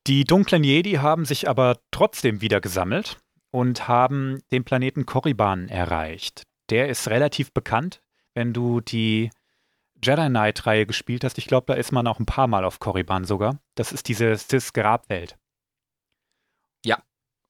[0.07, 3.17] Die dunklen Jedi haben sich aber trotzdem wieder gesammelt
[3.51, 6.43] und haben den Planeten Korriban erreicht.
[6.69, 8.01] Der ist relativ bekannt.
[8.33, 9.31] wenn du die
[10.03, 11.37] Jedi Knight-Reihe gespielt hast.
[11.37, 13.59] Ich glaube, da ist man auch ein paar Mal auf Korriban sogar.
[13.75, 15.37] Das ist diese Sith-Grabwelt.
[16.85, 17.01] Ja.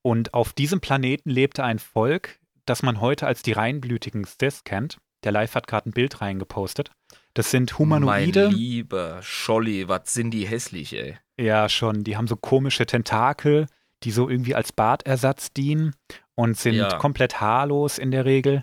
[0.02, 4.98] Und auf diesem Planeten lebte ein Volk, das man heute als die reinblütigen Sith kennt.
[5.24, 6.92] Der Live hat gerade ein Bild reingepostet.
[7.34, 8.46] Das sind Humanoide.
[8.48, 11.18] Mein lieber Scholli, was sind die hässlich, ey.
[11.40, 12.04] Ja, schon.
[12.04, 13.68] Die haben so komische Tentakel,
[14.04, 15.96] die so irgendwie als Bartersatz dienen
[16.36, 16.98] und sind Ja.
[16.98, 18.62] komplett haarlos in der Regel.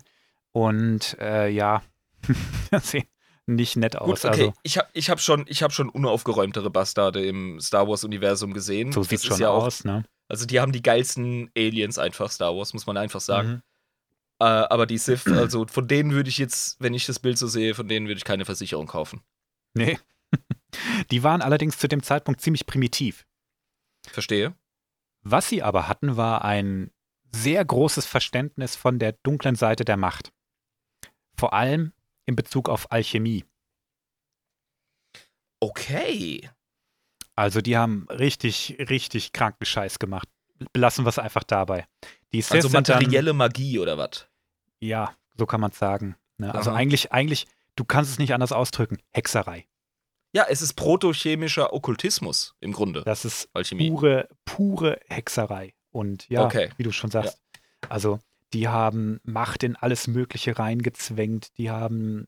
[0.53, 1.83] Und äh, ja,
[2.83, 3.05] sehen
[3.47, 4.23] nicht nett aus.
[4.23, 7.87] Gut, okay, Also ich habe ich hab schon, ich hab schon unaufgeräumtere Bastarde im Star
[7.89, 8.91] Wars-Universum gesehen.
[8.93, 10.05] so sieht es schon ja auch- aus, ne?
[10.29, 13.49] Also die haben die geilsten Aliens einfach, Star Wars, muss man einfach sagen.
[13.49, 13.63] Mhm.
[14.41, 17.47] Äh, aber die Sith, also von denen würde ich jetzt, wenn ich das Bild so
[17.47, 19.23] sehe, von denen würde ich keine Versicherung kaufen.
[19.75, 19.99] Nee.
[21.11, 23.27] Die waren allerdings zu dem Zeitpunkt ziemlich primitiv.
[24.09, 24.55] Verstehe?
[25.23, 26.91] Was sie aber hatten, war ein
[27.33, 30.33] sehr großes Verständnis von der dunklen Seite der Macht.
[31.37, 31.93] Vor allem
[32.27, 33.45] in Bezug auf Alchemie.
[35.61, 36.51] Okay.
[37.37, 40.29] Also die haben richtig, richtig kranken Scheiß gemacht.
[40.73, 41.87] Belassen wir es einfach dabei.
[42.33, 44.27] Die Also sind dann, materielle Magie oder was?
[44.81, 46.17] ja, so kann man es sagen.
[46.39, 46.55] Ne?
[46.55, 47.47] Also eigentlich, eigentlich,
[47.77, 48.99] du kannst es nicht anders ausdrücken.
[49.13, 49.67] Hexerei.
[50.33, 53.03] Ja, es ist protochemischer Okkultismus im Grunde.
[53.05, 53.91] Das ist Alchemie.
[53.91, 55.75] pure, pure Hexerei.
[55.91, 56.71] Und ja, Okay.
[56.77, 57.41] wie du schon sagst,
[57.89, 58.19] also
[58.53, 62.27] die haben Macht in alles Mögliche reingezwängt, die haben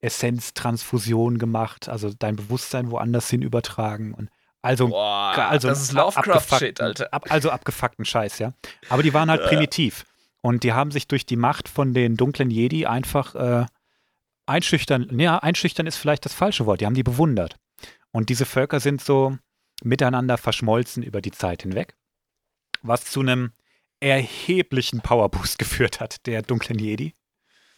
[0.00, 4.30] Essenztransfusion gemacht, also dein Bewusstsein woanders hin übertragen und
[4.60, 7.14] also, Boah, also das ist Lovecraft-Shit, Alter.
[7.14, 8.54] Ab, also abgefuckten Scheiß, ja.
[8.88, 9.46] Aber die waren halt Ja.
[9.46, 10.04] primitiv
[10.40, 13.66] und die haben sich durch die Macht von den dunklen Jedi einfach äh,
[14.46, 17.56] einschüchtern, ja, einschüchtern ist vielleicht das falsche Wort, die haben die bewundert.
[18.10, 19.38] Und diese Völker sind so
[19.84, 21.94] miteinander verschmolzen über die Zeit hinweg,
[22.82, 23.52] was zu einem
[24.00, 27.14] erheblichen Powerboost geführt hat, der dunklen Jedi.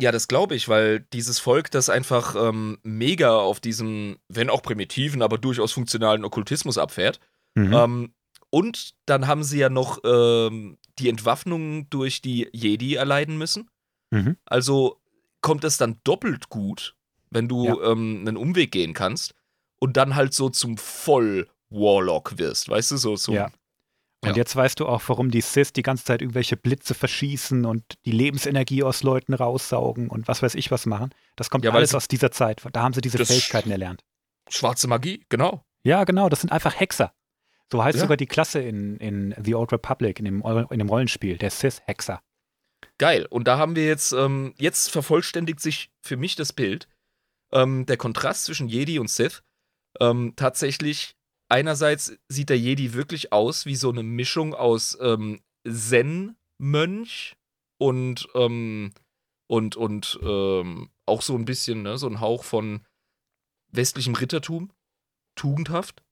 [0.00, 4.62] Ja, das glaube ich, weil dieses Volk, das einfach ähm, mega auf diesem, wenn auch
[4.62, 7.20] primitiven, aber durchaus funktionalen Okkultismus abfährt.
[7.54, 7.72] Mhm.
[7.72, 8.14] Ähm,
[8.50, 13.70] und dann haben sie ja noch ähm, die Entwaffnung durch die Jedi erleiden müssen.
[14.10, 14.36] Mhm.
[14.44, 15.00] Also
[15.40, 16.96] kommt es dann doppelt gut,
[17.30, 19.34] wenn du ähm, einen Umweg gehen kannst
[19.78, 23.34] und dann halt so zum Voll-Warlock wirst, weißt du, so zum.
[23.34, 23.50] Ja.
[24.22, 24.36] Und Ja.
[24.36, 28.10] jetzt weißt du auch, warum die Sith die ganze Zeit irgendwelche Blitze verschießen und die
[28.12, 31.10] Lebensenergie aus Leuten raussaugen und was weiß ich was machen.
[31.36, 32.62] Das kommt Ja, alles aus dieser Zeit.
[32.72, 34.04] Da haben sie diese Fähigkeiten erlernt.
[34.48, 35.64] Schwarze Magie, genau.
[35.84, 37.14] Ja, genau, das sind einfach Hexer.
[37.72, 38.02] So heißt Ja.
[38.02, 42.20] sogar die Klasse in, in The Old Republic, in dem, in dem Rollenspiel, der Sith-Hexer.
[42.98, 43.26] Geil.
[43.30, 46.88] Und da haben wir jetzt, ähm, jetzt vervollständigt sich für mich das Bild.
[47.52, 49.42] Ähm, der Kontrast zwischen Jedi und Sith.
[50.00, 51.16] Ähm, tatsächlich,
[51.50, 57.36] einerseits sieht der Jedi wirklich aus wie so eine Mischung aus ähm, Zen-Mönch
[57.78, 58.92] und, ähm,
[59.46, 62.86] und, und ähm, auch so ein bisschen, ne, so ein Hauch von
[63.72, 64.72] westlichem Rittertum.
[65.36, 66.02] Tugendhaft.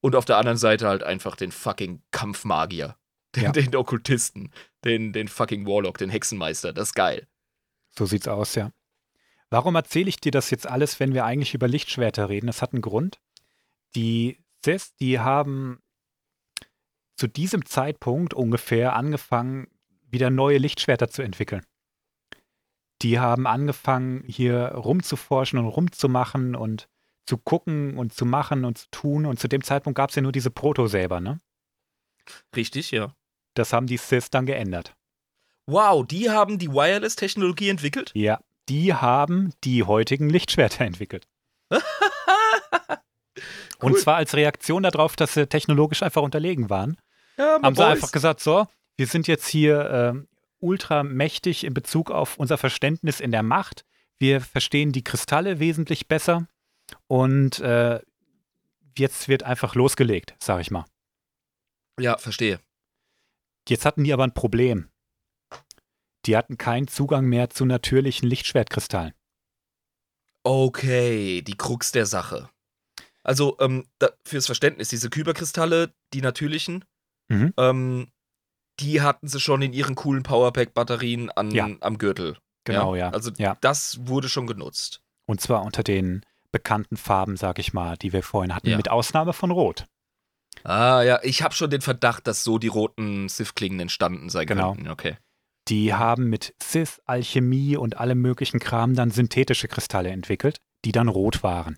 [0.00, 2.96] Und auf der anderen Seite halt einfach den fucking Kampfmagier.
[3.34, 3.52] Den, Ja.
[3.52, 4.50] den Okkultisten.
[4.84, 6.72] Den, den fucking Warlock, den Hexenmeister.
[6.72, 7.26] Das ist geil.
[7.90, 8.70] So sieht's aus, ja.
[9.50, 12.46] Warum erzähle ich dir das jetzt alles, wenn wir eigentlich über Lichtschwerter reden?
[12.46, 13.20] Das hat einen Grund.
[13.94, 15.80] Die Sith, die haben
[17.16, 19.68] zu diesem Zeitpunkt ungefähr angefangen,
[20.08, 21.64] wieder neue Lichtschwerter zu entwickeln.
[23.02, 26.88] Die haben angefangen, hier rumzuforschen und rumzumachen und
[27.26, 29.26] zu gucken und zu machen und zu tun.
[29.26, 31.40] Und zu dem Zeitpunkt gab es ja nur diese Protosäber, ne?
[32.54, 33.14] Richtig, ja.
[33.54, 34.94] Das haben die Sith dann geändert.
[35.66, 38.12] Wow, die haben die Wireless-Technologie entwickelt?
[38.14, 41.26] Ja, die haben die heutigen Lichtschwerter entwickelt.
[43.78, 43.98] Und Cool.
[44.00, 46.96] zwar als Reaktion darauf, dass sie technologisch einfach unterlegen waren,
[47.36, 48.66] Ja, haben sie einfach gesagt, so,
[48.96, 50.28] wir sind jetzt hier ähm,
[50.60, 53.84] ultra mächtig in Bezug auf unser Verständnis in der Macht.
[54.18, 56.46] Wir verstehen die Kristalle wesentlich besser
[57.06, 58.00] und äh,
[58.96, 60.86] jetzt wird einfach losgelegt, sag ich mal.
[62.00, 62.58] Ja, verstehe.
[63.68, 64.88] Jetzt hatten die aber ein Problem.
[66.24, 69.12] Die hatten keinen Zugang mehr zu natürlichen Lichtschwertkristallen.
[70.44, 72.48] Okay, die Krux der Sache.
[73.26, 76.84] Also, ähm, da, fürs Verständnis, diese Kyberkristalle, die natürlichen,
[77.28, 77.52] Mhm.
[77.56, 78.08] ähm,
[78.78, 81.68] die hatten sie schon in ihren coolen Powerpack-Batterien an, Ja.
[81.80, 82.36] am Gürtel.
[82.64, 83.10] Genau, ja.
[83.10, 83.56] Also, ja.
[83.60, 85.00] das wurde schon genutzt.
[85.26, 88.76] Und zwar unter den bekannten Farben, sag ich mal, die wir vorhin hatten, Ja.
[88.76, 89.86] mit Ausnahme von Rot.
[90.62, 94.72] Ah, ja, ich habe schon den Verdacht, dass so die roten Sith-Klingen entstanden sein Genau.
[94.74, 94.88] könnten.
[94.90, 95.16] Okay.
[95.68, 101.08] Die haben mit Sith, Alchemie und allem möglichen Kram dann synthetische Kristalle entwickelt, die dann
[101.08, 101.76] rot waren.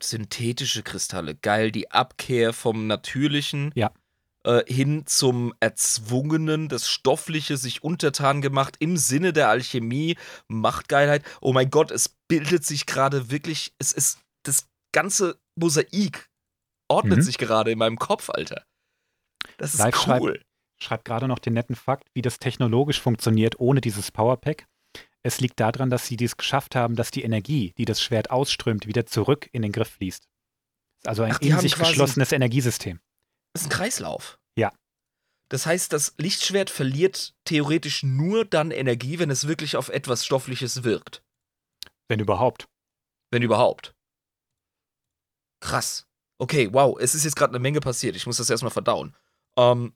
[0.00, 1.70] Synthetische Kristalle, geil.
[1.70, 3.72] Die Abkehr vom Natürlichen.
[3.74, 3.92] Ja.
[4.44, 10.16] äh, hin zum Erzwungenen, das Stoffliche sich untertan gemacht im Sinne der Alchemie,
[10.48, 11.24] Machtgeilheit.
[11.40, 16.28] Oh mein Gott, es bildet sich gerade wirklich, es ist das ganze Mosaik
[16.88, 17.22] ordnet mhm.
[17.22, 18.64] sich gerade in meinem Kopf, Alter.
[19.58, 20.34] Das ist Live cool.
[20.34, 20.46] Schreibt,
[20.78, 24.66] schreibt gerade noch den netten Fakt, wie das technologisch funktioniert ohne dieses Powerpack.
[25.26, 28.86] Es liegt daran, dass sie dies geschafft haben, dass die Energie, die das Schwert ausströmt,
[28.86, 30.28] wieder zurück in den Griff fließt.
[31.04, 33.00] Also ein Ach, in sich geschlossenes Energiesystem.
[33.52, 34.38] Das ist ein Kreislauf.
[34.56, 34.72] Ja.
[35.48, 40.84] Das heißt, das Lichtschwert verliert theoretisch nur dann Energie, wenn es wirklich auf etwas Stoffliches
[40.84, 41.24] wirkt.
[42.06, 42.68] Wenn überhaupt.
[43.32, 43.96] Wenn überhaupt.
[45.58, 46.06] Krass.
[46.38, 48.14] Okay, wow, es ist jetzt gerade eine Menge passiert.
[48.14, 49.16] Ich muss das erstmal verdauen.
[49.58, 49.92] Ähm,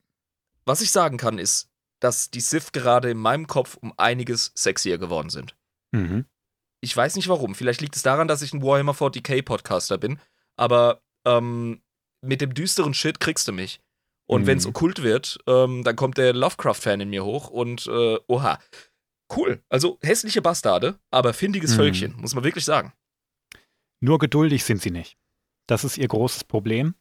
[0.64, 1.69] was ich sagen kann, ist,
[2.00, 5.56] dass die Sith gerade in meinem Kopf um einiges sexier geworden sind.
[5.92, 6.24] Mhm.
[6.80, 7.54] Ich weiß nicht warum.
[7.54, 10.18] Vielleicht liegt es daran, dass ich ein Warhammer 40k Podcaster bin.
[10.56, 11.82] Aber ähm,
[12.22, 13.80] mit dem düsteren Shit kriegst du mich.
[14.26, 14.46] Und mhm.
[14.46, 18.58] wenn es okkult wird, ähm, dann kommt der Lovecraft-Fan in mir hoch und äh, oha.
[19.34, 19.62] Cool.
[19.68, 21.76] Also hässliche Bastarde, aber findiges mhm.
[21.76, 22.92] Völkchen, muss man wirklich sagen.
[24.00, 25.18] Nur geduldig sind sie nicht.
[25.66, 26.94] Das ist ihr großes Problem.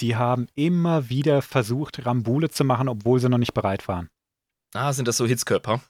[0.00, 4.10] Die haben immer wieder versucht, Rambule zu machen, obwohl sie noch nicht bereit waren.
[4.76, 5.80] Ah, sind das so Hitzkörper?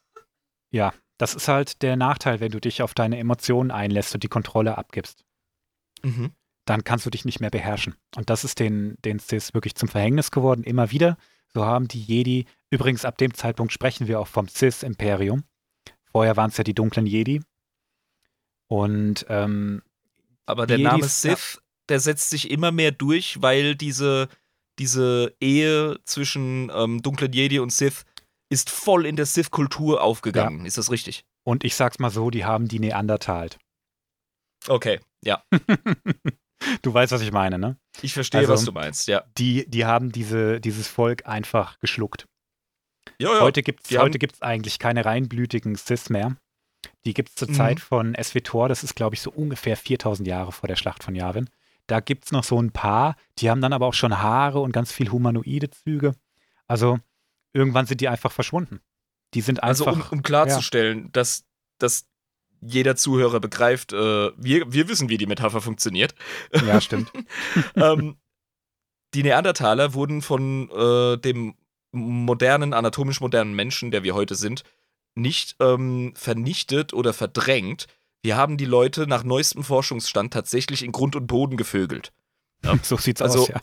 [0.70, 4.28] Ja, das ist halt der Nachteil, wenn du dich auf deine Emotionen einlässt und die
[4.28, 5.24] Kontrolle abgibst.
[6.02, 6.32] Mhm.
[6.66, 7.94] Dann kannst du dich nicht mehr beherrschen.
[8.16, 11.16] Und das ist den, den Cis wirklich zum Verhängnis geworden, immer wieder.
[11.54, 15.44] So haben die Jedi, übrigens ab dem Zeitpunkt sprechen wir auch vom Cis-Imperium.
[16.10, 17.40] Vorher waren es ja die dunklen Jedi.
[18.68, 19.82] Und ähm,
[20.44, 24.28] aber der Jedis, Name Sith, der setzt sich immer mehr durch, weil diese,
[24.78, 28.04] diese Ehe zwischen ähm, dunklen Jedi und Sith
[28.48, 30.60] ist voll in der Sith-Kultur aufgegangen.
[30.60, 30.66] Ja.
[30.66, 31.24] Ist das richtig?
[31.44, 33.58] Und ich sag's mal so, die haben die Neandertalt.
[34.68, 35.42] Okay, ja.
[36.82, 37.76] du weißt, was ich meine, ne?
[38.02, 39.24] Ich verstehe, also, was du meinst, ja.
[39.38, 42.26] Die, die haben diese, dieses Volk einfach geschluckt.
[43.18, 43.40] Ja, ja.
[43.40, 46.36] Heute gibt es heute gibt's eigentlich keine reinblütigen Sith mehr.
[47.04, 47.54] Die gibt es zur mhm.
[47.54, 51.14] Zeit von SWTOR, das ist, glaube ich, so ungefähr 4000 Jahre vor der Schlacht von
[51.14, 51.48] Yavin.
[51.86, 54.72] Da gibt es noch so ein paar, die haben dann aber auch schon Haare und
[54.72, 56.14] ganz viel humanoide Züge.
[56.66, 56.98] Also
[57.56, 58.80] irgendwann sind die einfach verschwunden.
[59.34, 59.86] Die sind einfach.
[59.86, 61.08] Also, um, um klarzustellen, ja.
[61.12, 61.44] dass,
[61.78, 62.06] dass
[62.60, 66.14] jeder Zuhörer begreift, äh, wir, wir wissen, wie die Metapher funktioniert.
[66.52, 67.10] Ja, stimmt.
[67.76, 68.16] ähm,
[69.14, 71.54] die Neandertaler wurden von äh, dem
[71.92, 74.62] modernen, anatomisch modernen Menschen, der wir heute sind,
[75.14, 77.86] nicht ähm, vernichtet oder verdrängt.
[78.22, 82.12] Wir haben die Leute nach neuestem Forschungsstand tatsächlich in Grund und Boden gevögelt.
[82.64, 83.60] Ja, so sieht's also, aus, ja.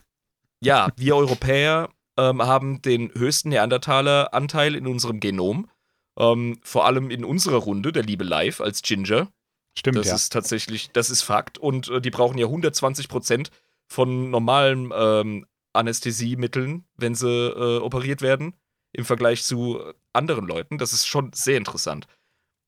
[0.61, 5.69] Ja, wir Europäer ähm, haben den höchsten Neandertaler-Anteil in unserem Genom.
[6.17, 9.31] Ähm, vor allem in unserer Runde, der liebe Live als Ginger.
[9.77, 10.15] Stimmt, das ja.
[10.15, 11.57] ist tatsächlich, das ist Fakt.
[11.57, 13.49] Und äh, die brauchen ja 120 Prozent
[13.87, 18.55] von normalen ähm, Anästhesiemitteln, wenn sie äh, operiert werden,
[18.91, 19.81] im Vergleich zu
[20.13, 20.77] anderen Leuten.
[20.77, 22.05] Das ist schon sehr interessant.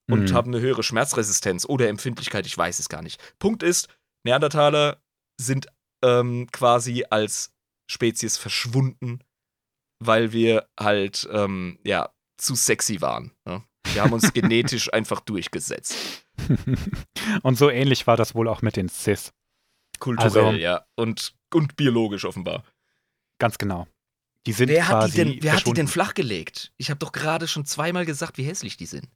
[0.10, 0.34] Und mhm.
[0.34, 3.20] haben eine höhere Schmerzresistenz oder Empfindlichkeit, ich weiß es gar nicht.
[3.40, 3.90] Punkt ist,
[4.24, 4.98] Neandertaler
[5.40, 5.68] sind
[6.04, 7.52] ähm, quasi als
[7.88, 9.20] Spezies verschwunden
[10.00, 13.32] weil wir halt, ähm, ja, zu sexy waren.
[13.46, 13.64] Ne?
[13.94, 15.96] Wir haben uns genetisch einfach durchgesetzt.
[17.44, 19.34] und so ähnlich war das wohl auch mit den Cis.
[20.00, 20.86] Kulturell, also, ja.
[20.96, 22.64] Und, und biologisch offenbar.
[23.40, 23.88] Ganz genau.
[24.46, 26.72] Die sind wer hat die denn, wer hat die denn flachgelegt?
[26.78, 29.08] Ich habe doch gerade schon zweimal gesagt, wie hässlich die sind.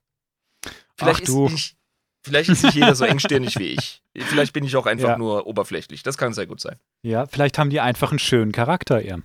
[0.98, 1.46] Vielleicht, Ach, du.
[1.46, 1.78] Ist, nicht,
[2.24, 4.02] vielleicht ist nicht jeder so engstirnig wie ich.
[4.18, 5.18] Vielleicht bin ich auch einfach ja.
[5.18, 6.02] nur oberflächlich.
[6.02, 6.78] Das kann sehr gut sein.
[7.04, 9.22] Ja, vielleicht haben die einfach einen schönen Charakter, ihr.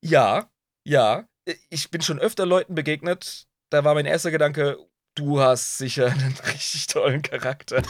[0.00, 0.50] Ja,
[0.84, 1.28] ja.
[1.68, 3.46] Ich bin schon öfter Leuten begegnet.
[3.70, 4.78] Da war mein erster Gedanke,
[5.14, 7.82] du hast sicher einen richtig tollen Charakter.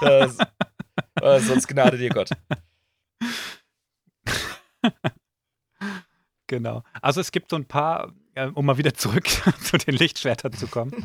[0.00, 0.38] Das,
[1.20, 2.30] äh, sonst gnade dir Gott.
[6.50, 6.82] Genau.
[7.00, 9.28] Also es gibt so ein paar, äh, um mal wieder zurück
[9.62, 11.04] zu den Lichtschwertern zu kommen.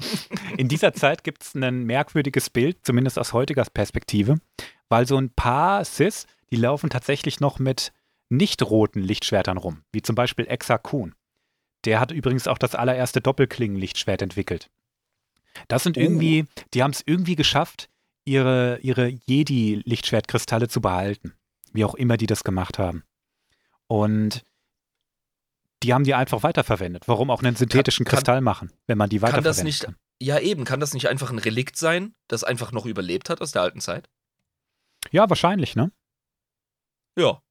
[0.57, 4.39] In dieser Zeit gibt es ein merkwürdiges Bild, zumindest aus heutiger Perspektive,
[4.89, 7.93] weil so ein paar Sis, die laufen tatsächlich noch mit
[8.29, 11.13] nicht roten Lichtschwertern rum, wie zum Beispiel Exa Kuhn.
[11.85, 14.69] Der hat übrigens auch das allererste Doppelklingen-Lichtschwert entwickelt.
[15.67, 16.61] Das sind irgendwie, oh.
[16.73, 17.89] die haben es irgendwie geschafft,
[18.25, 21.33] ihre, ihre Jedi-Lichtschwertkristalle zu behalten.
[21.71, 23.03] Wie auch immer die das gemacht haben.
[23.87, 24.43] Und
[25.83, 27.07] die haben die einfach weiterverwendet.
[27.07, 29.55] Warum auch einen synthetischen kann, Kristall machen, wenn man die weiterverwendet?
[29.57, 29.95] Kann das nicht, kann.
[30.19, 33.51] ja eben, kann das nicht einfach ein Relikt sein, das einfach noch überlebt hat aus
[33.51, 34.09] der alten Zeit?
[35.11, 35.91] Ja, wahrscheinlich, ne?
[37.17, 37.41] Ja.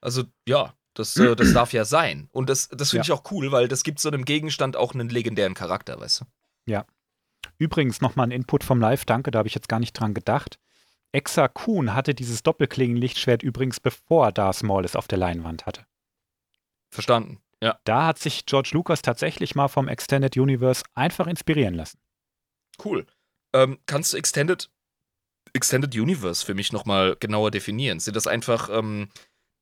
[0.00, 2.28] Also ja, das, äh, das darf ja sein.
[2.32, 3.14] Und das, das finde ja.
[3.14, 6.24] ich auch cool, weil das gibt so einem Gegenstand auch einen legendären Charakter, weißt du?
[6.66, 6.86] Ja.
[7.58, 10.58] Übrigens nochmal ein Input vom Live, danke, da habe ich jetzt gar nicht dran gedacht.
[11.12, 15.86] Exa Kuhn hatte dieses Doppelklingen-Lichtschwert übrigens bevor Darth Maul es auf der Leinwand hatte.
[16.90, 17.40] Verstanden.
[17.62, 17.78] Ja.
[17.84, 21.98] Da hat sich George Lucas tatsächlich mal vom Extended Universe einfach inspirieren lassen.
[22.84, 23.06] Cool.
[23.52, 24.70] Ähm, kannst du Extended,
[25.54, 27.98] Extended Universe für mich nochmal genauer definieren?
[27.98, 29.08] Sind das einfach ähm,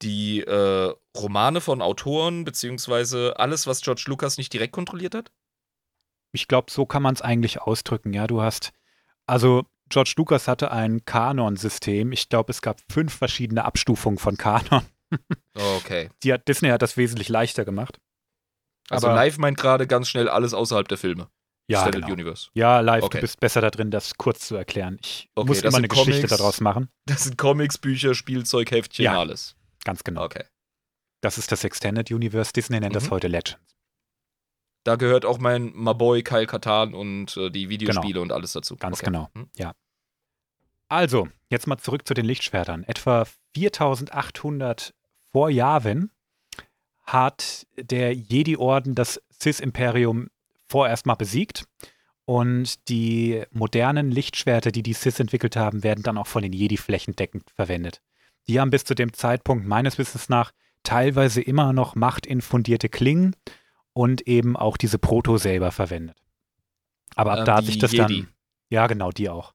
[0.02, 5.30] die äh, Romane von Autoren, beziehungsweise alles, was George Lucas nicht direkt kontrolliert hat?
[6.32, 8.12] Ich glaube, so kann man es eigentlich ausdrücken.
[8.12, 8.72] Ja, du hast,
[9.26, 12.12] also George Lucas hatte ein Kanon-System.
[12.12, 14.82] Ich glaube, es gab fünf verschiedene Abstufungen von Kanon.
[15.54, 16.10] Okay.
[16.24, 18.00] Die hat, Disney hat das wesentlich leichter gemacht.
[18.90, 21.28] Also Aber- live meint gerade ganz schnell alles außerhalb der Filme.
[21.68, 22.08] Ja, genau.
[22.08, 22.48] Universe.
[22.54, 23.18] Ja, live, Okay.
[23.18, 24.98] du bist besser da drin, das kurz zu erklären.
[25.02, 26.36] Ich Okay, muss immer eine Geschichte Comics.
[26.36, 26.88] daraus machen.
[27.06, 29.18] Das sind Comics, Bücher, Spielzeug, Heftchen, Ja.
[29.18, 29.54] alles.
[29.86, 30.24] Ganz genau.
[30.24, 30.42] Okay.
[31.20, 32.52] Das ist das Extended Universe.
[32.52, 33.10] Disney nennt das Mhm.
[33.10, 33.76] heute Legends.
[34.82, 38.74] Da gehört auch mein Maboy Kyle Katan und äh, die Videospiele und alles dazu.
[38.76, 39.06] Ganz okay.
[39.06, 39.28] genau.
[39.34, 39.48] Hm.
[40.88, 42.82] Also, jetzt mal zurück zu den Lichtschwertern.
[42.82, 44.92] Etwa 4800
[45.32, 46.10] vor Yavin
[47.04, 50.30] hat der Jedi-Orden das Sith-Imperium
[50.68, 51.64] vorerst mal besiegt.
[52.24, 56.76] Und die modernen Lichtschwerter, die die Sith entwickelt haben, werden dann auch von den Jedi
[56.76, 58.02] flächendeckend verwendet.
[58.48, 60.52] Die haben bis zu dem Zeitpunkt meines Wissens nach
[60.82, 63.34] teilweise immer noch machtinfundierte Klingen
[63.92, 66.16] und eben auch diese Proto-Saber verwendet.
[67.14, 68.20] Aber ab Ähm, da hat sich das Jedi.
[68.22, 68.28] dann.
[68.70, 69.52] Ja, genau, die auch.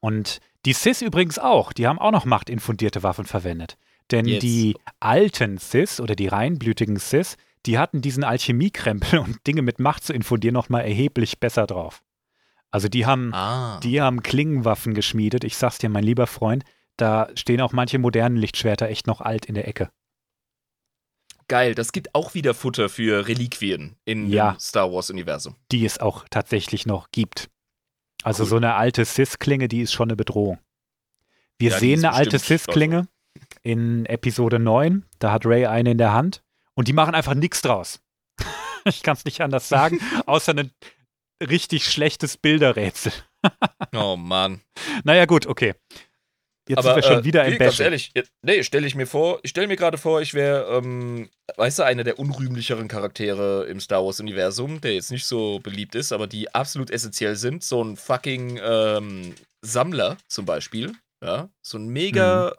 [0.00, 1.72] Und die Sith übrigens auch.
[1.72, 3.78] Die haben auch noch machtinfundierte Waffen verwendet.
[4.10, 4.42] Denn Jetzt.
[4.42, 10.04] die alten Sith oder die reinblütigen Sith, die hatten diesen Alchemiekrempel und Dinge mit Macht
[10.04, 12.02] zu infundieren noch mal erheblich besser drauf.
[12.70, 13.80] Also die haben, Ah.
[13.82, 15.44] die haben Klingenwaffen geschmiedet.
[15.44, 16.64] Ich sag's dir, mein lieber Freund,
[16.96, 19.90] da stehen auch manche modernen Lichtschwerter echt noch alt in der Ecke.
[21.48, 24.52] Geil, das gibt auch wieder Futter für Reliquien in Ja.
[24.52, 25.54] dem Star Wars-Universum.
[25.70, 27.48] Die es auch tatsächlich noch gibt.
[28.24, 28.48] Also Cool.
[28.48, 30.58] so eine alte Sith-Klinge, die ist schon eine Bedrohung.
[31.58, 33.06] Wir Ja, sehen eine alte bestimmt- also
[33.62, 35.04] in Episode 9.
[35.20, 36.42] Da hat Ray eine in der Hand
[36.74, 38.00] und die machen einfach nichts draus.
[38.84, 40.72] ich kann es nicht anders sagen, außer ein
[41.40, 43.12] richtig schlechtes Bilderrätsel.
[43.94, 44.62] Oh Mann.
[45.04, 45.74] Naja, gut, okay.
[46.68, 49.38] Jetzt Aber sind wir schon äh, wieder im ehrlich, je- nee, stelle ich mir vor,
[49.44, 53.80] ich stelle mir gerade vor, ich wäre, ähm, weißt du, einer der unrühmlicheren Charaktere im
[53.80, 57.62] Star Wars-Universum, der jetzt nicht so beliebt ist, aber die absolut essentiell sind.
[57.62, 62.52] So ein fucking ähm, Sammler zum Beispiel, ja, so ein mega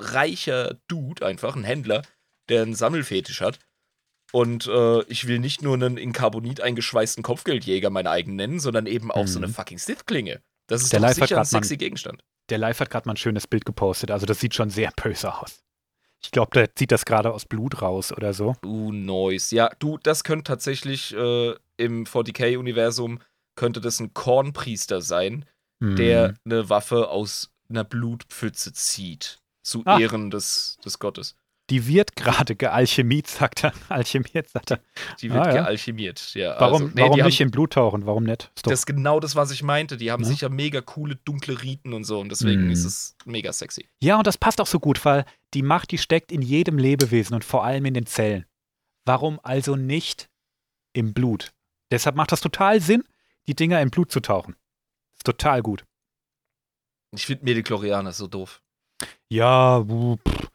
[0.00, 0.04] Mhm.
[0.06, 2.02] reicher Dude, einfach ein Händler,
[2.50, 3.58] der einen Sammelfetisch hat.
[4.32, 8.86] Und äh, ich will nicht nur einen in Carbonit eingeschweißten Kopfgeldjäger meinen eigenen nennen, sondern
[8.86, 9.44] eben auch so Mhm.
[9.46, 10.42] eine fucking Sith-Klinge.
[10.66, 12.22] Das ist Der doch sicher ein sexy Gegenstand.
[12.48, 14.10] Der Live hat gerade mal ein schönes Bild gepostet.
[14.10, 15.62] Also das sieht schon sehr böse aus.
[16.22, 18.54] Ich glaube, der zieht das gerade aus Blut raus oder so.
[18.64, 19.50] Uh, nice.
[19.50, 23.20] Ja, du, das könnte tatsächlich äh, im 40k-Universum
[23.54, 25.44] könnte das ein Kornpriester sein,
[25.80, 26.34] der Mhm.
[26.44, 29.40] eine Waffe aus einer Blutpfütze zieht.
[29.62, 29.98] Zu Ah.
[29.98, 31.34] Ehren des, des Gottes.
[31.70, 33.72] Die wird gerade gealchemiert, sagt er.
[33.88, 34.80] Alchemiert, sagt er.
[35.20, 35.62] Die wird Ah, ja.
[35.62, 36.32] gealchemiert.
[36.34, 38.06] Ja, Warum, also, nee, warum die nicht haben, in Blut tauchen?
[38.06, 38.52] Warum nicht?
[38.62, 39.96] Doch, Das ist genau das, was ich meinte.
[39.96, 40.28] Die haben Ne?
[40.28, 42.20] sicher mega coole dunkle Riten und so.
[42.20, 42.70] Und deswegen Mhm.
[42.70, 43.88] ist es mega sexy.
[44.00, 45.24] ja, und das passt auch so gut, weil
[45.54, 48.46] die Macht, die steckt in jedem Lebewesen und vor allem in den Zellen.
[49.04, 50.28] Warum also nicht
[50.92, 51.52] im Blut?
[51.90, 53.02] Deshalb macht das total Sinn,
[53.48, 54.54] die Dinger im Blut zu tauchen.
[55.16, 55.84] Ist total gut.
[57.12, 58.60] Ich finde Mediklorianer so doof.
[59.28, 60.48] Ja, pff.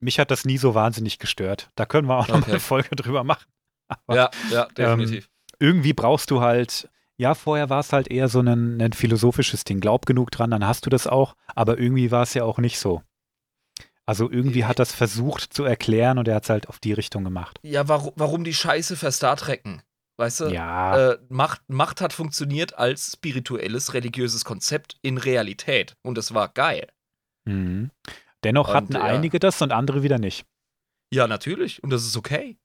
[0.00, 1.70] Mich hat das nie so wahnsinnig gestört.
[1.74, 2.50] Da können wir auch noch mal Okay.
[2.52, 3.46] eine Folge drüber machen.
[4.06, 5.28] Aber Ja, ja, definitiv.
[5.58, 9.80] irgendwie brauchst du halt, ja, vorher war es halt eher so ein, ein philosophisches Ding.
[9.80, 12.78] Glaub genug dran, dann hast du das auch, aber irgendwie war es ja auch nicht
[12.78, 13.02] so.
[14.06, 17.24] Also irgendwie hat das versucht zu erklären und er hat es halt auf die Richtung
[17.24, 17.58] gemacht.
[17.62, 19.82] ja, warum, warum die Scheiße verstar trecken?
[20.16, 20.44] Weißt du?
[20.48, 25.94] Ja, äh, Macht, Macht hat funktioniert als spirituelles, religiöses Konzept in Realität.
[26.02, 26.88] Und das war geil.
[27.44, 27.90] mhm.
[28.44, 29.02] Dennoch und, hatten ja.
[29.02, 30.46] einige das und andere wieder nicht.
[31.12, 31.82] Ja, natürlich.
[31.82, 32.58] Und das ist okay.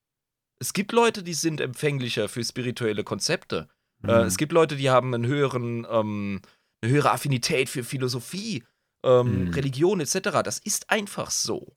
[0.60, 3.68] Es gibt Leute, die sind empfänglicher für spirituelle Konzepte.
[4.04, 4.28] Äh, Mhm.
[4.28, 6.42] es gibt Leute, die haben einen höheren, ähm,
[6.82, 8.64] eine höhere Affinität für Philosophie,
[9.04, 9.54] ähm, Mhm.
[9.54, 10.44] Religion etc.
[10.44, 11.76] Das ist einfach so.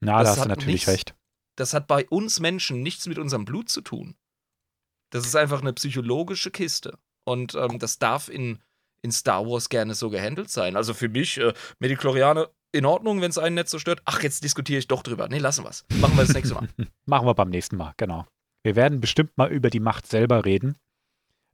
[0.00, 1.14] Na, da das hast du natürlich nichts- recht.
[1.56, 4.16] Das hat bei uns Menschen nichts mit unserem Blut zu tun.
[5.10, 6.98] Das ist einfach eine psychologische Kiste.
[7.24, 8.62] Und ähm, das darf in,
[9.02, 10.76] in Star Wars gerne so gehandelt sein.
[10.76, 14.02] Also für mich, äh, Mediklorianer, in Ordnung, wenn es einen nicht so stört.
[14.04, 15.28] Ach, jetzt diskutiere ich doch drüber.
[15.28, 15.84] Nee, lassen wir es.
[16.00, 16.68] Machen wir das nächste Mal.
[17.06, 18.26] Machen wir beim nächsten Mal, genau.
[18.62, 20.76] Wir werden bestimmt mal über die Macht selber reden.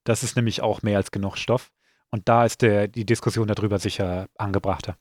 [0.04, 1.70] Das ist nämlich auch mehr als genug Stoff.
[2.10, 4.96] Und da ist der, die Diskussion darüber sicher angebrachter.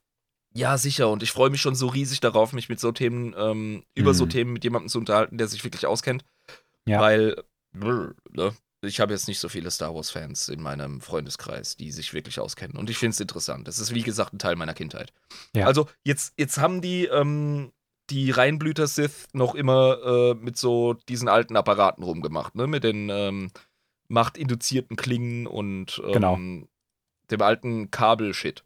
[0.53, 1.09] Ja, sicher.
[1.09, 4.25] Und ich freue mich schon so riesig darauf, mich mit so Themen, ähm, über so
[4.25, 4.29] Mhm.
[4.29, 6.25] Themen mit jemandem zu unterhalten, der sich wirklich auskennt.
[6.85, 6.99] Ja.
[6.99, 7.41] Weil,
[7.73, 8.53] ne?
[8.81, 12.77] Ich habe jetzt nicht so viele Star Wars-Fans in meinem Freundeskreis, die sich wirklich auskennen.
[12.77, 13.67] Und ich finde es interessant.
[13.67, 15.13] Das ist, wie gesagt, ein Teil meiner Kindheit.
[15.55, 15.67] Ja.
[15.67, 17.71] Also, jetzt, jetzt haben die, ähm,
[18.09, 22.67] die Reinblüter Sith noch immer äh, mit so diesen alten Apparaten rumgemacht, ne?
[22.67, 23.51] Mit den ähm,
[24.07, 26.35] machtinduzierten Klingen und ähm, Genau.
[26.35, 28.63] dem alten Kabelshit.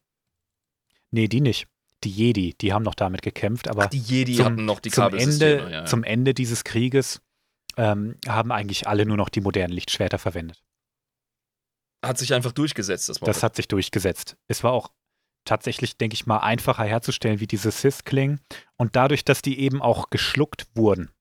[1.11, 1.67] Nee, die nicht.
[2.03, 4.91] Die Jedi, die haben noch damit gekämpft, aber Ach, die Jedi zum- hatten noch die
[4.91, 5.51] zum, Kabelsysteme.
[5.61, 5.85] Ende, ja, ja.
[5.85, 7.21] zum Ende dieses Krieges
[7.77, 10.63] ähm, haben eigentlich alle nur noch die modernen Lichtschwerter verwendet.
[12.03, 13.31] Hat sich einfach durchgesetzt, das Motto.
[13.31, 14.37] Das hat sich durchgesetzt.
[14.47, 14.91] Es war auch
[15.43, 18.41] tatsächlich, denke ich mal, einfacher herzustellen wie diese Sith-Klingen.
[18.77, 21.11] Und dadurch, dass die eben auch geschluckt wurden,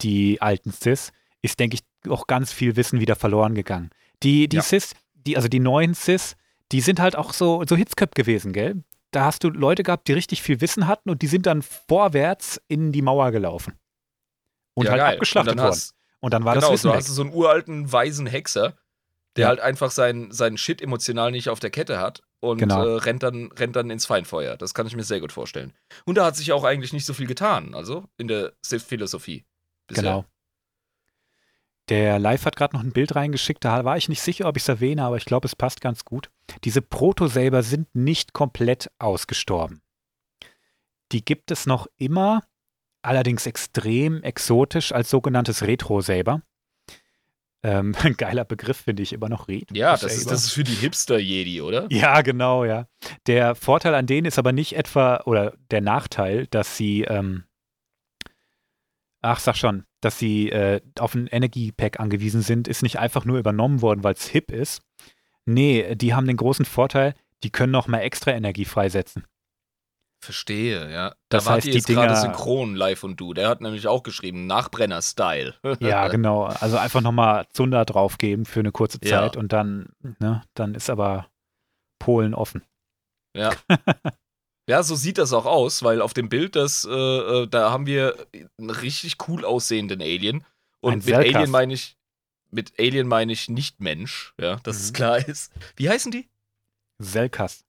[0.00, 1.12] die alten Sith,
[1.42, 3.90] ist, denke ich, auch ganz viel Wissen wieder verloren gegangen.
[4.22, 4.62] Die, die Ja.
[4.62, 6.36] Sith, die, also die neuen Sith,
[6.72, 8.82] die sind halt auch so, so Hitzköpf gewesen, gell?
[9.10, 12.60] Da hast du Leute gehabt, die richtig viel Wissen hatten und die sind dann vorwärts
[12.68, 13.78] in die Mauer gelaufen.
[14.78, 15.12] Und ja, halt geil.
[15.14, 15.72] abgeschlachtet und dann worden.
[15.76, 16.96] hast, Und dann war genau, das Wissen so weg.
[16.98, 18.76] hast du so einen uralten, weisen Hexer,
[19.36, 19.48] der Ja.
[19.48, 22.84] halt einfach seinen seinen Shit emotional nicht auf der Kette hat und Genau.
[22.86, 24.56] äh, rennt, dann, rennt dann ins Feinfeuer.
[24.56, 25.72] Das kann ich mir sehr gut vorstellen.
[26.04, 29.44] Und da hat sich auch eigentlich nicht so viel getan, also in der Sith-Philosophie.
[29.88, 30.24] Genau.
[31.88, 34.62] Der Live hat gerade noch ein Bild reingeschickt, da war ich nicht sicher, ob ich
[34.62, 36.30] es erwähne, aber ich glaube, es passt ganz gut.
[36.64, 39.80] Diese Proto-Saber sind nicht komplett ausgestorben.
[41.12, 42.42] Die gibt es noch immer,
[43.02, 46.42] allerdings extrem exotisch als sogenanntes Retro-Saber.
[47.62, 49.74] Ähm, ein geiler Begriff finde ich immer noch Retro.
[49.74, 51.86] Ja, das ist, das ist für die Hipster-Jedi, oder?
[51.90, 52.86] Ja, genau, ja.
[53.26, 57.44] Der Vorteil an denen ist aber nicht etwa, oder der Nachteil, dass sie, ähm,
[59.20, 63.38] ach, sag schon, dass sie äh, auf ein Energiepack angewiesen sind, ist nicht einfach nur
[63.38, 64.82] übernommen worden, weil es hip ist.
[65.44, 69.24] Nee, die haben den großen Vorteil, die können noch mal extra Energie freisetzen.
[70.20, 71.14] Verstehe, ja.
[71.28, 73.34] Das da heißt, die jetzt gerade Dinger- synchron live und du.
[73.34, 75.54] Der hat nämlich auch geschrieben, Nachbrenner-Style.
[75.80, 76.44] Ja, genau.
[76.44, 79.20] Also einfach nochmal Zunder draufgeben für eine kurze Ja.
[79.20, 81.28] Zeit und dann, ne, dann ist aber
[82.00, 82.62] Polen offen.
[83.36, 83.52] Ja.
[84.68, 87.86] ja, so sieht das auch aus, weil auf dem Bild, das, äh, äh, da haben
[87.86, 88.16] wir
[88.58, 90.44] einen richtig cool aussehenden Alien.
[90.80, 91.34] Und Ein mit Selkas.
[91.36, 91.96] Alien meine ich,
[92.50, 94.94] mit Alien meine ich nicht Mensch, ja, dass es Mhm.
[94.94, 95.52] klar ist.
[95.76, 96.28] Wie heißen die?
[96.98, 97.64] Selkas.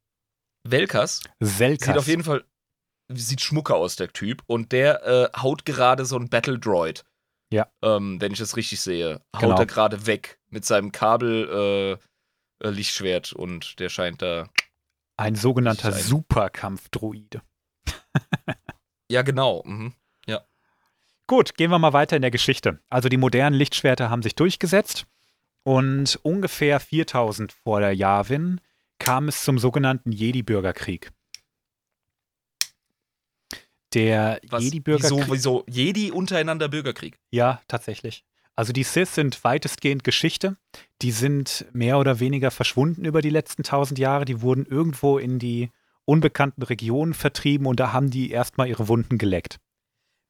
[0.63, 1.21] Velkas.
[1.39, 1.87] Selkas.
[1.87, 2.43] Sieht auf jeden Fall,
[3.09, 4.43] sieht schmucker aus, der Typ.
[4.47, 7.03] Und der äh, haut gerade so ein Battle Droid.
[7.51, 7.67] Ja.
[7.81, 9.21] Ähm, wenn ich das richtig sehe.
[9.35, 9.57] Haut Genau.
[9.57, 11.99] er gerade weg mit seinem Kabel
[12.61, 14.49] äh, äh, Lichtschwert und der scheint da.
[15.17, 15.91] Ein sogenannter.
[15.91, 17.41] Superkampfdroide.
[19.11, 19.63] Ja, genau.
[19.65, 19.93] Mhm.
[21.25, 22.79] Gut, gehen wir mal weiter in der Geschichte.
[22.89, 25.05] Also die modernen Lichtschwerter haben sich durchgesetzt
[25.61, 28.59] und ungefähr 4000 vor der Yavin
[28.99, 31.11] kam es zum sogenannten Jedi-Bürgerkrieg.
[33.93, 35.27] Der Jedi-Bürgerkrieg.
[35.27, 37.17] wieso, wieso Jedi untereinander Bürgerkrieg?
[37.31, 38.23] Ja, tatsächlich.
[38.55, 40.57] Also die Sith sind weitestgehend Geschichte.
[41.01, 44.25] Die sind mehr oder weniger verschwunden über die letzten tausend Jahre.
[44.25, 45.71] Die wurden irgendwo in die
[46.05, 49.59] unbekannten Regionen vertrieben und da haben die erstmal ihre Wunden geleckt.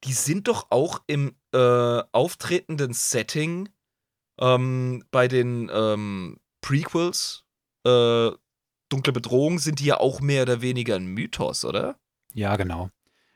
[0.04, 3.70] Die sind doch auch im äh, auftretenden Setting
[4.40, 7.44] ähm, bei den ähm, Prequels,
[7.86, 8.30] äh,
[8.90, 11.96] Dunkle Bedrohung, sind die ja auch mehr oder weniger ein Mythos, oder?
[12.34, 12.90] Ja, genau.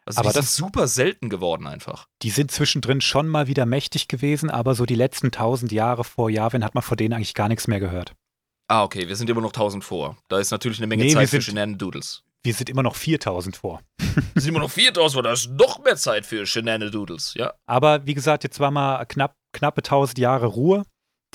[0.06, 2.08] Also Aber das- super selten geworden einfach.
[2.24, 6.30] Die sind zwischendrin schon mal wieder mächtig gewesen, aber so die letzten tausend Jahre vor
[6.30, 8.14] Yavin hat man von denen eigentlich gar nichts mehr gehört.
[8.68, 10.18] Ah, okay, wir sind immer noch 1000 vor.
[10.28, 12.24] Da ist natürlich eine Menge Nee, Zeit für sind- Shenandoodles.
[12.46, 13.80] Wir sind immer noch 4000 vor.
[14.34, 17.54] Wir sind immer noch 4000 vor, da ist noch mehr Zeit für Shenandoodles, ja.
[17.66, 20.84] Aber wie gesagt, jetzt war mal knapp, knappe 1000 Jahre Ruhe.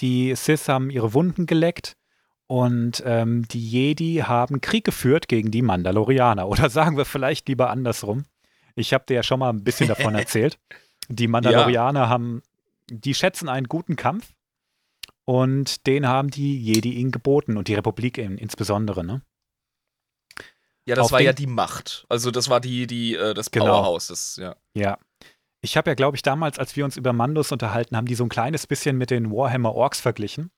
[0.01, 1.95] Die Sith haben ihre Wunden geleckt
[2.49, 6.49] und ähm, die Jedi haben Krieg geführt gegen die Mandalorianer.
[6.49, 8.25] Oder sagen wir vielleicht lieber andersrum.
[8.75, 10.59] Ich habe dir ja schon mal ein bisschen davon erzählt.
[11.09, 12.43] Die Mandalorianer haben,
[12.91, 14.33] die schätzen einen guten Kampf
[15.25, 19.05] und den haben die Jedi ihnen geboten und die Republik in, insbesondere.
[19.05, 19.23] Ne?
[20.87, 22.07] Ja, das Auf war ja die Macht.
[22.09, 23.67] Also das war die, die, äh, das Genau.
[23.67, 24.07] Powerhouse.
[24.07, 24.57] Das, ja.
[24.73, 24.99] Ja.
[25.61, 28.25] Ich habe ja, glaube ich, damals, als wir uns über Mandos unterhalten haben, die so
[28.25, 30.51] ein kleines bisschen mit den Warhammer Orks verglichen.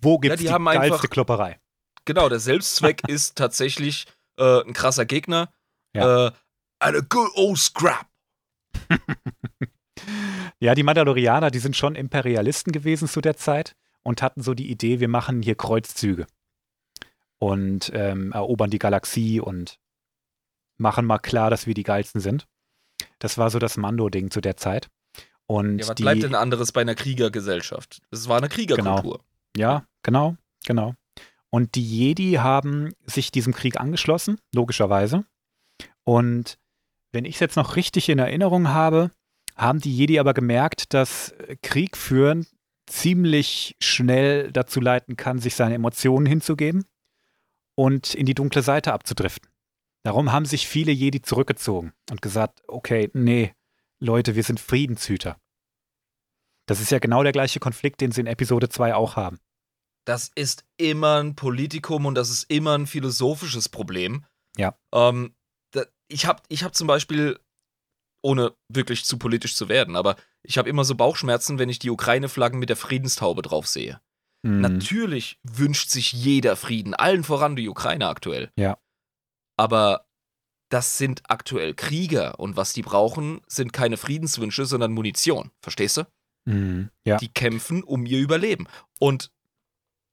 [0.00, 1.58] Wo gibt es die die, haben geilste einfach- Klopperei?
[2.04, 4.06] Genau, der Selbstzweck ist tatsächlich
[4.38, 5.52] äh, ein krasser Gegner.
[5.94, 6.28] Ja.
[6.28, 6.32] Äh,
[6.78, 8.06] eine good old scrap.
[10.62, 14.70] Ja, die Mandalorianer, die sind schon Imperialisten gewesen zu der Zeit und hatten so die
[14.70, 16.26] Idee, wir machen hier Kreuzzüge
[17.38, 19.78] und ähm, erobern die Galaxie und
[20.76, 22.46] machen mal klar, dass wir die geilsten sind.
[23.18, 24.88] Das war so das Mando-Ding zu der Zeit.
[25.46, 28.02] Und Ja, was die, bleibt denn anderes bei einer Kriegergesellschaft?
[28.10, 29.20] Es war eine Kriegerkultur.
[29.56, 30.94] Ja, genau, genau.
[31.50, 35.24] Und die Jedi haben sich diesem Krieg angeschlossen, logischerweise.
[36.04, 36.58] Und
[37.12, 39.10] wenn ich es jetzt noch richtig in Erinnerung habe,
[39.56, 42.46] haben die Jedi aber gemerkt, dass äh, Krieg führen
[42.86, 46.84] ziemlich schnell dazu leiten kann, sich seine Emotionen hinzugeben
[47.76, 49.48] und in die dunkle Seite abzudriften.
[50.02, 53.52] Darum haben sich viele Jedi zurückgezogen und gesagt, okay, nee,
[53.98, 55.36] Leute, wir sind Friedenshüter.
[56.70, 59.40] Das ist ja genau der gleiche Konflikt, den sie in Episode 2 auch haben.
[60.06, 64.24] Das ist immer ein Politikum und das ist immer ein philosophisches Problem.
[64.56, 64.78] Ja.
[64.94, 65.34] Ähm,
[65.72, 67.40] da, ich habe ich hab zum Beispiel,
[68.22, 70.14] ohne wirklich zu politisch zu werden, aber
[70.44, 74.00] ich habe immer so Bauchschmerzen, wenn ich die Ukraine-Flaggen mit der Friedenstaube drauf sehe.
[74.42, 74.60] Mhm.
[74.60, 78.52] Natürlich wünscht sich jeder Frieden, allen voran die Ukraine aktuell.
[78.56, 78.78] Ja.
[79.56, 80.06] Aber
[80.68, 85.50] das sind aktuell Krieger und was die brauchen, sind keine Friedenswünsche, sondern Munition.
[85.60, 86.04] Verstehst du?
[86.44, 86.90] Mhm.
[87.04, 87.16] Ja.
[87.18, 88.66] Die kämpfen um ihr Überleben.
[88.98, 89.30] Und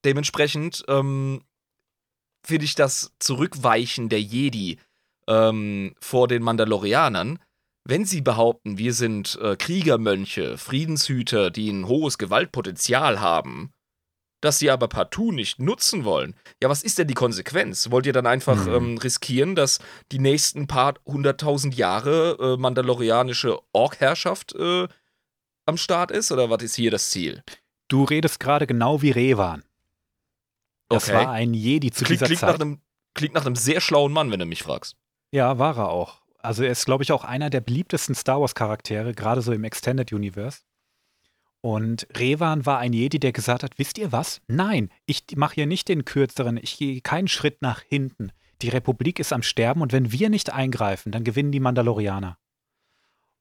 [0.06, 1.42] dementsprechend ähm,
[2.46, 4.80] finde ich das Zurückweichen der Jedi
[5.28, 7.40] ähm, vor den Mandalorianern,
[7.90, 13.72] wenn sie behaupten, wir sind äh, Kriegermönche, Friedenshüter, die ein hohes Gewaltpotenzial haben,
[14.42, 16.36] das sie aber partout nicht nutzen wollen.
[16.62, 17.90] Ja, was ist denn die Konsequenz?
[17.90, 18.74] Wollt ihr dann einfach Mhm.
[18.74, 19.80] ähm, riskieren, dass
[20.12, 24.88] die nächsten paar hunderttausend Jahre äh, mandalorianische Ork-Herrschaft äh,
[25.68, 26.32] am Start ist?
[26.32, 27.44] Oder was ist hier das Ziel?
[27.88, 29.64] Du redest gerade genau wie Revan.
[30.90, 31.16] Das Okay.
[31.26, 32.50] war ein Jedi zu Klingt, dieser klingt, Zeit.
[32.54, 32.82] nach einem,
[33.14, 34.96] klingt nach einem sehr schlauen Mann, wenn du mich fragst.
[35.32, 36.22] Ja, war er auch.
[36.40, 40.14] Also er ist, glaube ich, auch einer der beliebtesten Star Wars-Charaktere, gerade so im Extended
[40.14, 40.60] Universe.
[41.62, 44.42] Und Revan war ein Jedi, der gesagt hat, wisst ihr was?
[44.48, 48.32] Nein, ich mache hier nicht den kürzeren, ich gehe keinen Schritt nach hinten.
[48.62, 52.38] Die Republik ist am Sterben und wenn wir nicht eingreifen, dann gewinnen die Mandalorianer.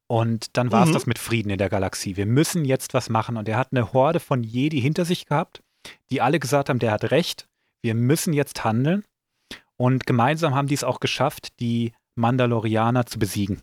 [0.08, 0.94] Und dann war es Mhm.
[0.94, 2.16] das mit Frieden in der Galaxie.
[2.16, 3.36] Wir müssen jetzt was machen.
[3.36, 5.62] Und er hat eine Horde von Jedi hinter sich gehabt,
[6.10, 7.48] die alle gesagt haben, der hat recht,
[7.82, 9.04] wir müssen jetzt handeln.
[9.76, 13.62] Und gemeinsam haben die es auch geschafft, die Mandalorianer zu besiegen.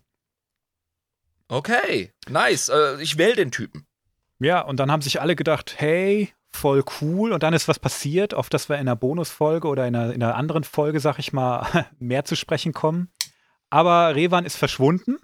[1.48, 2.70] Okay, nice.
[2.70, 3.86] Äh, ich wähle den Typen.
[4.40, 7.32] Ja, und dann haben sich alle gedacht, hey, voll cool.
[7.32, 10.22] Und dann ist was passiert, auf das wir in einer Bonusfolge oder in einer, in
[10.24, 13.10] einer anderen Folge, sag ich mal, mehr zu sprechen kommen.
[13.70, 15.18] Aber Revan ist verschwunden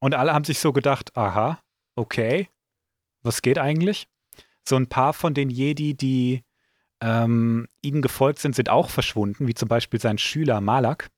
[0.00, 1.60] und alle haben sich so gedacht, aha,
[1.94, 2.48] okay,
[3.22, 4.08] was geht eigentlich?
[4.68, 6.42] So ein paar von den Jedi, die
[7.00, 11.10] ähm, ihnen gefolgt sind, sind auch verschwunden, wie zum Beispiel sein Schüler Malak.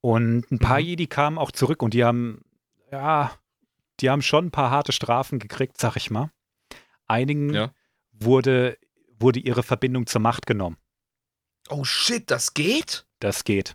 [0.00, 0.86] Und ein paar Mhm.
[0.86, 2.42] Jedi kamen auch zurück und die haben,
[2.90, 3.32] ja,
[4.00, 6.30] die haben schon ein paar harte Strafen gekriegt, sag ich mal.
[7.06, 7.72] Einigen Ja.
[8.12, 8.78] wurde,
[9.18, 10.76] wurde ihre Verbindung zur Macht genommen.
[11.68, 13.06] Oh shit, das geht?
[13.20, 13.74] Das geht.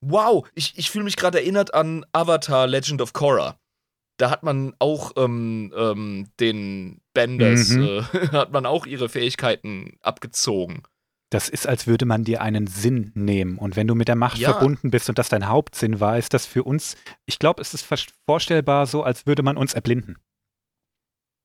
[0.00, 3.58] Wow, ich, ich fühle mich gerade erinnert an Avatar Legend of Korra.
[4.18, 7.82] Da hat man auch ähm, ähm, den Benders, Mhm.
[7.82, 8.02] äh,
[8.32, 10.82] hat man auch ihre Fähigkeiten abgezogen.
[11.32, 13.56] Das ist, als würde man dir einen Sinn nehmen.
[13.56, 14.50] Und wenn du mit der Macht Ja.
[14.52, 17.86] verbunden bist und das dein Hauptsinn war, ist das für uns, ich glaube, es ist
[18.26, 20.18] vorstellbar so, als würde man uns erblinden.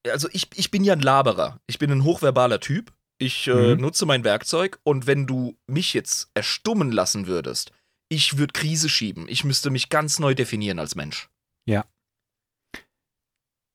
[0.07, 1.59] Also ich, ich bin ja ein Laberer.
[1.67, 2.93] Ich bin ein hochverbaler Typ.
[3.17, 3.81] Ich äh, Mhm.
[3.81, 7.71] nutze mein Werkzeug und wenn du mich jetzt erstummen lassen würdest,
[8.09, 9.27] ich würde Krise schieben.
[9.27, 11.29] Ich müsste mich ganz neu definieren als Mensch.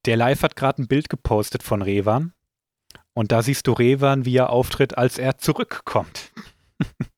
[0.06, 2.32] Der Live hat gerade ein Bild gepostet von Revan.
[3.12, 6.32] Und da siehst du Revan, wie er auftritt, als er zurückkommt.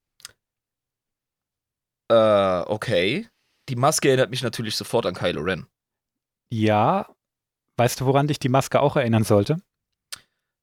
[2.10, 3.28] Äh, okay.
[3.70, 5.66] Die Maske erinnert mich natürlich sofort an Kylo Ren.
[6.52, 7.08] Ja,
[7.78, 9.62] weißt du, woran dich die Maske auch erinnern sollte?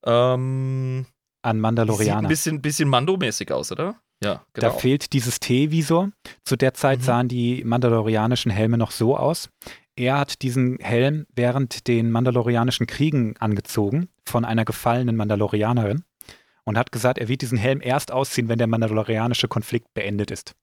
[0.05, 1.07] Ähm,
[1.41, 2.27] An sieht ein Mandalorianer.
[2.27, 3.99] bisschen, bisschen Mando-mäßig aus, oder?
[4.23, 4.73] Ja, Da genau.
[4.79, 6.11] fehlt dieses T-Visor.
[6.43, 7.03] Zu der Zeit Mhm.
[7.03, 9.49] sahen die mandalorianischen Helme noch so aus.
[9.95, 16.03] Er hat diesen Helm während den mandalorianischen Kriegen angezogen von einer gefallenen Mandalorianerin
[16.63, 20.53] und hat gesagt, er wird diesen Helm erst ausziehen, wenn der mandalorianische Konflikt beendet ist.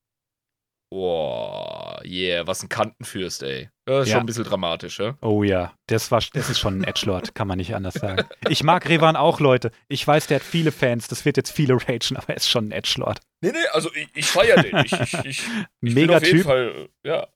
[0.90, 3.68] Boah, yeah, was ein Kantenfürst, ey.
[3.86, 4.14] Das ist Ja.
[4.14, 5.16] schon ein bisschen dramatisch, ja?
[5.20, 8.24] Oh ja, das, war, das ist schon ein Edgelord, kann man nicht anders sagen.
[8.48, 9.72] Ich mag Revan auch, Leute.
[9.88, 12.68] Ich weiß, der hat viele Fans, das wird jetzt viele ragen, aber er ist schon
[12.68, 13.20] ein Edgelord.
[13.40, 14.76] Nee, nee, also ich, ich feiere den.
[14.84, 15.42] Ich, ich, ich, ich
[15.80, 16.46] bin Mega auf jeden Typ.
[16.46, 17.26] Fall, ja.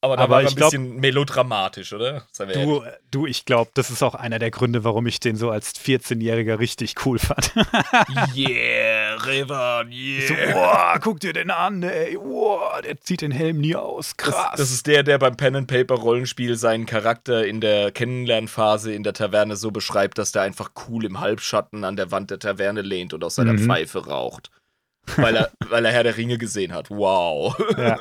[0.00, 2.24] Aber da Aber war er ein glaub- bisschen melodramatisch, oder?
[2.54, 5.74] Du, du ich glaube, das ist auch einer der Gründe, warum ich den so als
[5.74, 7.52] 14-Jähriger richtig cool fand.
[8.36, 10.52] Yeah, Revan, So, yeah.
[10.52, 12.16] boah, guck dir den an, ey.
[12.16, 14.14] Boah, der zieht den Helm nie aus.
[14.16, 14.54] Das, Krass.
[14.56, 19.02] das ist der, der beim Pen and Paper Rollenspiel seinen Charakter in der Kennenlernphase in
[19.02, 22.82] der Taverne so beschreibt, dass der einfach cool im Halbschatten an der Wand der Taverne
[22.82, 23.66] lehnt und aus seiner Mhm.
[23.66, 24.50] Pfeife raucht.
[25.16, 26.90] Weil er, weil er Herr der Ringe gesehen hat.
[26.90, 27.56] Wow.
[27.76, 27.98] ja.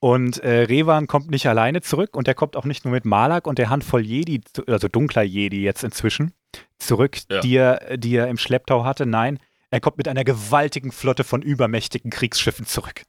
[0.00, 3.46] Und äh, Revan kommt nicht alleine zurück und er kommt auch nicht nur mit Malak
[3.46, 6.32] und der Handvoll Jedi, also dunkler Jedi jetzt inzwischen,
[6.78, 7.40] zurück, Ja.
[7.40, 9.06] die, er, die er im Schlepptau hatte.
[9.06, 9.38] Nein,
[9.70, 13.02] er kommt mit einer gewaltigen Flotte von übermächtigen Kriegsschiffen zurück.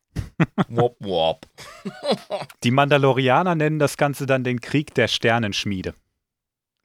[0.67, 1.45] wop, wop.
[2.63, 5.93] Die Mandalorianer nennen das Ganze dann den Krieg der Sternenschmiede.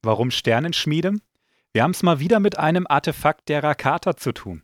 [0.03, 1.15] Warum Sternenschmiede?
[1.73, 4.63] Wir haben es mal wieder mit einem Artefakt der Rakata zu tun.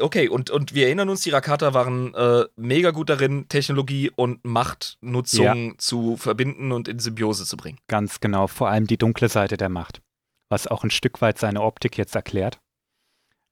[0.00, 4.44] Okay, und, und wir erinnern uns, die Rakata waren äh, mega gut darin, Technologie und
[4.44, 5.78] Machtnutzung ja.
[5.78, 7.78] zu verbinden und in Symbiose zu bringen.
[7.88, 10.02] Ganz genau, vor allem die dunkle Seite der Macht,
[10.50, 12.58] was auch ein Stück weit seine Optik jetzt erklärt.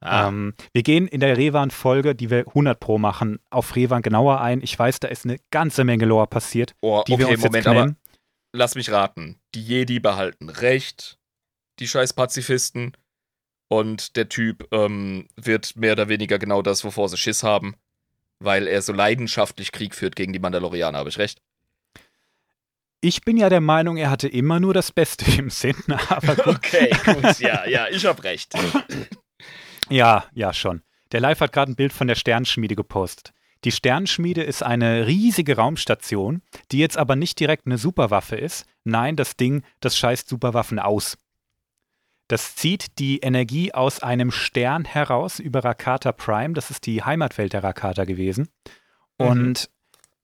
[0.00, 0.28] Ah.
[0.28, 4.60] Ähm, wir gehen in der Revan-Folge, die wir 100 Pro machen, auf Revan genauer ein.
[4.62, 7.64] Ich weiß, da ist eine ganze Menge Lore passiert, oh, die okay, wir uns Moment,
[7.64, 7.94] jetzt aber
[8.54, 9.40] lass mich raten.
[9.54, 11.18] Die Jedi behalten Recht,
[11.78, 12.92] die scheiß Pazifisten
[13.68, 17.74] und der Typ ähm, wird mehr oder weniger genau das, wovor sie Schiss haben,
[18.38, 20.98] weil er so leidenschaftlich Krieg führt gegen die Mandalorianer.
[20.98, 21.40] Habe ich recht?
[23.00, 25.76] Ich bin ja der Meinung, er hatte immer nur das Beste im Sinn.
[26.08, 26.56] Aber gut.
[26.56, 28.54] Okay, gut, ja, ja, ich habe recht.
[29.90, 30.82] Ja, ja, schon.
[31.12, 33.34] Der Live hat gerade ein Bild von der Sternenschmiede gepostet.
[33.64, 36.40] Die Sternenschmiede ist eine riesige Raumstation,
[36.72, 38.66] die jetzt aber nicht direkt eine Superwaffe ist.
[38.84, 41.18] Nein, das Ding, das scheißt Superwaffen aus.
[42.28, 46.54] Das zieht die Energie aus einem Stern heraus über Rakata Prime.
[46.54, 48.48] Das ist die Heimatwelt der Rakata gewesen.
[49.18, 49.26] Mhm.
[49.26, 49.70] Und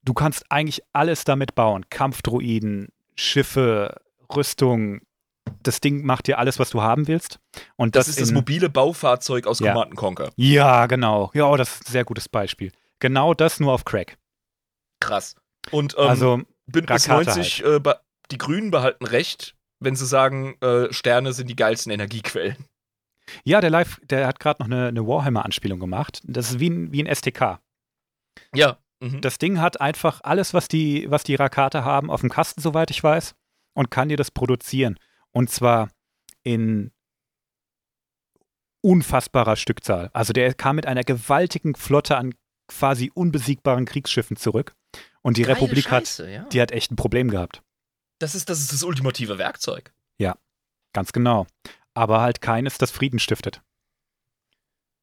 [0.03, 1.85] du kannst eigentlich alles damit bauen.
[1.91, 4.01] Kampfdruiden, Schiffe,
[4.35, 5.03] Rüstung,
[5.63, 7.39] das Ding macht dir alles, was du haben willst.
[7.77, 9.73] Und das, das ist das mobile Baufahrzeug aus ja.
[9.73, 10.31] Command Conquer.
[10.37, 11.31] Ja, genau.
[11.35, 12.73] Ja, oh, das ist ein sehr gutes Beispiel.
[12.99, 14.17] Genau das nur auf Crack.
[15.01, 15.35] Krass.
[15.71, 17.87] Und ähm, also, Bündnis Rakata 90, halt.
[17.87, 17.95] äh,
[18.31, 22.65] die Grünen behalten recht, wenn sie sagen, äh, Sterne sind die geilsten Energiequellen.
[23.45, 26.21] Ja, der Live, der hat gerade noch eine, eine Warhammer-Anspielung gemacht.
[26.25, 27.61] Das ist wie ein, wie ein STK.
[28.55, 28.79] Ja.
[29.01, 29.21] Mhm.
[29.21, 32.91] Das Ding hat einfach alles, was die, was die Rakate haben, auf dem Kasten, soweit
[32.91, 33.35] ich weiß,
[33.75, 34.99] und kann dir das produzieren.
[35.33, 35.91] Und zwar
[36.43, 36.91] in
[38.83, 40.11] unfassbarer Stückzahl.
[40.13, 42.35] Also der kam mit einer gewaltigen Flotte an
[42.69, 44.75] quasi unbesiegbaren Kriegsschiffen zurück.
[45.23, 46.45] Und die Geile Republik Scheiße, hat, ja.
[46.45, 47.63] die hat echt ein Problem gehabt.
[48.21, 49.93] Das ist, das ist das ultimative Werkzeug.
[50.19, 50.37] Ja,
[50.93, 51.47] ganz genau.
[51.95, 53.63] Aber halt keines, das Frieden stiftet.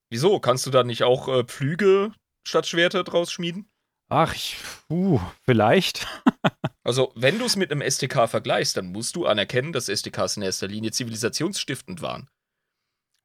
[0.10, 0.40] Wieso?
[0.40, 2.14] Kannst du da nicht auch äh, Pflüge
[2.48, 3.70] statt Schwerter draus schmieden?
[4.10, 4.58] Ach, ich,
[4.90, 6.08] uh, vielleicht.
[6.84, 10.44] Also, wenn du es mit einem STK vergleichst, dann musst du anerkennen, dass STKs in
[10.44, 12.30] erster Linie zivilisationsstiftend waren.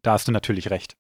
[0.03, 0.97] Da hast du natürlich recht.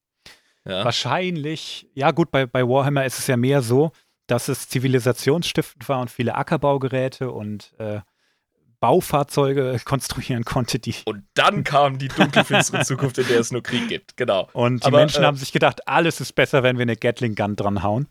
[0.65, 0.85] Ja.
[0.85, 3.91] Wahrscheinlich, ja gut, bei, bei Warhammer ist es ja mehr so,
[4.29, 8.03] dass es zivilisationsstiftend war und viele Ackerbaugeräte und äh,
[8.83, 10.95] Baufahrzeuge konstruieren konnte, die.
[11.07, 14.51] Und dann kam die dunkelfinstere Zukunft, in der es nur Krieg gibt, genau.
[14.53, 17.37] Und die Aber, Menschen äh, haben sich gedacht, alles ist besser, wenn wir eine Gatling
[17.37, 18.09] Gun dran hauen.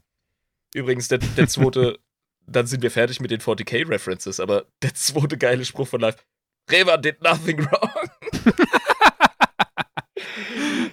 [0.73, 1.99] Übrigens, der, der zweite,
[2.47, 6.25] dann sind wir fertig mit den 40k-References, aber der zweite geile Spruch von Live.
[6.69, 8.09] Reva did nothing wrong.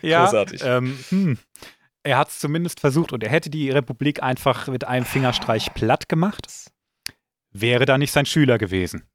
[0.02, 0.60] Ja, Großartig.
[0.64, 1.38] ähm, hm.
[2.02, 6.08] Er hat es zumindest versucht und er hätte die Republik einfach mit einem Fingerstreich platt
[6.08, 6.70] gemacht.
[7.52, 9.08] Wäre da nicht sein Schüler gewesen,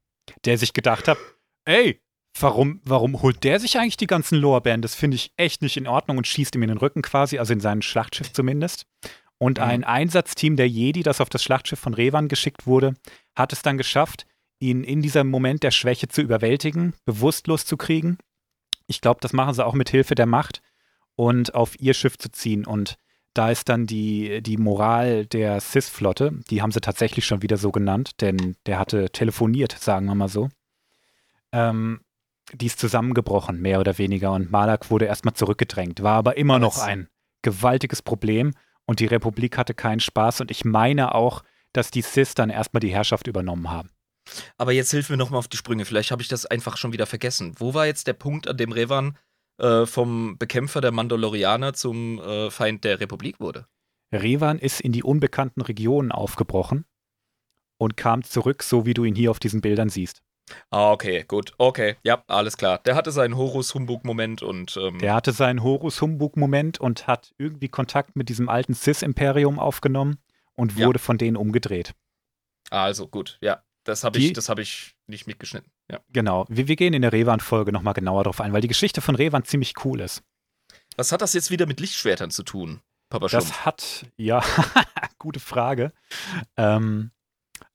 [0.44, 1.18] der sich gedacht hat,
[1.64, 2.00] ey,
[2.38, 4.82] warum, warum holt der sich eigentlich die ganzen Lorbeeren?
[4.82, 7.52] Das finde ich echt nicht in Ordnung und schießt ihm in den Rücken quasi, also
[7.52, 8.86] in sein Schlachtschiff zumindest.
[9.38, 9.64] Und Mhm.
[9.64, 12.94] ein Einsatzteam der Jedi, das auf das Schlachtschiff von Revan geschickt wurde,
[13.36, 14.26] hat es dann geschafft,
[14.60, 18.16] ihn in diesem Moment der Schwäche zu überwältigen, bewusstlos zu kriegen.
[18.86, 20.62] Ich glaube, das machen sie auch mit Hilfe der Macht
[21.16, 22.64] und auf ihr Schiff zu ziehen.
[22.64, 22.96] Und
[23.34, 27.72] da ist dann die, die Moral der Sith-Flotte, die haben sie tatsächlich schon wieder so
[27.72, 30.48] genannt, denn der hatte telefoniert, sagen wir mal so.
[31.52, 32.00] Ähm,
[32.52, 34.32] die ist zusammengebrochen, mehr oder weniger.
[34.32, 37.08] Und Malak wurde erstmal zurückgedrängt, war aber immer noch ein
[37.42, 38.54] gewaltiges Problem.
[38.86, 40.42] Und die Republik hatte keinen Spaß.
[40.42, 41.42] Und ich meine auch,
[41.72, 43.90] dass die Sith dann erstmal die Herrschaft übernommen haben.
[44.56, 45.84] Aber jetzt hilf mir nochmal auf die Sprünge.
[45.84, 47.54] Vielleicht habe ich das einfach schon wieder vergessen.
[47.58, 49.16] Wo war jetzt der Punkt, an dem Revan
[49.58, 53.66] äh, vom Bekämpfer der Mandalorianer zum äh, Feind der Republik wurde?
[54.12, 56.84] Revan ist in die unbekannten Regionen aufgebrochen
[57.78, 60.22] und kam zurück, so wie du ihn hier auf diesen Bildern siehst.
[60.70, 61.54] Ah, okay, gut.
[61.56, 62.78] Okay, ja, alles klar.
[62.84, 64.76] Der hatte seinen Horus-Humbug-Moment und.
[64.76, 70.18] Ähm, Der hatte seinen Horus-Humbug-Moment und hat irgendwie Kontakt mit diesem alten Cis-Imperium aufgenommen
[70.54, 70.86] und Ja.
[70.86, 71.94] wurde von denen umgedreht.
[72.70, 73.62] also, gut, ja.
[73.84, 75.70] Das habe ich, das hab ich nicht mitgeschnitten.
[75.90, 76.00] Ja.
[76.10, 76.46] Genau.
[76.48, 79.44] Wir, wir gehen in der Revan-Folge nochmal genauer drauf ein, weil die Geschichte von Revan
[79.44, 80.22] ziemlich cool ist.
[80.96, 82.80] Was hat das jetzt wieder mit Lichtschwertern zu tun,
[83.10, 83.48] Papa Schlumpf?
[83.48, 84.42] Das hat, ja,
[85.18, 85.92] gute Frage.
[86.56, 87.10] Ähm,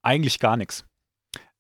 [0.02, 0.86] eigentlich gar nichts.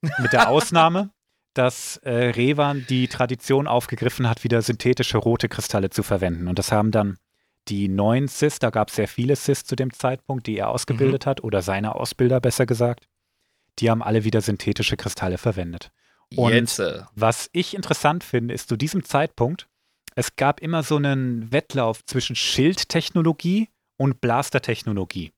[0.01, 1.11] Mit der Ausnahme,
[1.53, 6.47] dass äh, Revan die Tradition aufgegriffen hat, wieder synthetische rote Kristalle zu verwenden.
[6.47, 7.17] Und das haben dann
[7.67, 11.25] die neuen Cis, da gab es sehr viele Cis zu dem Zeitpunkt, die er ausgebildet
[11.25, 13.07] hat, oder seine Ausbilder besser gesagt,
[13.79, 15.91] die haben alle wieder synthetische Kristalle verwendet.
[16.35, 16.79] Und Jetzt.
[16.79, 19.67] Äh, Was ich interessant finde, ist zu diesem Zeitpunkt,
[20.15, 25.31] es gab immer so einen Wettlauf zwischen Schildtechnologie und Blastertechnologie.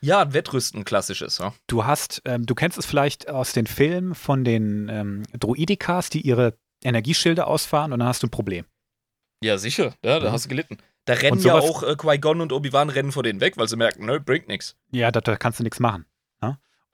[0.00, 1.52] ja, ein Wettrüsten, klassisches, ja.
[1.66, 6.20] Du hast, ähm, du kennst es vielleicht aus den Filmen von den ähm, Droidikas, die
[6.20, 8.66] ihre Energieschilde ausfahren und dann hast du ein Problem.
[9.42, 9.94] Ja, sicher.
[10.04, 10.32] Ja, da Mhm.
[10.32, 10.78] hast du gelitten.
[11.06, 14.06] Da rennen ja auch äh, Qui-Gon und Obi-Wan rennen vor denen weg, weil sie merken,
[14.06, 14.76] ne, bringt nichts.
[14.92, 16.04] Ja, da, da, kannst du nichts machen.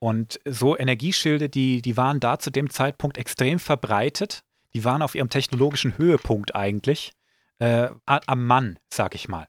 [0.03, 4.43] Und so Energieschilde, die, die waren da zu dem Zeitpunkt extrem verbreitet.
[4.75, 7.13] Die waren auf ihrem technologischen Höhepunkt eigentlich.
[7.61, 9.47] Äh, am Mann, sag ich mal.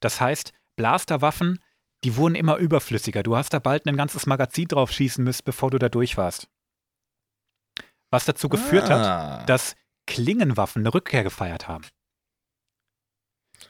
[0.00, 1.58] Das heißt, Blasterwaffen,
[2.04, 3.22] die wurden immer überflüssiger.
[3.22, 6.48] Du hast da bald ein ganzes Magazin drauf schießen müssen, bevor du da durch warst.
[8.10, 9.38] Was dazu geführt ah.
[9.38, 9.74] hat, dass
[10.06, 11.86] Klingenwaffen eine Rückkehr gefeiert haben.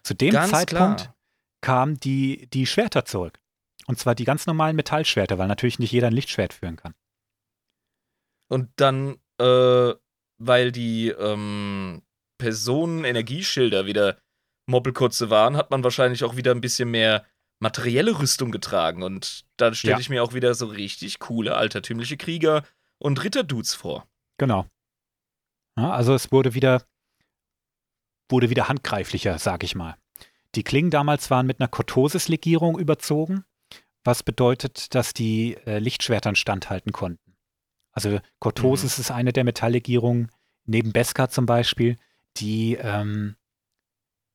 [0.03, 1.17] Zu dem ganz Zeitpunkt klar.
[1.61, 3.39] kamen die, die Schwerter zurück.
[3.87, 6.95] Und zwar die ganz normalen Metallschwerter, weil natürlich nicht jeder ein Lichtschwert führen kann.
[8.49, 9.95] Und dann, äh,
[10.39, 12.03] weil die ähm,
[12.39, 14.19] Personen-Energieschilder wieder
[14.67, 17.25] Moppelkotze waren, hat man wahrscheinlich auch wieder ein bisschen mehr
[17.61, 19.03] materielle Rüstung getragen.
[19.03, 20.01] Und da stelle ja.
[20.01, 22.65] ich mir auch wieder so richtig coole altertümliche Krieger
[22.99, 24.07] und Ritterdudes vor.
[24.39, 24.67] Genau.
[25.77, 26.85] Ja, also es wurde wieder,
[28.31, 29.97] wurde wieder handgreiflicher, sag ich mal.
[30.55, 33.45] Die Klingen damals waren mit einer Kortosis-Legierung überzogen,
[34.05, 37.37] was bedeutet, dass die äh, Lichtschwertern standhalten konnten.
[37.93, 39.01] Also Kortosis mhm.
[39.03, 40.31] ist eine der Metalllegierungen,
[40.67, 41.97] neben Beskar zum Beispiel,
[42.37, 43.37] die, ähm,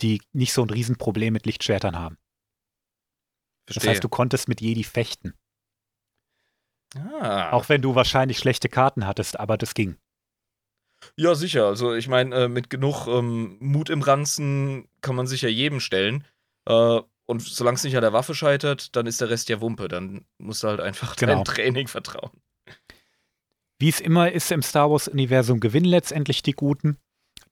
[0.01, 2.17] die nicht so ein Riesenproblem mit Lichtschwertern haben.
[3.65, 3.81] Verstehe.
[3.81, 5.33] Das heißt, du konntest mit Jedi fechten.
[6.95, 7.51] Ah.
[7.51, 9.97] Auch wenn du wahrscheinlich schlechte Karten hattest, aber das ging.
[11.15, 11.67] Ja, sicher.
[11.67, 15.79] Also ich meine, äh, mit genug ähm, Mut im Ranzen kann man sich ja jedem
[15.79, 16.25] stellen.
[16.65, 19.88] Äh, und solange es nicht an der Waffe scheitert, dann ist der Rest ja Wumpe.
[19.88, 21.34] Dann musst du halt einfach genau.
[21.34, 22.31] deinem Training vertrauen.
[23.77, 26.97] Wie es immer ist im Star Wars-Universum, gewinnen letztendlich die Guten.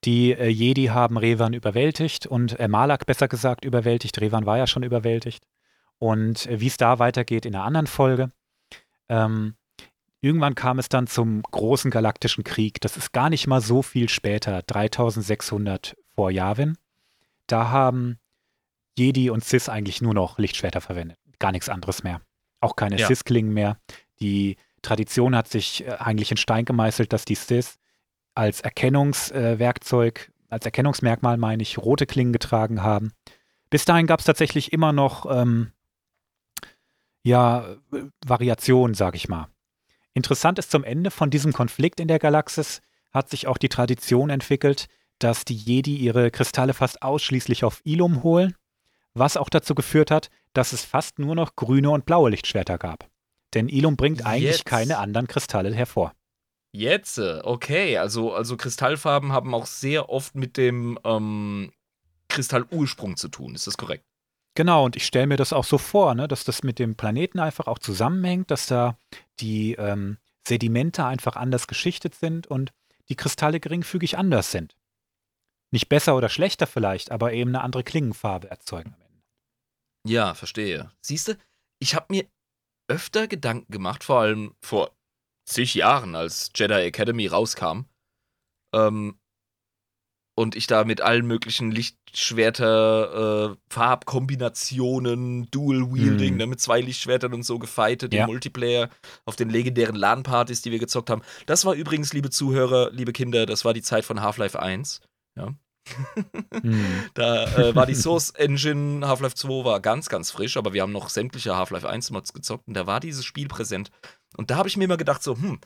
[0.02, 4.20] Die äh, Jedi haben Revan überwältigt und äh, Malak besser gesagt überwältigt.
[4.20, 5.44] Revan war ja schon überwältigt.
[5.98, 8.30] Und äh, wie es da weitergeht in einer anderen Folge.
[9.08, 9.54] Ähm,
[10.20, 12.80] Irgendwann kam es dann zum großen galaktischen Krieg.
[12.80, 16.76] Das ist gar nicht mal so viel später, 3600 vor Yavin.
[17.46, 18.18] Da haben
[18.98, 21.18] Jedi und Sis eigentlich nur noch Lichtschwerter verwendet.
[21.38, 22.20] Gar nichts anderes mehr.
[22.60, 23.06] Auch keine ja.
[23.06, 23.78] Sis-Klingen mehr.
[24.20, 27.78] Die Tradition hat sich äh, eigentlich in Stein gemeißelt, dass die Sis
[28.34, 33.12] als Erkennungswerkzeug, äh, als Erkennungsmerkmal, meine ich, rote Klingen getragen haben.
[33.70, 35.72] Bis dahin gab es tatsächlich immer noch ähm,
[37.22, 37.76] ja,
[38.24, 39.48] Variationen, sag ich mal.
[40.14, 42.80] Interessant ist zum Ende von diesem Konflikt in der Galaxis
[43.12, 44.86] hat sich auch die Tradition entwickelt,
[45.18, 48.54] dass die Jedi ihre Kristalle fast ausschließlich auf Ilum holen,
[49.18, 53.08] was auch dazu geführt hat, dass es fast nur noch grüne und blaue Lichtschwerter gab.
[53.54, 54.66] Denn Ilum bringt eigentlich Jetzt.
[54.66, 56.12] keine anderen Kristalle hervor.
[56.72, 61.72] Jetzt, okay, also, also Kristallfarben haben auch sehr oft mit dem ähm,
[62.28, 64.04] Kristallursprung zu tun, ist das korrekt?
[64.54, 67.38] Genau, und ich stelle mir das auch so vor, ne, dass das mit dem Planeten
[67.38, 68.98] einfach auch zusammenhängt, dass da
[69.40, 72.72] die ähm, Sedimente einfach anders geschichtet sind und
[73.08, 74.74] die Kristalle geringfügig anders sind.
[75.70, 79.07] Nicht besser oder schlechter vielleicht, aber eben eine andere Klingenfarbe erzeugen am Ende.
[80.06, 80.90] Ja, verstehe.
[81.00, 81.38] Siehst du,
[81.80, 82.26] ich habe mir
[82.88, 84.96] öfter Gedanken gemacht, vor allem vor
[85.44, 87.84] zig Jahren, als Jedi Academy rauskam,
[88.74, 89.18] ähm,
[90.38, 96.38] und ich da mit allen möglichen Lichtschwerter, äh, Farbkombinationen, Dual-Wielding, mhm.
[96.38, 98.20] ne, mit zwei Lichtschwertern und so gefightet ja.
[98.20, 98.88] im Multiplayer
[99.24, 101.22] auf den legendären LAN-Partys, die wir gezockt haben.
[101.46, 105.00] Das war übrigens, liebe Zuhörer, liebe Kinder, das war die Zeit von Half-Life 1.
[105.36, 105.54] Ja.
[106.62, 107.04] Mhm.
[107.14, 110.92] Da äh, war die Source Engine Half-Life 2 war ganz, ganz frisch, aber wir haben
[110.92, 113.90] noch sämtliche Half-Life 1 Mods gezockt und da war dieses Spiel präsent.
[114.36, 115.60] Und da habe ich mir immer gedacht, so, hm,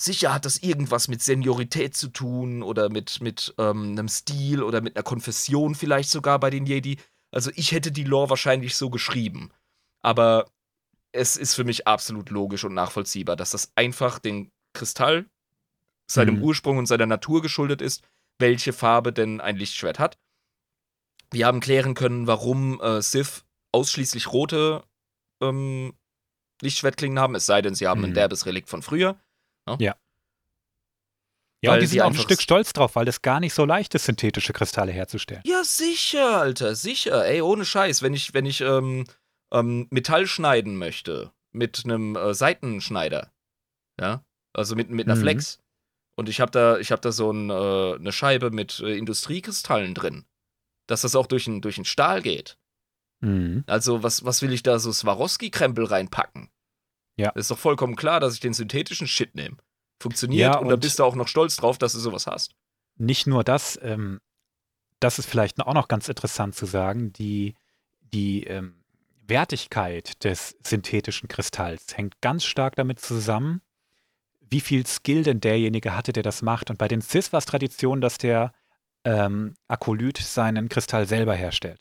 [0.00, 4.80] Sicher hat das irgendwas mit Seniorität zu tun oder mit, mit ähm, einem Stil oder
[4.80, 6.98] mit einer Konfession vielleicht sogar bei den Jedi.
[7.32, 9.50] Also ich hätte die Lore wahrscheinlich so geschrieben.
[10.00, 10.46] Aber
[11.10, 15.26] es ist für mich absolut logisch und nachvollziehbar, dass das einfach den Kristall
[16.06, 16.44] seinem mhm.
[16.44, 18.04] Ursprung und seiner Natur geschuldet ist,
[18.38, 20.18] welche Farbe denn ein Lichtschwert hat.
[21.30, 24.82] Wir haben klären können, warum äh, Sith ausschließlich rote
[25.42, 25.94] ähm,
[26.62, 28.06] Lichtschwertklingen haben, es sei denn, sie haben mhm.
[28.06, 29.20] ein derbes Relikt von früher.
[29.78, 29.96] Ja.
[31.60, 33.64] Ja, weil und die sind auch ein Stück stolz drauf, weil es gar nicht so
[33.64, 35.42] leicht ist, synthetische Kristalle herzustellen.
[35.44, 37.26] Ja, sicher, Alter, sicher.
[37.26, 38.00] Ey, ohne Scheiß.
[38.00, 39.04] Wenn ich, wenn ich ähm,
[39.52, 43.32] ähm, Metall schneiden möchte mit einem äh, Seitenschneider,
[44.00, 45.22] ja, also mit, mit einer mhm.
[45.22, 45.58] Flex,
[46.18, 50.24] und ich habe da, hab da so ein, äh, eine Scheibe mit äh, Industriekristallen drin,
[50.88, 52.58] dass das auch durch den durch Stahl geht.
[53.20, 53.62] Mhm.
[53.68, 56.50] Also, was, was will ich da so Swarovski-Krempel reinpacken?
[57.16, 57.30] Ja.
[57.36, 59.58] Das ist doch vollkommen klar, dass ich den synthetischen Shit nehme.
[60.00, 62.56] Funktioniert ja, und, und dann bist du auch noch stolz drauf, dass du sowas hast.
[62.96, 64.18] Nicht nur das, ähm,
[64.98, 67.54] das ist vielleicht auch noch ganz interessant zu sagen, die,
[68.00, 68.82] die ähm,
[69.22, 73.62] Wertigkeit des synthetischen Kristalls hängt ganz stark damit zusammen,
[74.50, 76.70] wie viel Skill denn derjenige hatte, der das macht.
[76.70, 78.52] Und bei den Cis war es Tradition, dass der
[79.04, 81.80] ähm, Akolyt seinen Kristall selber herstellt.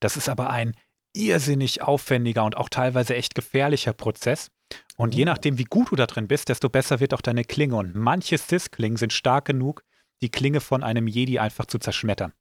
[0.00, 0.74] Das ist aber ein
[1.12, 4.50] irrsinnig aufwendiger und auch teilweise echt gefährlicher Prozess.
[4.96, 5.26] Und je oh.
[5.26, 7.76] nachdem, wie gut du da drin bist, desto besser wird auch deine Klinge.
[7.76, 9.82] Und manche Sith-Klingen sind stark genug,
[10.20, 12.32] die Klinge von einem Jedi einfach zu zerschmettern.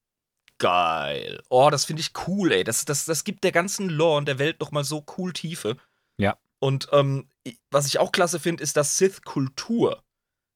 [0.60, 1.42] Geil.
[1.50, 2.64] Oh, das finde ich cool, ey.
[2.64, 5.78] Das, das, das gibt der ganzen Lore und der Welt nochmal so cool Tiefe.
[6.18, 6.38] Ja.
[6.60, 7.30] Und ähm,
[7.72, 10.04] was ich auch klasse finde, ist, dass Sith-Kultur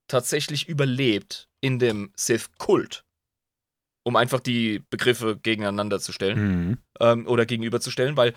[0.07, 3.05] tatsächlich überlebt in dem Sith-Kult.
[4.03, 6.77] Um einfach die Begriffe gegeneinander zu stellen mhm.
[6.99, 8.33] ähm, oder gegenüberzustellen, weil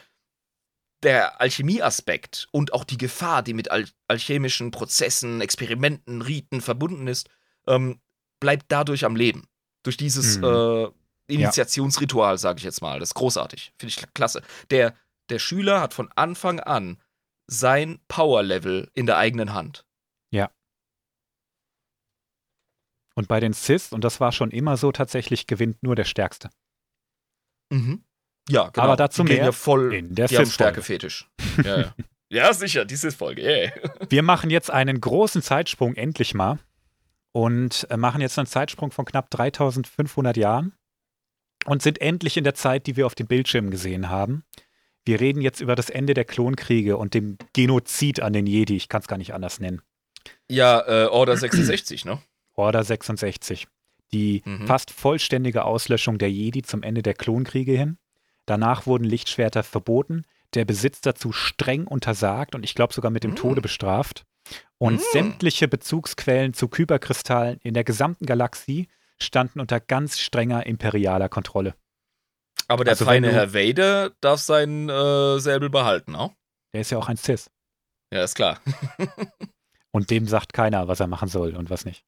[1.03, 7.29] der Alchemieaspekt und auch die Gefahr, die mit al alchemischen Prozessen, Experimenten, Riten verbunden ist,
[7.67, 8.01] ähm,
[8.41, 9.47] bleibt dadurch am Leben.
[9.83, 10.45] Durch dieses mhm.
[10.45, 10.89] äh,
[11.27, 13.01] Initiationsritual, sage ich jetzt mal.
[13.01, 13.73] Das ist großartig.
[13.79, 14.43] Finde ich klasse.
[14.71, 14.95] Der,
[15.31, 16.99] der Schüler hat von Anfang an
[17.47, 19.87] sein Power-Level in der eigenen Hand.
[20.31, 20.51] Ja.
[23.15, 26.51] Und bei den Cis, und das war schon immer so, tatsächlich gewinnt nur der Stärkste.
[27.71, 28.05] Mhm.
[28.49, 28.85] Ja, genau.
[28.85, 31.29] Aber dazu die mehr ja voll in der die Stärke-Fetisch.
[31.65, 31.95] ja, ja.
[32.29, 33.43] ja, sicher, die Sith-Folge.
[33.43, 33.73] Yeah.
[34.09, 36.59] Wir machen jetzt einen großen Zeitsprung endlich mal
[37.33, 40.75] und äh, machen jetzt einen Zeitsprung von knapp 3500 Jahren
[41.65, 44.45] und sind endlich in der Zeit, die wir auf den Bildschirmen gesehen haben.
[45.05, 48.77] Wir reden jetzt über das Ende der Klonkriege und dem Genozid an den Jedi.
[48.77, 49.83] Ich kann es gar nicht anders nennen.
[50.49, 52.21] Ja, äh, Order 66, ne?
[52.55, 53.67] Order 66.
[54.13, 54.67] Die mhm.
[54.67, 57.99] fast vollständige Auslöschung der Jedi zum Ende der Klonkriege hin.
[58.47, 60.25] Danach wurden Lichtschwerter verboten,
[60.55, 63.37] der Besitz dazu streng untersagt und ich glaube sogar mit dem mhm.
[63.37, 64.25] Tode bestraft.
[64.79, 65.05] Und mhm.
[65.13, 71.75] sämtliche Bezugsquellen zu Kyberkristallen in der gesamten Galaxie standen unter ganz strenger imperialer Kontrolle.
[72.69, 76.31] Aber der also feine Herr Vader darf seinen äh, Säbel behalten, ne?
[76.73, 77.51] Der ist ja auch ein Cis.
[78.13, 78.61] Ja, ist klar.
[79.93, 82.05] und dem sagt keiner, was er machen soll und was nicht.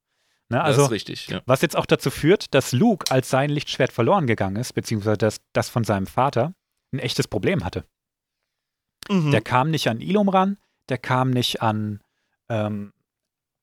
[0.49, 1.29] Ne, also, das ist richtig.
[1.29, 1.43] Ja.
[1.47, 5.41] Was jetzt auch dazu führt, dass Luke, als sein Lichtschwert verloren gegangen ist, beziehungsweise das,
[5.53, 6.53] das von seinem Vater,
[6.93, 7.85] ein echtes Problem hatte.
[9.09, 9.33] Mhm.
[9.33, 10.59] Der kam nicht an Ilum ran,
[10.89, 12.01] der kam nicht an
[12.49, 12.93] ähm,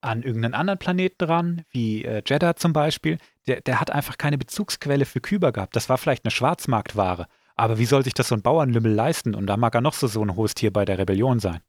[0.03, 3.17] an irgendeinen anderen Planeten dran, wie äh, Jeddah zum Beispiel.
[3.47, 5.75] Der, der hat einfach keine Bezugsquelle für Kyber gehabt.
[5.75, 7.27] Das war vielleicht eine Schwarzmarktware.
[7.55, 9.35] Aber wie soll sich das so ein Bauernlümmel leisten?
[9.35, 11.61] Und da mag er noch so, so ein hohes Tier bei der Rebellion sein.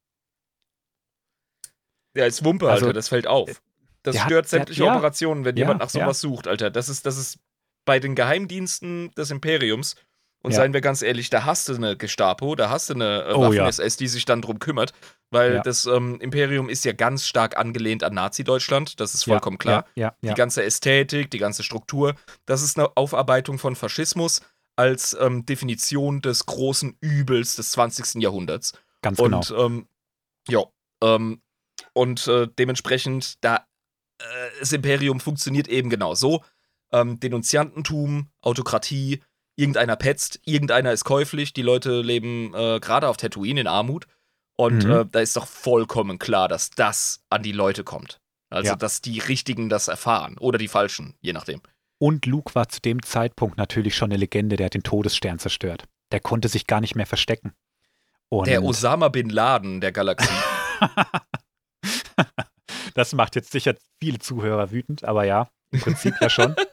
[2.17, 3.49] Ja, ist Wumpe, also, Alter, das fällt auf.
[3.49, 3.55] Äh,
[4.03, 6.29] das stört hat, sämtliche der, Operationen, wenn ja, jemand nach sowas ja.
[6.29, 6.71] sucht, Alter.
[6.71, 7.39] Das ist, das ist
[7.85, 9.97] bei den Geheimdiensten des Imperiums
[10.43, 10.59] und ja.
[10.59, 13.41] seien wir ganz ehrlich, da hast du eine Gestapo, da hast du eine äh, oh,
[13.41, 14.93] Waffen-SS, die sich dann drum kümmert,
[15.31, 15.63] weil ja.
[15.63, 19.87] das ähm, Imperium ist ja ganz stark angelehnt an Nazi-Deutschland, das ist vollkommen klar.
[20.31, 22.15] Die ganze Ästhetik, die ganze Struktur,
[22.47, 24.41] das ist eine Aufarbeitung von Faschismus
[24.77, 28.23] als ähm, Definition des großen Übels des 20.
[28.23, 28.73] Jahrhunderts.
[29.03, 29.39] Ganz genau.
[29.39, 29.89] Und ähm,
[30.49, 30.65] ja,
[31.03, 31.43] ähm,
[31.93, 33.67] und äh, dementsprechend, da
[34.19, 34.25] äh,
[34.61, 36.43] das Imperium funktioniert eben genau so.
[36.93, 39.21] Ähm, Denunziantentum, Autokratie,
[39.57, 44.07] irgendeiner petzt, irgendeiner ist käuflich, die Leute leben äh, gerade auf Tatooine in Armut.
[44.57, 44.91] Und mhm.
[44.91, 48.21] äh, da ist doch vollkommen klar, dass das an die Leute kommt.
[48.51, 48.77] Also, ja.
[48.77, 51.61] dass die Richtigen das erfahren oder die Falschen, je nachdem.
[51.99, 55.85] Und Luke war zu dem Zeitpunkt natürlich schon eine Legende, der hat den Todesstern zerstört.
[56.13, 57.53] Der konnte sich gar nicht mehr verstecken.
[58.29, 60.29] Und der Osama bin Laden der Galaxie.
[62.95, 66.55] das macht jetzt sicher viele Zuhörer wütend, aber ja, im Prinzip ja schon.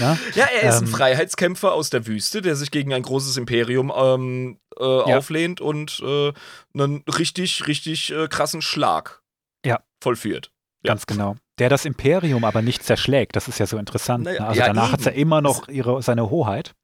[0.00, 3.36] Ja, ja er ist ähm, ein Freiheitskämpfer aus der Wüste, der sich gegen ein großes
[3.36, 5.18] Imperium ähm, äh, ja.
[5.18, 6.32] auflehnt und äh,
[6.74, 9.22] einen richtig, richtig äh, krassen Schlag
[9.64, 9.80] ja.
[10.00, 10.50] vollführt.
[10.84, 11.36] Ganz genau.
[11.58, 14.24] Der das Imperium aber nicht zerschlägt, das ist ja so interessant.
[14.24, 14.48] Naja, ne?
[14.48, 16.74] also danach hat er immer noch ihre, seine Hoheit.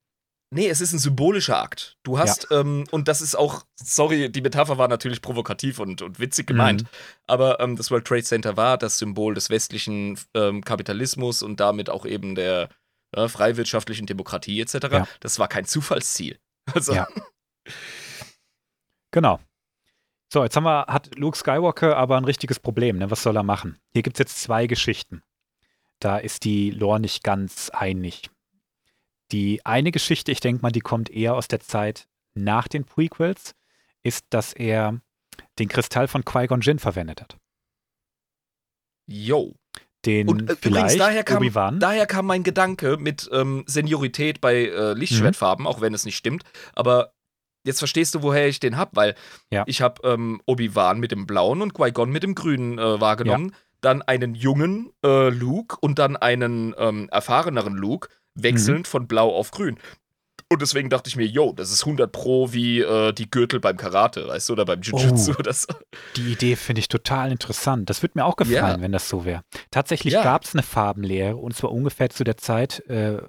[0.54, 1.96] Nee, es ist ein symbolischer Akt.
[2.04, 2.60] Du hast, ja.
[2.60, 6.82] ähm, und das ist auch, sorry, die Metapher war natürlich provokativ und, und witzig gemeint,
[6.82, 6.88] mhm.
[7.26, 11.90] aber ähm, das World Trade Center war das Symbol des westlichen ähm, Kapitalismus und damit
[11.90, 12.68] auch eben der
[13.16, 14.74] äh, freiwirtschaftlichen Demokratie etc.
[14.90, 15.08] Ja.
[15.20, 16.38] Das war kein Zufallsziel.
[16.72, 16.94] Also.
[16.94, 17.06] Ja.
[19.10, 19.38] Genau.
[20.32, 22.96] So, jetzt haben wir, hat Luke Skywalker aber ein richtiges Problem.
[22.96, 23.10] Ne?
[23.10, 23.78] Was soll er machen?
[23.92, 25.22] Hier gibt es jetzt zwei Geschichten.
[26.00, 28.30] Da ist die Lore nicht ganz einig.
[29.30, 33.54] Die eine Geschichte, ich denke mal, die kommt eher aus der Zeit nach den Prequels,
[34.02, 35.00] ist, dass er
[35.58, 37.36] den Kristall von Qui-Gon Jinn verwendet hat.
[39.06, 39.54] Yo.
[40.06, 44.92] Den und äh, übrigens, daher kam, daher kam mein Gedanke mit ähm, Seniorität bei äh,
[44.92, 45.66] Lichtschwertfarben, mhm.
[45.66, 46.44] auch wenn es nicht stimmt.
[46.74, 47.14] Aber
[47.64, 49.14] jetzt verstehst du, woher ich den hab, weil
[49.50, 49.64] ja.
[49.66, 53.50] ich habe ähm, Obi-Wan mit dem blauen und Qui-Gon mit dem grünen äh, wahrgenommen.
[53.50, 53.56] Ja.
[53.80, 58.84] Dann einen jungen äh, Luke und dann einen ähm, erfahreneren Luke wechselnd mhm.
[58.84, 59.78] von blau auf grün.
[60.48, 63.76] Und deswegen dachte ich mir, yo, das ist 100 Pro wie äh, die Gürtel beim
[63.76, 65.34] Karate, weißt du, oder beim Jiu-Jitsu.
[65.38, 65.74] Oh,
[66.16, 67.88] die Idee finde ich total interessant.
[67.90, 68.80] Das würde mir auch gefallen, ja.
[68.80, 69.42] wenn das so wäre.
[69.70, 70.22] Tatsächlich ja.
[70.22, 73.22] gab es eine Farbenlehre, und zwar ungefähr zu der Zeit äh,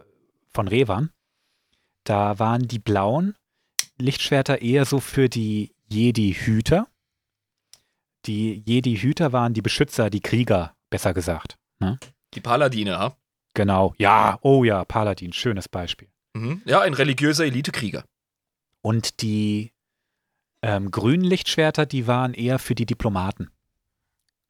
[0.53, 1.11] von Revan.
[2.03, 3.35] Da waren die blauen
[3.97, 6.87] Lichtschwerter eher so für die Jedi-Hüter.
[8.25, 11.57] Die Jedi-Hüter waren die Beschützer, die Krieger, besser gesagt.
[11.79, 11.99] Ne?
[12.33, 13.17] Die Paladine, ha?
[13.53, 16.09] Genau, ja, oh ja, Paladin, schönes Beispiel.
[16.35, 16.61] Mhm.
[16.65, 18.03] Ja, ein religiöser Elitekrieger.
[18.81, 19.71] Und die
[20.61, 23.49] ähm, grünen Lichtschwerter, die waren eher für die Diplomaten.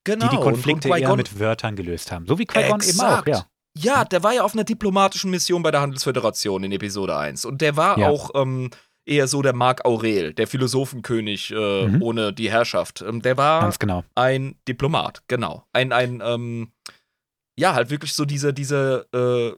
[0.04, 0.30] Genau.
[0.30, 2.26] Die die Konflikte eher mit Wörtern gelöst haben.
[2.28, 3.46] So wie Qui-Gon eben auch, ja.
[3.78, 7.44] Ja, der war ja auf einer diplomatischen Mission bei der Handelsföderation in Episode 1.
[7.46, 8.08] Und der war Ja.
[8.08, 8.70] auch ähm,
[9.06, 12.02] eher so der Marc Aurel, der Philosophenkönig äh, Mhm.
[12.02, 13.02] ohne die Herrschaft.
[13.02, 14.04] Ähm, der war Ganz genau.
[14.16, 15.66] ein Diplomat, genau.
[15.74, 16.72] Ein, ein, ähm,
[17.58, 19.56] ja, halt wirklich so dieser, dieser, äh,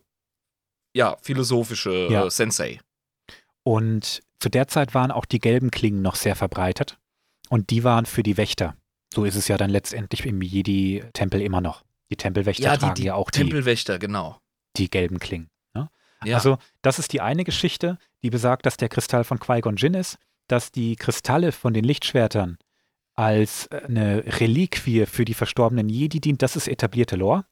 [0.98, 2.26] ja, philosophische Ja.
[2.26, 2.80] Äh, Sensei.
[3.64, 6.98] Und zu der Zeit waren auch die gelben Klingen noch sehr verbreitet.
[7.50, 8.76] Und die waren für die Wächter.
[9.14, 11.84] So ist es ja dann letztendlich im Jedi-Tempel immer noch.
[12.10, 14.40] Die Tempelwächter Ja, die, tragen die ja auch die, Tempelwächter, genau.
[14.76, 15.50] die gelben Klingen.
[15.74, 15.90] Ne?
[16.26, 16.36] Ja.
[16.36, 20.18] Also, das ist die eine Geschichte, die besagt, dass der Kristall von Qui-Gon Jinn ist,
[20.48, 22.58] dass die Kristalle von den Lichtschwertern
[23.14, 27.46] als äh, eine Reliquie für die verstorbenen Jedi dient, das ist etablierte Lore.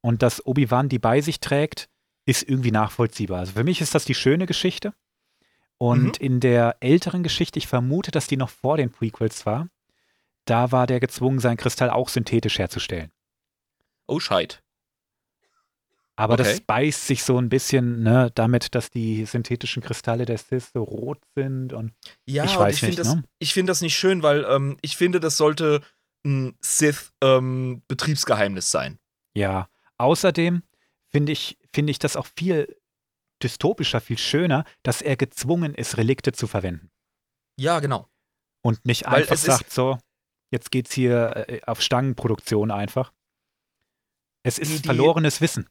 [0.00, 1.88] Und dass Obi-Wan die bei sich trägt,
[2.24, 3.40] ist irgendwie nachvollziehbar.
[3.40, 4.94] Also für mich ist das die schöne Geschichte.
[5.78, 9.68] Und in der älteren Geschichte, ich vermute, dass die noch vor den Prequels war,
[10.44, 13.10] da war der gezwungen, seinen Kristall auch synthetisch herzustellen.
[14.06, 14.62] oh, Scheit.
[16.14, 16.64] Aber das Okay.
[16.66, 21.18] beißt sich so ein bisschen ne, damit, dass die synthetischen Kristalle der Sith so rot
[21.34, 21.92] sind und
[22.26, 23.24] Ja, Ich weiß ich finde nicht, das, ne?
[23.38, 25.80] ich find das nicht schön, weil ähm, ich finde, das sollte
[26.24, 28.98] ein Sith-Betriebsgeheimnis sein.
[29.34, 29.68] ja.
[29.98, 30.62] Außerdem
[31.06, 32.76] finde ich, finde ich das auch viel
[33.42, 36.90] dystopischer, viel schöner, dass er gezwungen ist, Relikte zu verwenden.
[37.58, 38.08] Ja, genau.
[38.64, 39.98] Und nicht Weil einfach sagt, so,
[40.52, 43.12] jetzt geht's hier äh, auf Stangenproduktion einfach.
[44.44, 45.68] Es ist die- verlorenes Wissen.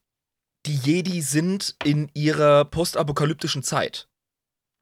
[0.68, 4.10] Die Jedi sind in ihrer postapokalyptischen Zeit.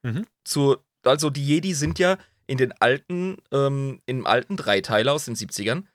[0.03, 0.25] Mhm.
[0.43, 2.17] Zu, also die Jedi sind ja
[2.47, 5.87] in den alten, ähm, im alten Dreiteiler aus den 70ern,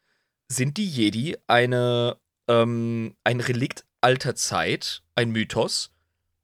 [0.50, 2.18] sind die Jedi eine,
[2.48, 5.90] ähm, ein Relikt alter Zeit, ein Mythos.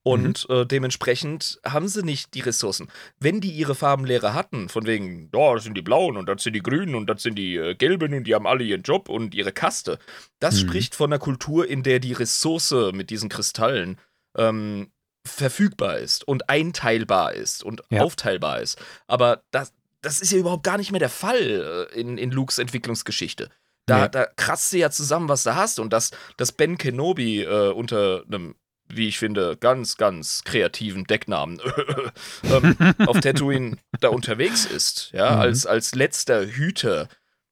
[0.03, 2.89] Und äh, dementsprechend haben sie nicht die Ressourcen.
[3.19, 6.55] Wenn die ihre Farbenlehre hatten, von wegen, ja, das sind die Blauen und das sind
[6.55, 9.35] die Grünen und das sind die äh, Gelben und die haben alle ihren Job und
[9.35, 9.99] ihre Kaste,
[10.39, 10.69] das Mhm.
[10.69, 13.99] spricht von einer Kultur, in der die Ressource mit diesen Kristallen
[14.39, 14.91] ähm,
[15.27, 18.01] verfügbar ist und einteilbar ist und Ja.
[18.01, 18.79] aufteilbar ist.
[19.07, 22.59] Aber das, das ist ja überhaupt gar nicht mehr der Fall äh, in, in Lukes
[22.59, 23.51] Entwicklungsgeschichte.
[23.91, 24.09] Da, Nee.
[24.11, 25.79] da kratzt du ja zusammen, was du hast.
[25.81, 28.55] Und dass, dass Ben Kenobi äh, unter einem,
[28.89, 31.61] wie ich finde, ganz, ganz kreativen Decknamen
[32.45, 32.77] ähm,
[33.07, 35.41] auf Tatooine da unterwegs ist, ja, Mhm.
[35.41, 37.09] als, als letzter Hüter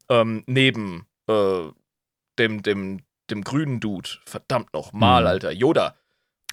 [0.08, 1.68] ähm, neben äh,
[2.38, 3.00] dem, dem,
[3.30, 4.08] dem grünen Dude.
[4.26, 5.26] Verdammt noch mal, Mhm.
[5.28, 5.50] Alter.
[5.52, 5.96] Yoda.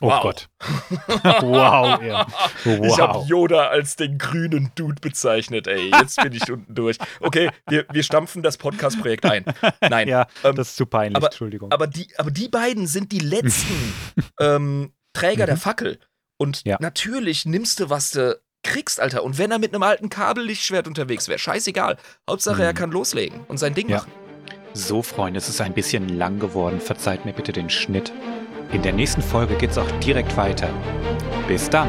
[0.01, 0.21] Oh Wow.
[0.23, 0.49] Gott.
[1.41, 2.27] wow, ja.
[2.65, 3.27] Ich habe Wow.
[3.27, 5.89] Yoda als den grünen Dude bezeichnet, ey.
[5.99, 6.97] Jetzt bin ich unten durch.
[7.21, 9.45] Okay, wir, wir stampfen das Podcast-Projekt ein.
[9.89, 10.07] Nein.
[10.09, 11.71] Ja, ähm, das ist zu peinlich, aber- Entschuldigung.
[11.71, 13.93] aber, die, aber die beiden sind die letzten
[14.39, 15.59] ähm, Träger der Mhm.
[15.61, 15.99] Fackel.
[16.37, 16.77] Und Ja.
[16.81, 19.23] natürlich nimmst du, was du kriegst, Alter.
[19.23, 21.97] Und wenn er mit einem alten Kabellichtschwert unterwegs wäre, scheißegal.
[22.29, 22.77] Hauptsache, er Mhm.
[22.77, 23.97] kann loslegen und sein Ding Ja.
[23.97, 24.11] machen.
[24.73, 26.81] So, Freunde, es ist ein bisschen lang geworden.
[26.81, 28.11] Verzeiht mir bitte den Schnitt.
[28.75, 30.67] In der nächsten Folge geht's auch direkt weiter.
[31.47, 31.87] Bis dann.